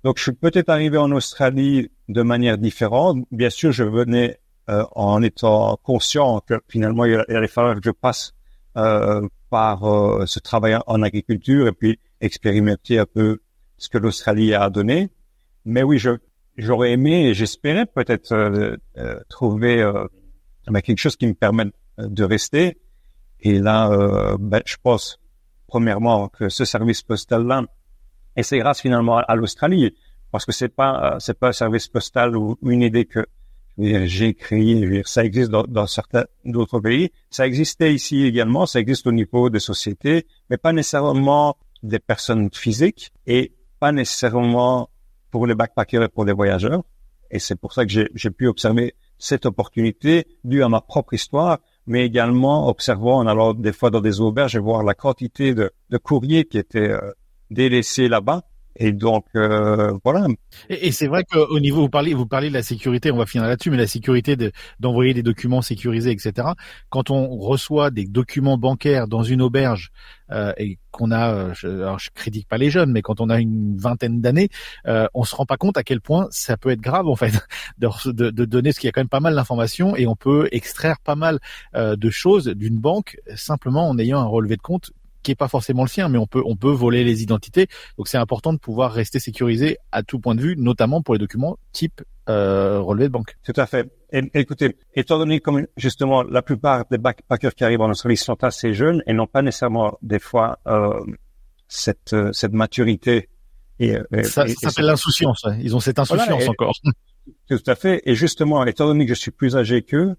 Donc 0.05 0.19
je 0.19 0.23
suis 0.23 0.33
peut-être 0.33 0.69
arrivé 0.69 0.97
en 0.97 1.11
Australie 1.11 1.91
de 2.09 2.23
manière 2.23 2.59
différente. 2.59 3.25
Bien 3.33 3.51
sûr, 3.51 3.73
je 3.73 3.85
venais 3.85 4.39
euh, 4.71 4.85
en 4.93 5.23
étant 5.23 5.79
conscient 5.83 6.41
que 6.47 6.61
finalement 6.69 7.05
il 7.07 7.25
allait 7.29 7.49
falloir 7.49 7.75
que 7.75 7.81
je 7.83 7.91
passe 7.91 8.35
euh, 8.77 9.27
par 9.49 9.85
euh, 9.85 10.27
ce 10.27 10.41
travail 10.41 10.79
en 10.87 11.03
agriculture 11.03 11.67
et 11.67 11.73
puis 11.73 11.99
expérimenter 12.21 12.99
un 12.99 13.07
peu 13.07 13.39
ce 13.79 13.89
que 13.89 13.97
l'Australie 13.97 14.55
a 14.55 14.69
donné. 14.69 15.09
Mais 15.65 15.83
oui, 15.83 15.99
je 15.99 16.11
j'aurais 16.59 16.93
aimé 16.93 17.29
et 17.29 17.35
j'espérais 17.35 17.87
peut-être 17.87 18.77
trouver 19.29 19.89
quelque 20.85 20.99
chose 20.99 21.17
qui 21.17 21.29
me 21.29 21.35
permette 21.35 21.73
de 21.99 22.25
rester. 22.25 22.79
Et 23.41 23.59
là, 23.59 23.91
euh, 23.91 24.37
ben, 24.39 24.63
je 24.65 24.77
pense 24.83 25.21
premièrement 25.67 26.29
que 26.29 26.49
ce 26.49 26.65
service 26.65 27.03
postal-là, 27.03 27.65
grâce 28.37 28.81
finalement 28.81 29.19
à, 29.19 29.35
l'Australie, 29.37 29.95
parce 30.31 30.45
que 30.45 30.53
c'est 30.53 30.69
pas 30.69 31.15
euh, 31.15 31.17
c'est 31.19 31.39
pas 31.39 31.49
un 31.49 31.53
service 31.53 31.89
postal 31.89 32.37
ou 32.37 32.57
une 32.63 32.83
idée 32.83 33.05
que 33.05 33.27
j'ai 33.79 34.35
créé. 34.35 35.03
Ça 35.05 35.25
existe 35.25 35.51
dans, 35.51 35.65
dans 35.65 35.87
certains 35.87 36.25
d'autres 36.45 36.81
pays. 36.81 37.11
Ça 37.31 37.47
existait 37.47 37.95
ici 37.95 38.25
également. 38.25 38.67
Ça 38.67 38.81
existe 38.81 39.07
au 39.07 39.13
niveau 39.13 39.51
des 39.51 39.61
sociétés, 39.61 40.27
mais 40.51 40.57
pas 40.57 40.73
nécessairement 40.73 41.57
des 41.83 42.01
personnes 42.01 42.51
physiques 42.53 43.13
et 43.27 43.53
pas 43.79 43.93
nécessairement 43.93 44.91
pour 45.31 45.47
les 45.47 45.55
backpackers 45.55 46.03
et 46.05 46.09
pour 46.09 46.25
les 46.25 46.33
voyageurs. 46.33 46.83
Et 47.31 47.39
c'est 47.39 47.57
pour 47.57 47.73
ça 47.73 47.85
que 47.85 47.93
j'ai 47.93 48.31
pu 48.31 48.47
observer 48.49 48.95
cette 49.19 49.47
opportunité 49.47 50.27
due 50.45 50.63
à 50.63 50.69
ma 50.69 50.81
propre 50.81 51.15
histoire, 51.15 51.59
mais 51.89 52.05
également 52.05 52.69
observant 52.69 53.17
en 53.17 53.27
allant 53.27 53.55
des 53.55 53.73
fois 53.73 53.91
dans 53.91 54.03
des 54.03 54.21
auberges 54.21 54.55
et 54.55 54.59
voir 54.59 54.85
la 54.85 54.95
quantité 54.95 55.55
de, 55.55 55.73
courriers 56.03 56.45
qui 56.45 56.59
étaient 56.59 56.91
euh, 56.91 57.13
délaissés 57.51 58.09
là-bas. 58.09 58.43
Et 58.79 58.93
donc 58.93 59.25
euh, 59.35 59.93
voilà. 60.05 60.27
Et, 60.71 60.93
c'est 60.93 61.09
vrai 61.09 61.25
qu'au 61.25 61.59
niveau 61.61 61.83
vous 61.83 61.89
parlez 61.89 62.15
vous 62.15 62.27
parlez 62.27 62.49
de 62.49 62.55
la 62.55 62.63
sécurité, 62.63 63.11
on 63.11 63.17
va 63.17 63.27
finir 63.27 63.47
là-dessus, 63.47 63.71
mais 63.71 63.77
la 63.77 63.87
sécurité 63.89 64.37
d'envoyer 64.79 65.15
des 65.15 65.25
documents 65.25 65.63
sécurisés, 65.63 66.13
etc. 66.13 66.49
Quand 66.89 67.11
on 67.11 67.37
reçoit 67.37 67.91
des 67.91 68.07
documents 68.07 68.57
bancaires 68.57 69.09
dans 69.09 69.25
une 69.25 69.43
auberge 69.43 69.91
euh, 70.31 70.53
et 70.59 70.79
qu'on 70.91 71.11
a, 71.11 71.33
euh, 71.33 71.55
je, 71.55 71.69
alors 71.69 71.99
je 71.99 72.11
critique 72.15 72.49
pas 72.49 72.59
les 72.59 72.71
jeunes, 72.71 72.93
mais 72.93 73.03
quand 73.03 73.21
on 73.21 73.31
a 73.31 73.41
une 73.41 73.77
vingtaine 73.77 74.21
d'années, 74.21 74.49
euh, 74.87 75.07
on 75.15 75.25
se 75.25 75.35
rend 75.35 75.47
pas 75.47 75.57
compte 75.57 75.77
à 75.77 75.83
quel 75.83 76.01
point 76.01 76.29
ça 76.31 76.57
peut 76.57 76.71
être 76.71 76.81
grave 76.81 77.09
en 77.09 77.17
fait 77.17 77.33
de, 77.79 77.89
de, 78.13 78.31
de 78.31 78.45
donner 78.45 78.73
ce 78.73 78.81
qu'il 78.81 78.87
y 78.87 78.91
a 78.91 78.93
quand 78.93 79.01
même 79.01 79.09
pas 79.09 79.21
mal 79.21 79.35
d'informations 79.35 79.97
et 79.97 80.07
on 80.07 80.17
peut 80.17 80.49
extraire 80.53 80.99
pas 81.03 81.17
mal 81.17 81.41
euh, 81.75 81.97
de 81.97 82.11
choses 82.11 82.47
d'une 82.49 82.79
banque 82.79 83.19
simplement 83.35 83.89
en 83.89 83.99
ayant 83.99 84.21
un 84.21 84.27
relevé 84.27 84.57
de 84.57 84.63
compte 84.63 84.93
qui 85.23 85.33
est 85.33 85.37
pas 85.37 85.49
forcément 85.49 85.83
le 85.83 85.89
sien, 85.89 86.09
mais 86.09 86.19
on 86.19 86.27
peut 86.27 86.43
on 86.45 86.57
peut 86.57 86.71
voler 86.71 87.05
les 87.05 87.23
identités. 87.23 87.67
Donc 87.97 88.09
c'est 88.09 88.19
important 88.19 88.53
de 88.53 88.59
pouvoir 88.59 88.93
rester 88.93 89.19
sécurisé 89.19 89.79
à 89.93 90.03
tout 90.03 90.19
point 90.19 90.35
de 90.35 90.41
vue, 90.41 90.57
notamment 90.57 91.03
pour 91.03 91.15
les 91.15 91.19
documents 91.19 91.59
type 91.73 92.03
euh, 92.29 92.81
relevé 92.81 93.09
de 93.09 93.13
banque. 93.13 93.37
Tout 93.45 93.55
à 93.57 93.67
fait. 93.67 93.91
Et, 94.13 94.23
écoutez, 94.35 94.77
étant 94.95 95.19
donné 95.19 95.41
comme 95.41 95.67
justement 95.77 96.23
la 96.23 96.43
plupart 96.43 96.85
des 96.91 96.99
backpackers 96.99 97.55
qui 97.55 97.65
arrivent 97.65 97.81
en 97.81 97.91
Australie 97.91 98.17
sont 98.17 98.43
assez 98.45 98.75
jeunes 98.75 99.03
et 99.07 99.13
n'ont 99.13 99.27
pas 99.27 99.43
nécessairement 99.43 99.99
des 100.03 100.19
fois 100.19 100.59
euh, 100.67 101.05
cette 101.69 102.13
euh, 102.13 102.33
cette 102.33 102.53
maturité. 102.53 103.29
Et, 103.81 103.97
ça, 104.25 104.47
ça 104.49 104.71
s'appelle 104.71 104.87
l'insouciance. 104.87 105.47
Ils 105.61 105.77
ont 105.77 105.81
cette 105.81 106.01
insouciance 106.01 106.49
encore. 106.49 106.75
Tout 107.49 107.63
à 107.67 107.75
fait. 107.77 108.03
Et 108.07 108.15
justement, 108.17 108.65
étant 108.67 108.87
donné 108.87 109.07
que 109.07 109.15
je 109.15 109.21
suis 109.21 109.31
plus 109.31 109.57
âgé 109.57 109.83
qu'eux, 109.83 110.17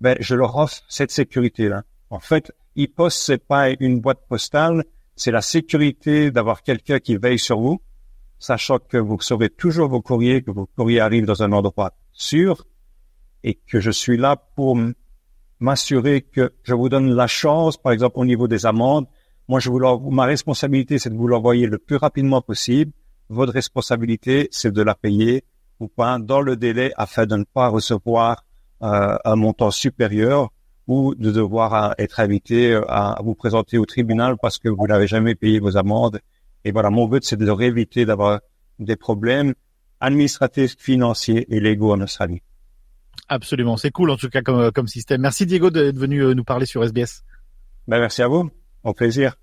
ben 0.00 0.16
je 0.20 0.34
leur 0.34 0.56
offre 0.56 0.82
cette 0.88 1.10
sécurité 1.10 1.68
là. 1.68 1.82
En 2.10 2.20
fait, 2.20 2.52
e-post 2.78 3.18
c'est 3.18 3.44
pas 3.44 3.70
une 3.80 4.00
boîte 4.00 4.26
postale, 4.28 4.84
c'est 5.14 5.30
la 5.30 5.42
sécurité 5.42 6.30
d'avoir 6.30 6.62
quelqu'un 6.62 6.98
qui 6.98 7.16
veille 7.16 7.38
sur 7.38 7.58
vous, 7.58 7.80
sachant 8.38 8.78
que 8.78 8.98
vous 8.98 9.16
recevez 9.16 9.48
toujours 9.48 9.88
vos 9.88 10.02
courriers, 10.02 10.42
que 10.42 10.50
vos 10.50 10.66
courriers 10.66 11.00
arrivent 11.00 11.26
dans 11.26 11.42
un 11.42 11.52
endroit 11.52 11.92
sûr, 12.12 12.66
et 13.42 13.54
que 13.54 13.80
je 13.80 13.90
suis 13.90 14.16
là 14.16 14.36
pour 14.36 14.76
m'assurer 15.60 16.22
que 16.22 16.52
je 16.62 16.74
vous 16.74 16.88
donne 16.88 17.14
la 17.14 17.26
chance, 17.26 17.76
par 17.76 17.92
exemple 17.92 18.18
au 18.18 18.24
niveau 18.24 18.48
des 18.48 18.66
amendes. 18.66 19.06
Moi, 19.48 19.60
je 19.60 19.70
vous 19.70 20.10
ma 20.10 20.24
responsabilité, 20.24 20.98
c'est 20.98 21.10
de 21.10 21.14
vous 21.14 21.28
l'envoyer 21.28 21.66
le 21.66 21.78
plus 21.78 21.96
rapidement 21.96 22.42
possible. 22.42 22.92
Votre 23.28 23.52
responsabilité, 23.52 24.48
c'est 24.50 24.72
de 24.72 24.82
la 24.82 24.94
payer 24.94 25.44
ou 25.80 25.88
pas 25.88 26.18
dans 26.18 26.40
le 26.40 26.56
délai 26.56 26.92
afin 26.96 27.26
de 27.26 27.36
ne 27.36 27.44
pas 27.44 27.68
recevoir 27.68 28.44
euh, 28.82 29.16
un 29.24 29.36
montant 29.36 29.70
supérieur 29.70 30.50
ou 30.86 31.14
de 31.14 31.30
devoir 31.30 31.74
euh, 31.74 31.92
être 31.98 32.20
invité 32.20 32.72
euh, 32.72 32.82
à 32.88 33.20
vous 33.22 33.34
présenter 33.34 33.78
au 33.78 33.86
tribunal 33.86 34.36
parce 34.40 34.58
que 34.58 34.68
vous 34.68 34.86
n'avez 34.86 35.06
jamais 35.06 35.34
payé 35.34 35.58
vos 35.58 35.76
amendes. 35.76 36.20
Et 36.64 36.72
voilà, 36.72 36.90
mon 36.90 37.06
but, 37.06 37.24
c'est 37.24 37.36
de 37.36 37.50
rééviter 37.50 38.04
d'avoir 38.04 38.40
des 38.78 38.96
problèmes 38.96 39.54
administratifs, 40.00 40.76
financiers 40.78 41.46
et 41.54 41.60
légaux 41.60 41.92
en 41.92 42.00
Australie. 42.00 42.42
Absolument, 43.28 43.76
c'est 43.76 43.90
cool 43.90 44.10
en 44.10 44.16
tout 44.16 44.28
cas 44.28 44.42
comme, 44.42 44.70
comme 44.72 44.86
système. 44.86 45.22
Merci 45.22 45.46
Diego 45.46 45.70
d'être 45.70 45.98
venu 45.98 46.34
nous 46.34 46.44
parler 46.44 46.66
sur 46.66 46.84
SBS. 46.84 47.24
Ben, 47.88 47.98
merci 47.98 48.22
à 48.22 48.28
vous, 48.28 48.50
au 48.84 48.92
plaisir. 48.92 49.36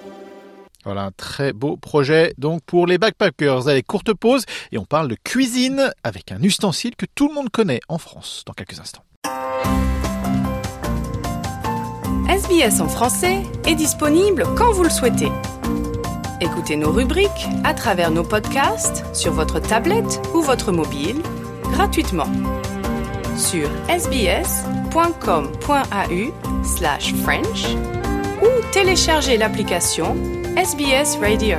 Voilà, 0.87 1.03
un 1.03 1.11
très 1.11 1.53
beau 1.53 1.77
projet 1.77 2.33
donc 2.39 2.63
pour 2.65 2.87
les 2.87 2.97
backpackers. 2.97 3.67
Allez, 3.67 3.83
courte 3.83 4.15
pause 4.15 4.45
et 4.71 4.79
on 4.79 4.85
parle 4.85 5.09
de 5.09 5.17
cuisine 5.17 5.91
avec 6.05 6.31
un 6.31 6.41
ustensile 6.41 6.95
que 6.95 7.07
tout 7.13 7.27
le 7.27 7.35
monde 7.35 7.51
connaît 7.51 7.81
en 7.89 7.99
France 7.99 8.45
dans 8.47 8.53
quelques 8.53 8.79
instants. 8.79 9.03
SBS 12.29 12.81
en 12.81 12.89
français 12.89 13.43
est 13.67 13.75
disponible 13.75 14.45
quand 14.57 14.71
vous 14.73 14.85
le 14.85 14.91
souhaitez. 14.91 15.33
Écoutez 16.41 16.77
nos 16.77 16.93
rubriques 16.93 17.49
à 17.65 17.75
travers 17.75 18.13
nos 18.13 18.23
podcasts 18.23 19.05
sur 19.13 19.33
votre 19.33 19.59
tablette 19.59 20.21
ou 20.35 20.41
votre 20.41 20.71
mobile 20.71 21.21
gratuitement 21.73 22.31
sur 23.37 23.69
sbs.com.au 23.89 24.95
slash 26.65 27.13
French 27.15 27.77
ou 28.43 28.63
téléchargez 28.73 29.37
l'application 29.37 30.17
SBS 30.57 31.19
Radio. 31.21 31.59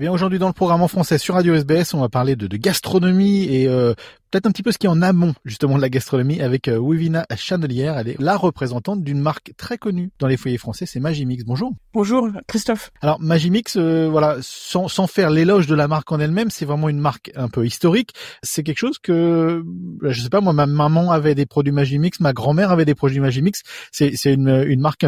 Eh 0.00 0.04
bien 0.04 0.12
aujourd'hui 0.12 0.38
dans 0.38 0.46
le 0.46 0.54
programme 0.54 0.80
en 0.80 0.88
français 0.88 1.18
sur 1.18 1.34
Radio 1.34 1.54
SBS, 1.54 1.92
on 1.92 2.00
va 2.00 2.08
parler 2.08 2.34
de, 2.34 2.46
de 2.46 2.56
gastronomie 2.56 3.44
et 3.44 3.68
euh, 3.68 3.92
peut-être 4.30 4.46
un 4.46 4.50
petit 4.50 4.62
peu 4.62 4.72
ce 4.72 4.78
qui 4.78 4.86
est 4.86 4.88
en 4.88 5.02
amont 5.02 5.34
justement 5.44 5.76
de 5.76 5.82
la 5.82 5.90
gastronomie 5.90 6.40
avec 6.40 6.68
euh, 6.68 6.78
Wivina 6.78 7.26
Chandelière. 7.36 7.98
Elle 7.98 8.08
est 8.08 8.18
la 8.18 8.38
représentante 8.38 9.04
d'une 9.04 9.20
marque 9.20 9.52
très 9.58 9.76
connue 9.76 10.10
dans 10.18 10.26
les 10.26 10.38
foyers 10.38 10.56
français, 10.56 10.86
c'est 10.86 11.00
Magimix. 11.00 11.44
Bonjour. 11.44 11.74
Bonjour 11.92 12.30
Christophe. 12.46 12.92
Alors 13.02 13.20
Magimix, 13.20 13.76
euh, 13.76 14.08
voilà, 14.08 14.38
sans, 14.40 14.88
sans 14.88 15.06
faire 15.06 15.28
l'éloge 15.28 15.66
de 15.66 15.74
la 15.74 15.86
marque 15.86 16.10
en 16.10 16.18
elle-même, 16.18 16.48
c'est 16.48 16.64
vraiment 16.64 16.88
une 16.88 16.98
marque 16.98 17.30
un 17.36 17.48
peu 17.48 17.66
historique. 17.66 18.14
C'est 18.42 18.62
quelque 18.62 18.78
chose 18.78 18.98
que, 18.98 19.62
je 20.00 20.22
sais 20.22 20.30
pas, 20.30 20.40
moi 20.40 20.54
ma 20.54 20.64
maman 20.64 21.12
avait 21.12 21.34
des 21.34 21.44
produits 21.44 21.72
Magimix, 21.72 22.20
ma 22.20 22.32
grand-mère 22.32 22.70
avait 22.70 22.86
des 22.86 22.94
produits 22.94 23.20
Magimix. 23.20 23.60
C'est 23.92 24.14
une, 24.24 24.64
une 24.66 24.80
marque 24.80 25.04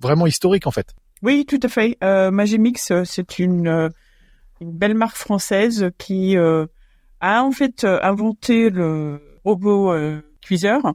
vraiment 0.00 0.26
historique 0.26 0.66
en 0.66 0.70
fait. 0.70 0.94
Oui, 1.20 1.44
tout 1.46 1.60
à 1.62 1.68
fait. 1.68 1.98
Magimix, 2.00 2.90
c'est 3.04 3.38
une 3.38 3.90
une 4.64 4.72
belle 4.72 4.94
marque 4.94 5.16
française 5.16 5.90
qui 5.98 6.36
euh, 6.36 6.66
a 7.20 7.44
en 7.44 7.52
fait 7.52 7.84
euh, 7.84 8.00
inventé 8.02 8.70
le 8.70 9.20
robot 9.44 9.92
euh, 9.92 10.20
cuiseur 10.40 10.94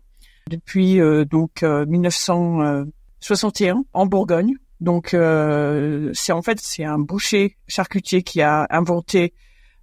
depuis 0.50 1.00
donc 1.30 1.62
1961 1.62 3.86
en 3.94 4.08
Bourgogne. 4.08 4.56
Donc 4.80 5.10
c'est 5.10 6.32
en 6.32 6.42
fait 6.42 6.60
c'est 6.60 6.84
un 6.84 6.98
boucher 6.98 7.56
charcutier 7.68 8.24
qui 8.24 8.42
a 8.42 8.66
inventé 8.72 9.36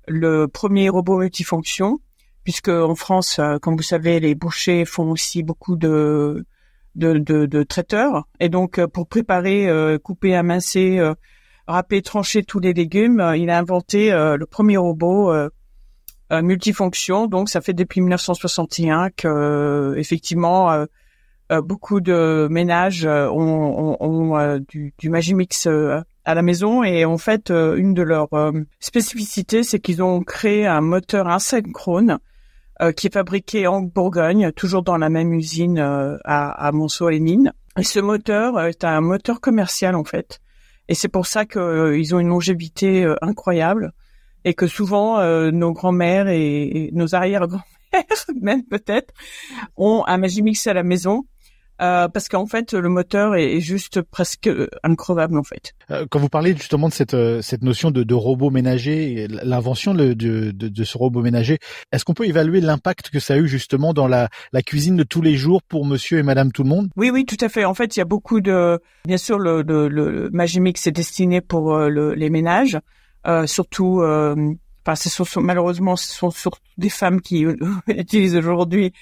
le 0.09 0.49
premier 0.49 0.89
robot 0.89 1.21
multifonction 1.21 2.01
puisque 2.43 2.69
en 2.69 2.97
France, 2.97 3.41
comme 3.63 3.77
vous 3.77 3.85
savez, 3.85 4.19
les 4.19 4.35
bouchers 4.35 4.85
font 4.85 5.13
aussi 5.13 5.45
beaucoup 5.45 5.77
de 5.77 6.45
de, 6.97 7.19
de, 7.19 7.47
de 7.47 7.63
traiteurs 7.63 8.27
et 8.41 8.49
donc 8.49 8.85
pour 8.87 9.07
préparer, 9.07 9.69
couper, 10.03 10.35
amincer 10.35 11.01
râper, 11.67 12.03
trancher 12.03 12.43
tous 12.43 12.61
les 12.61 12.73
légumes. 12.73 13.21
Euh, 13.21 13.37
il 13.37 13.51
a 13.51 13.59
inventé 13.59 14.13
euh, 14.13 14.37
le 14.37 14.47
premier 14.47 14.77
robot 14.77 15.33
euh, 15.33 15.49
multifonction. 16.31 17.27
Donc, 17.27 17.49
ça 17.49 17.61
fait 17.61 17.73
depuis 17.73 18.01
1961 18.01 19.11
que 19.11 19.95
effectivement 19.97 20.85
beaucoup 21.63 22.01
de 22.01 22.49
ménages 22.51 23.07
ont, 23.07 23.97
ont, 24.01 24.59
du, 24.69 24.93
du 24.99 25.09
Magimix 25.09 25.69
à 26.25 26.35
la 26.35 26.43
maison 26.43 26.83
et 26.83 27.05
en 27.05 27.17
fait 27.17 27.51
une 27.51 27.95
de 27.95 28.03
leurs 28.03 28.31
spécificités 28.81 29.63
c'est 29.63 29.79
qu'ils 29.79 30.03
ont 30.03 30.25
créé 30.25 30.67
un 30.67 30.81
moteur 30.81 31.29
asynchrone 31.29 32.19
qui 32.97 33.07
est 33.07 33.15
fabriqué 33.15 33.69
en 33.69 33.83
Bourgogne, 33.83 34.51
toujours 34.51 34.83
dans 34.83 34.99
la 34.99 35.09
même 35.09 35.33
usine 35.33 35.79
à, 35.79 36.51
à 36.51 36.73
Monceau-les-Mines. 36.73 37.53
Et 37.79 37.85
ce 37.85 38.01
moteur 38.01 38.61
est 38.63 38.83
un 38.83 39.01
moteur 39.01 39.41
commercial 39.41 39.95
en 39.95 40.03
fait. 40.03 40.41
Et 40.89 40.95
c'est 40.95 41.09
pour 41.09 41.27
ça 41.27 41.45
qu'ils 41.45 41.61
euh, 41.61 42.15
ont 42.15 42.19
une 42.19 42.29
longévité 42.29 43.05
euh, 43.05 43.17
incroyable 43.23 43.93
et 44.45 44.55
que 44.55 44.67
souvent 44.67 45.19
euh, 45.19 45.51
nos 45.51 45.73
grands-mères 45.73 46.29
et, 46.29 46.91
nos 46.93 47.15
arrière-grands-mères, 47.15 48.27
même 48.41 48.65
peut-être, 48.65 49.13
ont 49.77 50.05
un 50.07 50.19
Magimix 50.19 50.67
à 50.67 50.75
la 50.75 50.83
maison 50.83 51.27
euh, 51.81 52.09
parce 52.09 52.29
qu'en 52.29 52.47
fait 52.47 52.73
le 52.73 52.89
moteur 52.89 53.35
est, 53.35 53.61
juste 53.61 54.03
presque 54.03 54.51
incroyable 54.83 55.39
en 55.39 55.43
fait. 55.43 55.75
quand 56.11 56.19
vous 56.19 56.29
parlez 56.29 56.55
justement 56.57 56.89
de 56.89 56.93
cette 56.95 57.17
cette 57.43 57.63
notion 57.63 57.91
de, 57.91 58.03
de 58.03 58.15
robot 58.15 58.51
ménager, 58.51 59.27
l'invention 59.29 59.95
de, 59.95 60.13
de, 60.13 60.51
de, 60.53 60.85
ce 60.85 60.99
robot 60.99 61.23
ménager, 61.23 61.59
est-ce 61.93 62.05
qu'on 62.05 62.15
peut 62.15 62.27
évaluer 62.27 62.61
l'impact 62.61 63.11
que 63.11 63.21
ça 63.21 63.35
a 63.35 63.37
eu 63.39 63.49
justement 63.49 63.93
dans 63.93 64.07
la, 64.07 64.29
la 64.53 64.63
cuisine 64.63 64.97
de 64.97 65.03
tous 65.03 65.23
les 65.23 65.37
jours 65.37 65.63
pour 65.63 65.87
Monsieur 65.87 66.19
et 66.19 66.23
Madame 66.23 66.53
tout 66.53 66.63
le 66.63 66.69
monde? 66.69 66.89
Oui, 66.97 67.11
oui, 67.11 67.25
tout 67.25 67.37
à 67.41 67.49
fait. 67.49 67.65
En 67.65 67.75
fait, 67.75 67.97
il 67.97 68.01
y 68.01 68.03
a 68.03 68.07
beaucoup 68.07 68.41
de, 68.41 68.81
bien 69.05 69.17
sûr, 69.17 69.39
le, 69.39 69.63
le, 69.63 69.89
le 69.89 70.31
Magimix 70.33 70.87
est 70.87 70.93
destiné 70.93 71.41
pour 71.41 71.77
le, 71.77 72.15
les 72.15 72.31
ménages, 72.31 72.79
euh, 73.27 73.47
surtout. 73.47 74.01
Euh, 74.03 74.35
Enfin, 74.89 74.95
c'est 74.95 75.41
malheureusement, 75.41 75.97
ce 75.97 76.13
sont 76.13 76.31
surtout 76.31 76.61
des 76.79 76.91
femmes 76.91 77.21
qui 77.21 77.45
utilisent 77.89 78.37
aujourd'hui 78.37 78.93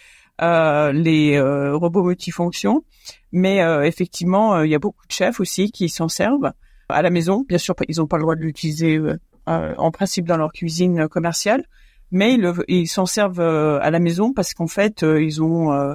euh, 0.42 0.90
les 0.92 1.36
euh, 1.36 1.76
robots 1.76 2.02
multifonctions. 2.02 2.84
Mais 3.30 3.62
euh, 3.62 3.82
effectivement, 3.82 4.62
il 4.62 4.70
y 4.70 4.74
a 4.74 4.78
beaucoup 4.78 5.06
de 5.06 5.12
chefs 5.12 5.38
aussi 5.38 5.70
qui 5.70 5.88
s'en 5.88 6.08
servent 6.08 6.52
à 6.88 7.02
la 7.02 7.10
maison. 7.10 7.44
Bien 7.48 7.58
sûr, 7.58 7.74
ils 7.88 7.98
n'ont 7.98 8.06
pas 8.06 8.16
le 8.16 8.22
droit 8.22 8.34
de 8.34 8.40
l'utiliser 8.40 9.00
en 9.46 9.90
principe 9.90 10.26
dans 10.26 10.38
leur 10.38 10.52
cuisine 10.52 11.06
commerciale, 11.08 11.64
mais 12.10 12.38
ils 12.68 12.88
s'en 12.88 13.06
servent 13.06 13.40
à 13.40 13.90
la 13.90 13.98
maison 13.98 14.32
parce 14.32 14.54
qu'en 14.54 14.66
fait, 14.66 15.02
ils 15.02 15.42
ont 15.42 15.94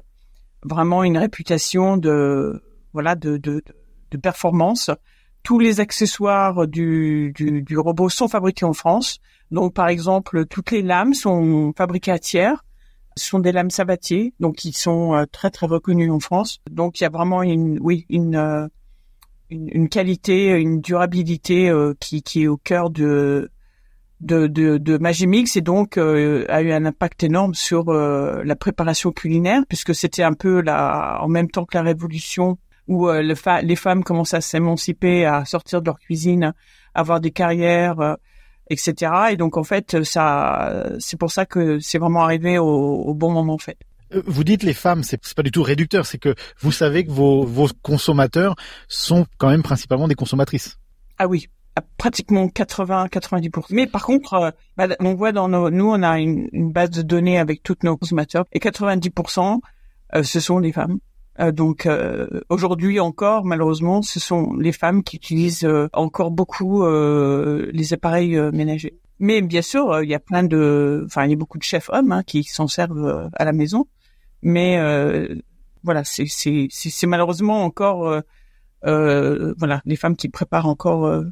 vraiment 0.64 1.04
une 1.04 1.18
réputation 1.18 1.98
de 1.98 2.62
voilà 2.94 3.16
de, 3.16 3.38
de, 3.38 3.64
de 4.12 4.18
performance. 4.18 4.92
Tous 5.44 5.60
les 5.60 5.80
accessoires 5.80 6.68
du, 6.68 7.32
du, 7.34 7.62
du, 7.62 7.78
robot 7.78 8.10
sont 8.10 8.28
fabriqués 8.28 8.66
en 8.66 8.74
France. 8.74 9.20
Donc, 9.52 9.74
par 9.74 9.88
exemple, 9.88 10.46
toutes 10.46 10.72
les 10.72 10.82
lames 10.82 11.14
sont 11.14 11.74
fabriquées 11.78 12.12
à 12.12 12.20
tiers. 12.20 12.64
Sont 13.18 13.40
des 13.40 13.52
lames 13.52 13.70
sabatier, 13.70 14.34
donc 14.40 14.56
qui 14.56 14.72
sont 14.72 15.14
euh, 15.14 15.26
très 15.30 15.50
très 15.50 15.68
reconnues 15.68 16.10
en 16.10 16.20
France. 16.20 16.60
Donc 16.70 17.00
il 17.00 17.04
y 17.04 17.06
a 17.06 17.10
vraiment 17.10 17.44
une, 17.44 17.78
oui, 17.82 18.06
une, 18.10 18.36
euh, 18.36 18.68
une, 19.50 19.70
une, 19.72 19.90
qualité, 19.90 20.52
une 20.52 20.80
durabilité 20.80 21.70
euh, 21.70 21.94
qui, 22.00 22.24
qui 22.24 22.44
est 22.44 22.48
au 22.48 22.58
cœur 22.58 22.90
de 22.90 23.52
de, 24.22 24.48
de, 24.48 24.78
de 24.78 24.98
Magimix 24.98 25.56
et 25.56 25.62
donc 25.62 25.98
euh, 25.98 26.46
a 26.50 26.62
eu 26.62 26.72
un 26.72 26.86
impact 26.86 27.24
énorme 27.24 27.54
sur 27.54 27.90
euh, 27.90 28.44
la 28.44 28.56
préparation 28.56 29.12
culinaire 29.12 29.64
puisque 29.68 29.96
c'était 29.96 30.24
un 30.24 30.34
peu 30.34 30.62
la, 30.62 31.20
en 31.22 31.28
même 31.28 31.50
temps 31.50 31.66
que 31.66 31.78
la 31.78 31.84
révolution 31.84 32.58
où 32.88 33.08
euh, 33.08 33.22
les 33.22 33.76
femmes 33.76 34.04
commencent 34.04 34.34
à 34.34 34.42
s'émanciper, 34.42 35.26
à 35.26 35.46
sortir 35.46 35.82
de 35.82 35.86
leur 35.86 36.00
cuisine, 36.00 36.54
avoir 36.96 37.22
des 37.22 37.32
carrières, 37.32 38.18
etc. 38.70 39.12
Et 39.32 39.38
donc 39.38 39.58
en 39.58 39.64
fait, 39.64 40.04
ça, 40.04 40.86
c'est 41.00 41.18
pour 41.18 41.32
ça 41.32 41.46
que 41.46 41.80
c'est 41.80 41.98
vraiment 41.98 42.24
arrivé 42.24 42.58
au, 42.58 42.66
au, 42.66 43.14
bon 43.14 43.32
moment 43.32 43.54
en 43.54 43.60
fait. 43.60 43.78
Vous 44.26 44.44
dites 44.44 44.64
les 44.64 44.74
femmes, 44.74 45.04
c'est 45.04 45.22
pas 45.36 45.44
du 45.44 45.52
tout 45.52 45.62
réducteur, 45.62 46.06
c'est 46.06 46.18
que 46.18 46.34
vous 46.60 46.72
savez 46.72 47.06
que 47.06 47.12
vos, 47.12 47.44
vos 47.44 47.68
consommateurs 47.84 48.56
sont 48.88 49.28
quand 49.38 49.50
même 49.50 49.62
principalement 49.62 50.08
des 50.08 50.16
consommatrices. 50.16 50.80
Ah 51.20 51.28
oui, 51.28 51.48
pratiquement 51.98 52.48
80-90%. 52.48 53.66
Mais 53.72 53.88
par 53.88 54.06
contre, 54.06 54.34
euh, 54.34 54.52
bah, 54.78 54.88
on 55.00 55.14
voit 55.14 55.32
dans 55.32 55.48
nos, 55.48 55.70
nous, 55.70 55.90
on 55.90 56.02
a 56.04 56.20
une, 56.20 56.50
une, 56.52 56.72
base 56.72 56.90
de 56.90 57.02
données 57.02 57.38
avec 57.38 57.64
tous 57.64 57.78
nos 57.84 57.98
consommateurs 57.98 58.46
et 58.52 58.60
90%, 58.60 59.60
euh, 60.16 60.24
ce 60.24 60.40
sont 60.40 60.60
les 60.60 60.72
femmes. 60.72 61.00
Euh, 61.40 61.52
donc 61.52 61.88
aujourd'hui 62.50 63.00
encore, 63.00 63.46
malheureusement, 63.46 64.02
ce 64.02 64.20
sont 64.20 64.54
les 64.56 64.72
femmes 64.72 65.04
qui 65.04 65.18
utilisent 65.18 65.68
encore 65.94 66.32
beaucoup 66.32 66.86
les 66.86 67.94
appareils 67.94 68.40
ménagers. 68.52 69.00
Mais 69.20 69.42
bien 69.42 69.62
sûr, 69.62 70.02
il 70.02 70.10
y 70.10 70.16
a 70.16 70.20
plein 70.20 70.44
de, 70.44 71.04
enfin, 71.06 71.26
il 71.26 71.32
y 71.32 71.34
a 71.34 71.38
beaucoup 71.38 71.58
de 71.58 71.64
chefs 71.64 71.90
hommes 71.90 72.12
hein, 72.12 72.24
qui 72.24 72.44
s'en 72.44 72.68
servent 72.68 73.30
à 73.34 73.46
la 73.46 73.54
maison. 73.54 73.88
Mais 74.42 74.78
voilà, 75.84 76.04
c'est 76.04 77.08
malheureusement 77.08 77.64
encore 77.64 78.22
voilà 78.84 79.82
les 79.86 79.96
femmes 79.96 80.16
qui 80.16 80.30
préparent 80.30 80.68
encore 80.68 81.24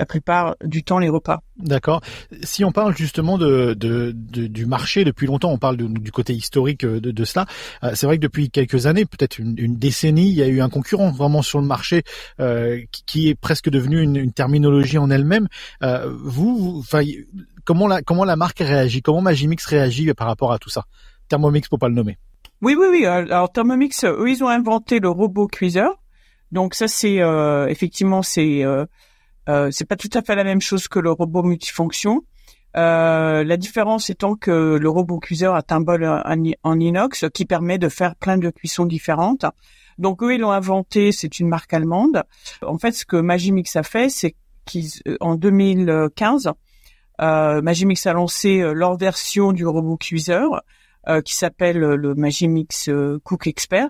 la 0.00 0.06
plupart 0.06 0.56
du 0.64 0.82
temps 0.82 0.98
les 0.98 1.10
repas. 1.10 1.42
D'accord. 1.58 2.00
Si 2.42 2.64
on 2.64 2.72
parle 2.72 2.96
justement 2.96 3.36
de, 3.36 3.74
de, 3.74 4.12
du 4.14 4.64
marché 4.64 5.04
depuis 5.04 5.26
longtemps, 5.26 5.52
on 5.52 5.58
parle 5.58 5.76
du 5.76 6.10
côté 6.10 6.32
historique 6.32 6.86
de, 6.86 6.98
de 6.98 7.24
cela. 7.24 7.44
Euh, 7.84 7.90
c'est 7.94 8.06
vrai 8.06 8.16
que 8.16 8.22
depuis 8.22 8.48
quelques 8.48 8.86
années, 8.86 9.04
peut-être 9.04 9.38
une, 9.38 9.54
une, 9.58 9.76
décennie, 9.76 10.30
il 10.30 10.34
y 10.34 10.42
a 10.42 10.46
eu 10.46 10.62
un 10.62 10.70
concurrent 10.70 11.10
vraiment 11.10 11.42
sur 11.42 11.60
le 11.60 11.66
marché 11.66 12.02
euh, 12.40 12.80
qui, 13.06 13.28
est 13.28 13.34
presque 13.34 13.68
devenu 13.68 14.00
une, 14.00 14.16
une 14.16 14.32
terminologie 14.32 14.96
en 14.96 15.10
elle-même. 15.10 15.48
Euh, 15.82 16.10
vous, 16.22 16.78
enfin, 16.78 17.02
comment 17.66 17.86
la 17.86 18.00
comment 18.00 18.24
la 18.24 18.36
marque 18.36 18.60
réagit? 18.60 19.02
Comment 19.02 19.20
Magimix 19.20 19.66
réagit 19.66 20.10
par 20.14 20.28
rapport 20.28 20.50
à 20.50 20.58
tout 20.58 20.70
ça? 20.70 20.86
Thermomix 21.28 21.68
pour 21.68 21.78
pas 21.78 21.88
le 21.90 21.94
nommer. 21.94 22.16
Oui, 22.62 22.74
oui, 22.74 22.86
oui. 22.90 23.04
Alors 23.04 23.52
Thermomix, 23.52 24.02
eux, 24.04 24.30
ils 24.30 24.42
ont 24.42 24.48
inventé 24.48 24.98
le 24.98 25.10
robot 25.10 25.46
cuiseur. 25.46 26.00
Donc 26.52 26.74
ça, 26.74 26.88
c'est 26.88 27.20
effectivement 27.68 28.22
c'est 28.22 28.64
euh, 28.64 28.86
c'est 29.46 29.84
pas 29.84 29.96
tout 29.96 30.10
à 30.14 30.22
fait 30.22 30.34
la 30.34 30.44
même 30.44 30.60
chose 30.60 30.88
que 30.88 30.98
le 30.98 31.10
robot 31.10 31.42
multifonction. 31.42 32.22
Euh, 32.76 33.42
la 33.42 33.56
différence 33.56 34.10
étant 34.10 34.36
que 34.36 34.78
le 34.80 34.88
robot 34.88 35.18
cuiseur 35.18 35.54
a 35.56 35.62
un 35.70 35.80
bol 35.80 36.04
en, 36.04 36.80
inox 36.80 37.24
qui 37.34 37.44
permet 37.44 37.78
de 37.78 37.88
faire 37.88 38.14
plein 38.14 38.38
de 38.38 38.50
cuissons 38.50 38.86
différentes. 38.86 39.44
Donc 39.98 40.22
eux, 40.22 40.34
ils 40.34 40.40
l'ont 40.40 40.52
inventé, 40.52 41.12
c'est 41.12 41.40
une 41.40 41.48
marque 41.48 41.74
allemande. 41.74 42.22
En 42.62 42.78
fait, 42.78 42.92
ce 42.92 43.04
que 43.04 43.16
Magimix 43.16 43.74
a 43.76 43.82
fait, 43.82 44.08
c'est 44.08 44.34
qu'en 44.64 45.34
2015, 45.34 46.52
euh, 47.20 47.60
Magimix 47.60 48.06
a 48.06 48.12
lancé 48.12 48.60
euh, 48.60 48.72
leur 48.72 48.96
version 48.96 49.52
du 49.52 49.66
robot 49.66 49.96
cuiseur 49.96 50.62
euh, 51.08 51.20
qui 51.20 51.34
s'appelle 51.34 51.78
le 51.78 52.14
Magimix 52.14 52.88
Cook 53.24 53.46
Expert 53.46 53.88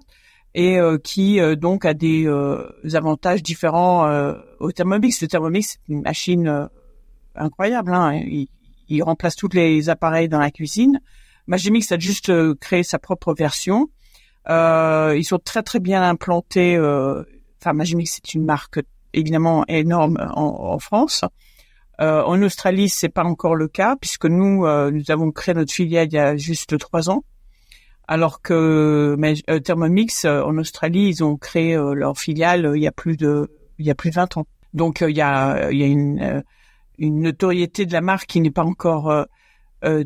et 0.54 0.78
euh, 0.78 0.98
qui 0.98 1.40
euh, 1.40 1.54
donc 1.54 1.84
a 1.84 1.94
des 1.94 2.26
euh, 2.26 2.66
avantages 2.94 3.42
différents 3.42 4.10
au 4.58 4.72
Thermomix. 4.72 5.20
Le 5.20 5.28
Thermomix, 5.28 5.66
c'est 5.72 5.92
une 5.92 6.02
machine 6.02 6.68
incroyable. 7.34 7.94
Hein. 7.94 8.14
Il, 8.14 8.48
il, 8.88 9.02
remplace 9.02 9.36
tous 9.36 9.50
les 9.52 9.88
appareils 9.88 10.28
dans 10.28 10.40
la 10.40 10.50
cuisine. 10.50 11.00
Magimix 11.46 11.90
a 11.92 11.98
juste 11.98 12.32
créé 12.56 12.82
sa 12.82 12.98
propre 12.98 13.34
version. 13.34 13.88
ils 14.48 15.24
sont 15.24 15.38
très 15.38 15.62
très 15.62 15.80
bien 15.80 16.02
implantés. 16.02 16.78
Enfin, 17.60 17.72
Magimix, 17.72 18.14
c'est 18.14 18.34
une 18.34 18.44
marque 18.44 18.80
évidemment 19.12 19.64
énorme 19.68 20.18
en, 20.34 20.72
en 20.72 20.78
France. 20.78 21.24
Euh, 22.00 22.22
en 22.22 22.40
Australie, 22.42 22.88
c'est 22.88 23.10
pas 23.10 23.24
encore 23.24 23.54
le 23.54 23.68
cas 23.68 23.94
puisque 23.96 24.24
nous, 24.24 24.66
nous 24.66 25.10
avons 25.10 25.30
créé 25.30 25.54
notre 25.54 25.72
filiale 25.72 26.08
il 26.10 26.14
y 26.14 26.18
a 26.18 26.36
juste 26.36 26.78
trois 26.78 27.10
ans 27.10 27.24
alors 28.10 28.42
que 28.42 29.16
euh, 29.48 29.60
Thermomix 29.60 30.24
euh, 30.24 30.42
en 30.42 30.58
Australie, 30.58 31.10
ils 31.10 31.22
ont 31.22 31.36
créé 31.36 31.76
euh, 31.76 31.94
leur 31.94 32.18
filiale 32.18 32.72
il 32.74 32.82
y 32.82 32.88
a 32.88 32.92
plus 32.92 33.16
de 33.16 33.48
il 33.78 33.86
y 33.86 33.90
a 33.90 33.94
plus 33.94 34.10
de 34.10 34.16
20 34.16 34.36
ans. 34.36 34.46
Donc 34.74 35.04
il 35.08 35.16
y 35.16 35.20
a 35.20 35.70
il 35.70 35.78
y 35.78 35.84
a 35.84 35.86
une 35.86 36.42
une 36.98 37.20
notoriété 37.20 37.86
de 37.86 37.92
la 37.92 38.00
marque 38.00 38.26
qui 38.26 38.40
n'est 38.40 38.50
pas 38.50 38.64
encore 38.64 39.26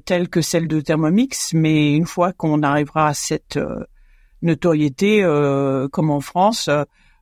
telle 0.04 0.28
que 0.28 0.40
celle 0.40 0.68
de 0.68 0.80
Thermomix, 0.80 1.54
mais 1.54 1.94
une 1.94 2.06
fois 2.06 2.32
qu'on 2.32 2.62
arrivera 2.62 3.08
à 3.08 3.14
cette 3.14 3.58
notoriété, 4.42 5.22
comme 5.90 6.10
en 6.10 6.20
France, 6.20 6.70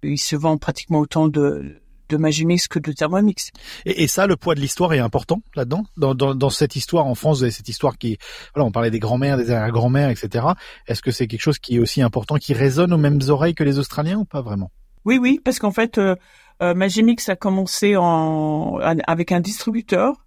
il 0.03 0.19
se 0.19 0.37
vend 0.37 0.59
pratiquement 0.59 0.99
autant 0.99 1.29
de 1.29 1.81
de 2.13 2.17
Magimix 2.19 2.69
que 2.69 2.79
de 2.79 2.93
Thermomix. 2.93 3.51
Et, 3.87 4.05
et 4.05 4.07
ça, 4.07 4.27
le 4.27 4.37
poids 4.37 4.55
de 4.55 4.61
l'histoire 4.61 4.93
est 4.93 4.99
important 4.99 5.43
là-dedans. 5.57 5.85
Dans, 5.97 6.15
dans, 6.15 6.35
dans, 6.35 6.51
cette 6.51 6.77
histoire 6.77 7.07
en 7.07 7.15
France, 7.15 7.49
cette 7.49 7.69
histoire 7.69 7.99
qui, 7.99 8.19
voilà, 8.55 8.67
on 8.67 8.71
parlait 8.71 8.91
des 8.91 8.99
grands-mères, 9.01 9.37
des 9.37 9.51
arrière-grands-mères, 9.51 10.11
etc. 10.11 10.47
Est-ce 10.87 11.03
que 11.03 11.11
c'est 11.11 11.27
quelque 11.27 11.41
chose 11.41 11.59
qui 11.59 11.77
est 11.77 11.79
aussi 11.81 12.03
important, 12.03 12.37
qui 12.37 12.55
résonne 12.55 12.93
aux 12.93 12.99
mêmes 12.99 13.21
oreilles 13.29 13.55
que 13.55 13.65
les 13.65 13.79
Australiens 13.79 14.19
ou 14.19 14.25
pas 14.25 14.43
vraiment? 14.43 14.71
Oui, 15.05 15.19
oui, 15.19 15.41
parce 15.45 15.59
qu'en 15.59 15.73
fait, 15.73 15.99
euh, 15.99 16.15
euh, 16.63 16.75
Magimix 16.75 17.29
a 17.29 17.37
commencé 17.37 17.97
en 17.97 18.79
avec 19.07 19.33
un 19.33 19.41
distributeur 19.41 20.27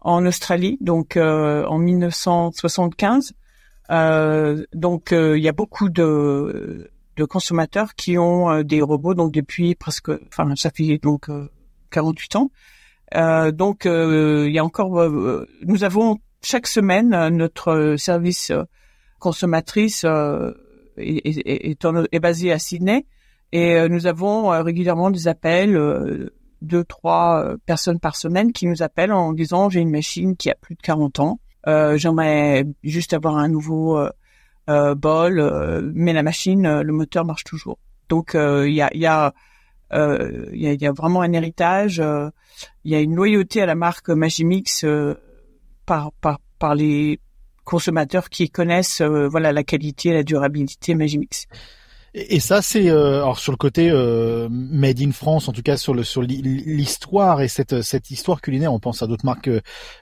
en 0.00 0.26
Australie, 0.26 0.78
donc 0.80 1.16
euh, 1.16 1.64
en 1.66 1.78
1975. 1.78 3.34
Euh, 3.90 4.64
donc 4.74 5.12
il 5.12 5.38
y 5.38 5.48
a 5.48 5.52
beaucoup 5.52 5.88
de 5.88 6.90
de 7.16 7.24
consommateurs 7.24 7.94
qui 7.94 8.18
ont 8.18 8.50
euh, 8.50 8.62
des 8.62 8.82
robots 8.82 9.14
donc 9.14 9.32
depuis 9.32 9.74
presque, 9.74 10.10
enfin 10.28 10.54
ça 10.56 10.70
fait 10.70 10.98
donc 10.98 11.28
48 11.90 12.34
euh, 12.34 12.38
ans. 12.38 12.50
Euh, 13.14 13.52
donc 13.52 13.84
il 13.84 14.50
y 14.52 14.58
a 14.58 14.64
encore, 14.64 15.08
nous 15.62 15.84
avons 15.84 16.18
chaque 16.42 16.66
semaine 16.66 17.28
notre 17.28 17.94
service 17.96 18.52
consommatrice 19.18 20.04
est, 20.96 21.26
est, 21.26 21.84
est, 22.12 22.20
basé 22.20 22.52
à 22.52 22.58
Sydney 22.58 23.06
et 23.52 23.88
nous 23.88 24.06
avons 24.06 24.48
régulièrement 24.62 25.10
des 25.10 25.28
appels 25.28 26.30
deux 26.62 26.84
trois 26.84 27.54
personnes 27.64 28.00
par 28.00 28.16
semaine 28.16 28.52
qui 28.52 28.66
nous 28.66 28.82
appellent 28.82 29.12
en 29.12 29.32
disant 29.32 29.70
j'ai 29.70 29.80
une 29.80 29.90
machine 29.90 30.36
qui 30.36 30.50
a 30.50 30.54
plus 30.54 30.74
de 30.74 30.82
40 30.82 31.20
ans, 31.20 31.40
euh, 31.66 31.96
j'aimerais 31.96 32.64
juste 32.84 33.12
avoir 33.12 33.36
un 33.36 33.48
nouveau 33.48 33.98
euh, 33.98 34.10
bol, 34.68 35.38
euh, 35.38 35.90
mais 35.94 36.12
la 36.12 36.22
machine, 36.22 36.66
euh, 36.66 36.82
le 36.82 36.92
moteur 36.92 37.24
marche 37.24 37.44
toujours. 37.44 37.78
Donc 38.08 38.34
il 38.34 38.72
y 38.72 38.82
a, 38.82 38.90
y, 38.94 39.06
a, 39.06 39.32
y, 39.92 40.66
a, 40.66 40.72
y 40.72 40.86
a 40.86 40.92
vraiment 40.92 41.22
un 41.22 41.32
héritage, 41.32 42.00
il 42.84 42.92
y 42.92 42.94
a 42.94 43.00
une 43.00 43.16
loyauté 43.16 43.62
à 43.62 43.66
la 43.66 43.74
marque 43.74 44.10
Magimix 44.10 44.84
par, 45.86 46.12
par, 46.20 46.38
par 46.60 46.76
les 46.76 47.18
consommateurs 47.64 48.28
qui 48.28 48.48
connaissent 48.48 49.02
voilà 49.02 49.50
la 49.50 49.64
qualité 49.64 50.12
la 50.12 50.22
durabilité 50.22 50.94
Magimix. 50.94 51.48
Et, 52.18 52.40
ça, 52.40 52.62
c'est 52.62 52.88
euh, 52.88 53.16
alors 53.16 53.38
sur 53.38 53.52
le 53.52 53.58
côté 53.58 53.90
euh, 53.90 54.48
made 54.50 55.02
in 55.02 55.12
France, 55.12 55.48
en 55.48 55.52
tout 55.52 55.60
cas 55.60 55.76
sur 55.76 55.92
le 55.92 56.02
sur 56.02 56.22
l'histoire 56.22 57.42
et 57.42 57.48
cette 57.48 57.82
cette 57.82 58.10
histoire 58.10 58.40
culinaire. 58.40 58.72
On 58.72 58.80
pense 58.80 59.02
à 59.02 59.06
d'autres 59.06 59.26
marques 59.26 59.50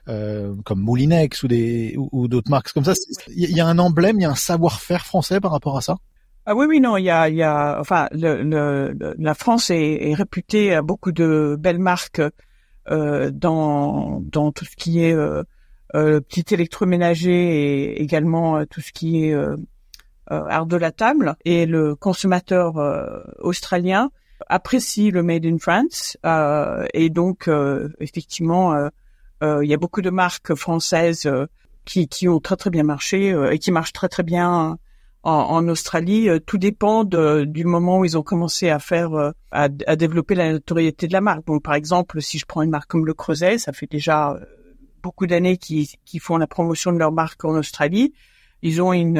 euh, 0.07 0.55
comme 0.63 0.79
Moulinex 0.79 1.43
ou 1.43 1.49
des 1.49 1.93
ou, 1.97 2.29
d'autres 2.29 2.49
marques 2.49 2.71
comme 2.71 2.85
ça. 2.85 2.93
Il 3.35 3.51
y 3.51 3.59
a 3.59 3.67
un 3.67 3.79
emblème, 3.79 4.17
il 4.17 4.21
y 4.21 4.25
a 4.25 4.29
un 4.29 4.35
savoir-faire 4.35 5.05
français 5.05 5.41
par 5.41 5.51
rapport 5.51 5.75
à 5.75 5.81
ça? 5.81 5.97
Ah 6.45 6.55
oui, 6.55 6.67
oui, 6.69 6.79
non, 6.79 6.95
il 6.95 7.03
y 7.03 7.09
a, 7.09 7.27
il 7.27 7.35
y 7.35 7.43
a, 7.43 7.79
enfin, 7.81 8.07
le, 8.13 8.43
le, 8.43 9.15
la 9.17 9.33
France 9.33 9.69
est, 9.69 10.09
est, 10.09 10.13
réputée 10.13 10.73
à 10.73 10.81
beaucoup 10.81 11.11
de 11.11 11.57
belles 11.59 11.79
marques 11.79 12.21
euh, 12.89 13.29
dans 13.29 14.21
dans 14.21 14.53
tout 14.53 14.63
ce 14.63 14.77
qui 14.77 15.03
est 15.03 15.13
euh, 15.13 15.43
euh, 15.95 16.21
petit 16.21 16.53
électroménager 16.53 17.91
et 17.93 18.01
également 18.01 18.65
tout 18.67 18.79
ce 18.79 18.93
qui 18.93 19.25
est 19.25 19.33
euh, 19.33 19.57
art 20.29 20.65
de 20.65 20.77
la 20.77 20.91
table 20.91 21.35
et 21.45 21.65
le 21.65 21.95
consommateur 21.95 22.77
euh, 22.77 23.21
australien 23.39 24.11
apprécie 24.47 25.11
le 25.11 25.23
made 25.23 25.45
in 25.45 25.57
France 25.57 26.17
euh, 26.25 26.85
et 26.93 27.09
donc 27.09 27.49
effectivement 27.99 28.89
il 29.41 29.67
y 29.67 29.73
a 29.73 29.77
beaucoup 29.77 30.01
de 30.01 30.09
marques 30.09 30.55
françaises 30.55 31.29
qui, 31.85 32.07
qui 32.07 32.27
ont 32.27 32.39
très 32.39 32.55
très 32.55 32.69
bien 32.69 32.83
marché 32.83 33.35
et 33.51 33.59
qui 33.59 33.71
marchent 33.71 33.93
très 33.93 34.09
très 34.09 34.23
bien 34.23 34.77
en, 35.23 35.31
en 35.31 35.67
Australie. 35.67 36.29
tout 36.45 36.57
dépend 36.57 37.03
de, 37.03 37.45
du 37.45 37.63
moment 37.65 37.99
où 37.99 38.05
ils 38.05 38.17
ont 38.17 38.23
commencé 38.23 38.69
à 38.69 38.79
faire 38.79 39.13
à, 39.51 39.69
à, 39.87 39.95
développer 39.95 40.35
la 40.35 40.51
notoriété 40.51 41.07
de 41.07 41.13
la 41.13 41.21
marque. 41.21 41.45
Donc 41.45 41.63
par 41.63 41.75
exemple, 41.75 42.21
si 42.21 42.39
je 42.39 42.45
prends 42.45 42.63
une 42.63 42.71
marque 42.71 42.89
comme 42.89 43.05
le 43.05 43.13
Creuset, 43.13 43.59
ça 43.59 43.71
fait 43.71 43.89
déjà 43.89 44.39
beaucoup 45.05 45.27
d'années 45.27 45.57
qu'ils 45.57 46.19
font 46.19 46.37
la 46.37 46.47
promotion 46.47 46.91
de 46.91 46.97
leur 46.97 47.11
marque 47.11 47.45
en 47.45 47.55
Australie. 47.55 48.13
Ils 48.63 48.81
ont 48.81 48.91
une 48.91 49.19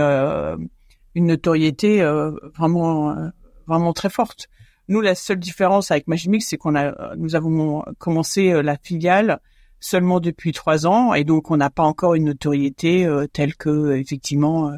une 1.16 1.28
notoriété 1.28 2.02
euh, 2.02 2.32
vraiment 2.56 3.12
euh, 3.12 3.30
vraiment 3.66 3.94
très 3.94 4.10
forte. 4.10 4.48
Nous, 4.88 5.02
la 5.02 5.16
seule 5.16 5.40
différence 5.40 5.90
avec 5.90 6.08
Magimix, 6.08 6.46
c'est 6.46 6.58
qu'on 6.58 6.76
a 6.76 7.16
nous 7.16 7.36
avons 7.36 7.84
commencé 7.98 8.52
euh, 8.52 8.62
la 8.62 8.78
filiale 8.78 9.40
seulement 9.80 10.20
depuis 10.20 10.52
trois 10.52 10.86
ans 10.86 11.14
et 11.14 11.24
donc 11.24 11.50
on 11.50 11.58
n'a 11.58 11.70
pas 11.70 11.84
encore 11.84 12.16
une 12.16 12.26
notoriété 12.26 13.08
telle 13.34 13.56
que 13.56 13.96
effectivement 13.96 14.72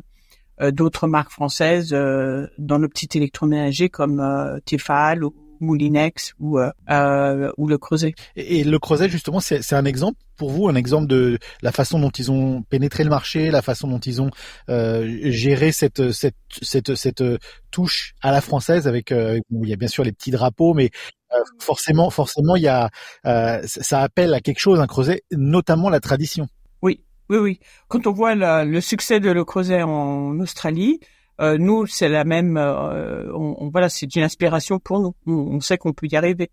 d'autres 0.71 1.07
marques 1.07 1.31
françaises 1.31 1.91
dans 1.91 2.79
nos 2.79 2.89
petits 2.89 3.07
électroménagers 3.15 3.89
comme 3.89 4.59
Tefal 4.65 5.23
ou 5.23 5.33
Moulinex 5.60 6.34
ou 6.39 6.60
euh, 6.60 7.51
ou 7.58 7.68
le 7.68 7.78
Creuset. 7.78 8.14
Et, 8.36 8.64
le 8.64 8.80
Creuset 8.80 9.10
justement, 9.10 9.39
c'est 9.39 9.74
un 9.74 9.86
exemple 9.86 10.20
pour 10.38 10.51
vous, 10.51 10.68
un 10.68 10.76
exemple 10.76 11.08
de 11.08 11.39
la 11.62 11.72
façon 11.72 11.99
dont 11.99 12.12
ils 12.12 12.32
ont 12.32 12.62
pénétré 12.64 13.03
le 13.03 13.10
marché, 13.10 13.49
la 13.49 13.62
façon 13.62 13.88
dont 13.88 13.99
ils 13.99 14.22
ont 14.22 14.30
euh, 14.70 15.32
géré 15.32 15.72
cette 15.72 16.12
cette 16.12 16.36
cette 16.62 16.95
cette 16.95 17.24
touche 17.72 18.14
à 18.22 18.32
la 18.32 18.41
française 18.41 18.88
avec 18.88 19.12
euh, 19.12 19.39
il 19.51 19.70
y 19.70 19.74
a 19.74 19.76
bien 19.76 19.88
sûr 19.88 20.03
les 20.03 20.12
petits 20.12 20.32
drapeaux, 20.32 20.74
mais 20.74 20.89
euh, 21.34 21.39
forcément 21.60 22.10
forcément 22.10 22.55
il 22.55 22.64
y 22.64 22.68
a 22.68 22.89
euh, 23.26 23.62
ça 23.66 24.01
appelle 24.01 24.34
à 24.34 24.41
quelque 24.41 24.60
chose 24.60 24.80
un 24.80 24.88
Creuset, 24.88 25.24
notamment 25.32 25.89
la 25.89 25.99
tradition. 25.99 26.47
Oui, 26.82 27.01
oui, 27.30 27.38
oui. 27.38 27.60
Quand 27.88 28.08
on 28.08 28.12
voit 28.12 28.36
le 28.36 28.82
succès 28.82 29.20
de 29.20 29.30
le 29.30 29.43
Creuset 29.43 29.82
en 29.84 30.39
Australie, 30.39 30.99
euh, 31.39 31.57
nous, 31.57 31.85
c'est 31.85 32.09
la 32.09 32.23
même. 32.23 32.57
Euh, 32.57 33.31
on, 33.33 33.69
voilà, 33.69 33.89
c'est 33.89 34.15
une 34.15 34.23
inspiration 34.23 34.79
pour 34.79 34.99
nous. 34.99 35.15
On, 35.25 35.59
sait 35.59 35.77
qu'on 35.77 35.93
peut 35.93 36.07
y 36.11 36.15
arriver, 36.15 36.49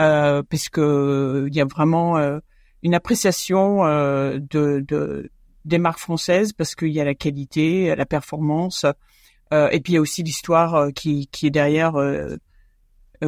euh, 0.00 0.42
puisque 0.42 0.78
il 0.78 1.54
y 1.54 1.60
a 1.60 1.64
vraiment 1.64 2.18
euh, 2.18 2.38
une 2.82 2.94
appréciation 2.94 3.84
de, 3.84 4.38
de, 4.86 5.30
des 5.64 5.78
marques 5.78 5.98
françaises 5.98 6.52
parce 6.52 6.74
qu'il 6.74 6.92
y 6.92 7.00
a 7.00 7.04
la 7.04 7.14
qualité, 7.14 7.94
la 7.96 8.06
performance, 8.06 8.84
et 9.52 9.80
puis 9.80 9.92
il 9.92 9.96
y 9.96 9.98
a 9.98 10.00
aussi 10.00 10.22
l'histoire 10.22 10.92
qui, 10.94 11.28
qui 11.28 11.46
est 11.46 11.50
derrière 11.50 11.94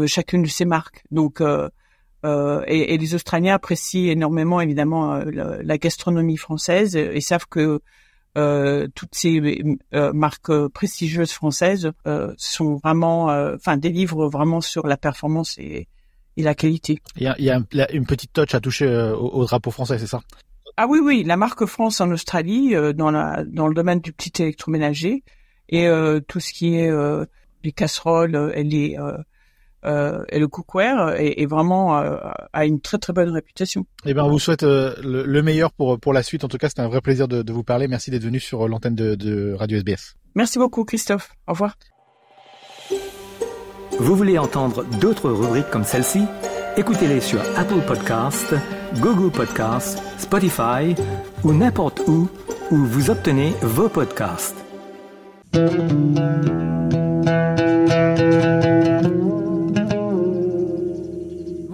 chacune 0.07 0.43
de 0.43 0.49
ces 0.49 0.65
marques. 0.65 1.05
Donc 1.11 1.41
et, 1.41 2.95
et, 2.95 2.99
les 2.99 3.15
Australiens 3.15 3.55
apprécient 3.55 4.13
énormément 4.13 4.61
évidemment 4.61 5.17
la, 5.25 5.79
gastronomie 5.79 6.37
française 6.37 6.95
et 6.95 7.21
savent 7.21 7.47
que 7.49 7.61
euh, 7.61 7.81
toutes 8.95 9.15
ces 9.15 9.77
euh, 9.95 10.13
marques 10.13 10.69
prestigieuses 10.69 11.33
françaises 11.33 11.91
euh, 12.07 12.33
sont 12.37 12.77
vraiment, 12.77 13.27
enfin, 13.55 13.77
délivrent 13.77 14.29
vraiment 14.29 14.61
sur 14.61 14.87
la 14.87 14.97
performance 14.97 15.57
et, 15.59 15.89
et 16.37 16.43
la 16.43 16.55
qualité. 16.55 17.01
Il 17.17 17.23
y 17.23 17.27
a, 17.27 17.37
il 17.39 17.45
y 17.45 17.51
a 17.51 17.93
une 17.93 18.07
petite 18.07 18.33
touch 18.33 18.55
à 18.55 18.61
toucher 18.61 18.87
au, 19.19 19.45
drapeau 19.45 19.71
français, 19.71 19.99
c'est 19.99 20.07
ça? 20.07 20.21
Ah 20.77 20.87
oui, 20.89 21.01
oui, 21.03 21.25
la 21.25 21.37
marque 21.37 21.67
France 21.67 22.01
en 22.01 22.11
Australie, 22.13 22.75
dans, 22.95 23.11
la, 23.11 23.45
dans 23.45 23.67
le 23.67 23.75
domaine 23.75 24.01
du 24.01 24.13
petit 24.13 24.43
électroménager, 24.43 25.25
et 25.69 25.89
tout 26.29 26.41
ce 26.41 26.53
qui 26.53 26.77
est 26.77 26.91
les 27.65 27.73
casseroles 27.73 28.53
et 28.55 28.63
les 28.63 28.97
euh, 29.85 30.25
et 30.31 30.39
le 30.39 30.49
cookware 30.49 31.15
est, 31.21 31.41
est 31.41 31.47
vraiment 31.47 31.99
euh, 31.99 32.17
a 32.53 32.67
une 32.67 32.81
très 32.81 32.99
très 32.99 33.13
bonne 33.13 33.31
réputation. 33.31 33.87
Eh 34.05 34.15
ben, 34.15 34.25
on 34.25 34.31
vous 34.31 34.39
souhaite 34.39 34.65
euh, 34.65 34.95
le, 35.03 35.43
meilleur 35.43 35.73
pour 35.73 35.99
pour 36.01 36.13
la 36.13 36.23
suite. 36.23 36.45
En 36.45 36.49
tout 36.49 36.59
cas, 36.59 36.69
c'était 36.69 36.83
un 36.83 36.89
vrai 36.89 37.01
plaisir 37.01 37.29
de, 37.29 37.43
de 37.43 37.53
vous 37.53 37.63
parler. 37.65 37.89
Merci 37.89 38.11
d'être 38.11 38.25
venu 38.25 38.41
sur 38.41 38.67
l'antenne 38.69 38.95
de, 38.95 39.15
de 39.15 39.55
Radio 39.55 39.79
SBS. 39.79 40.17
Merci 40.35 40.59
beaucoup, 40.59 40.85
Christophe. 40.85 41.31
Au 41.47 41.53
revoir. 41.53 41.77
Vous 43.99 44.15
voulez 44.17 44.39
entendre 44.39 44.85
d'autres 45.01 45.31
rubriques 45.31 45.71
comme 45.71 45.85
celle-ci? 45.85 46.23
Écoutez-les 46.77 47.21
sur 47.21 47.41
Apple 47.57 47.81
Podcasts, 47.87 48.55
Google 49.01 49.33
Podcasts, 49.33 50.01
Spotify 50.19 50.95
ou 51.43 51.53
n'importe 51.53 52.01
où 52.07 52.29
où 52.71 52.77
vous 52.77 53.11
obtenez 53.11 53.53
vos 53.63 53.89
podcasts. 53.89 54.57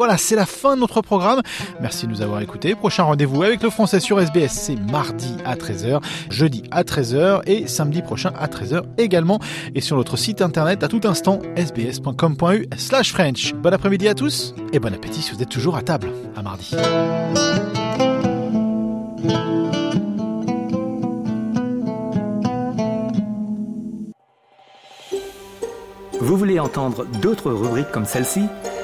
Voilà, 0.04 0.18
c'est 0.18 0.36
la 0.36 0.44
fin 0.44 0.74
de 0.74 0.82
notre 0.82 1.00
programme. 1.00 1.40
Merci 1.80 2.06
de 2.06 2.10
nous 2.10 2.20
avoir 2.20 2.42
écoutés. 2.42 2.74
Prochain 2.74 3.04
rendez-vous 3.04 3.42
avec 3.42 3.62
le 3.62 3.70
français 3.70 4.00
sur 4.00 4.20
SBS, 4.20 4.52
c'est 4.52 4.76
mardi 4.76 5.34
à 5.46 5.54
13h, 5.54 6.02
jeudi 6.28 6.62
à 6.70 6.82
13h 6.82 7.40
et 7.46 7.66
samedi 7.66 8.02
prochain 8.02 8.30
à 8.38 8.46
13h 8.46 8.82
également. 8.98 9.38
Et 9.74 9.80
sur 9.80 9.96
notre 9.96 10.18
site 10.18 10.42
internet 10.42 10.82
à 10.84 10.88
tout 10.88 11.00
instant, 11.04 11.38
sbs.com.u 11.56 12.66
slash 12.76 13.12
French. 13.12 13.54
Bon 13.54 13.72
après-midi 13.72 14.06
à 14.06 14.12
tous 14.12 14.54
et 14.74 14.78
bon 14.78 14.92
appétit 14.92 15.22
si 15.22 15.32
vous 15.32 15.42
êtes 15.42 15.48
toujours 15.48 15.74
à 15.74 15.80
table. 15.80 16.08
À 16.36 16.42
mardi. 16.42 16.76
Vous 26.20 26.36
voulez 26.36 26.60
entendre 26.60 27.06
d'autres 27.22 27.50
rubriques 27.50 27.90
comme 27.90 28.04
celle-ci? 28.04 28.42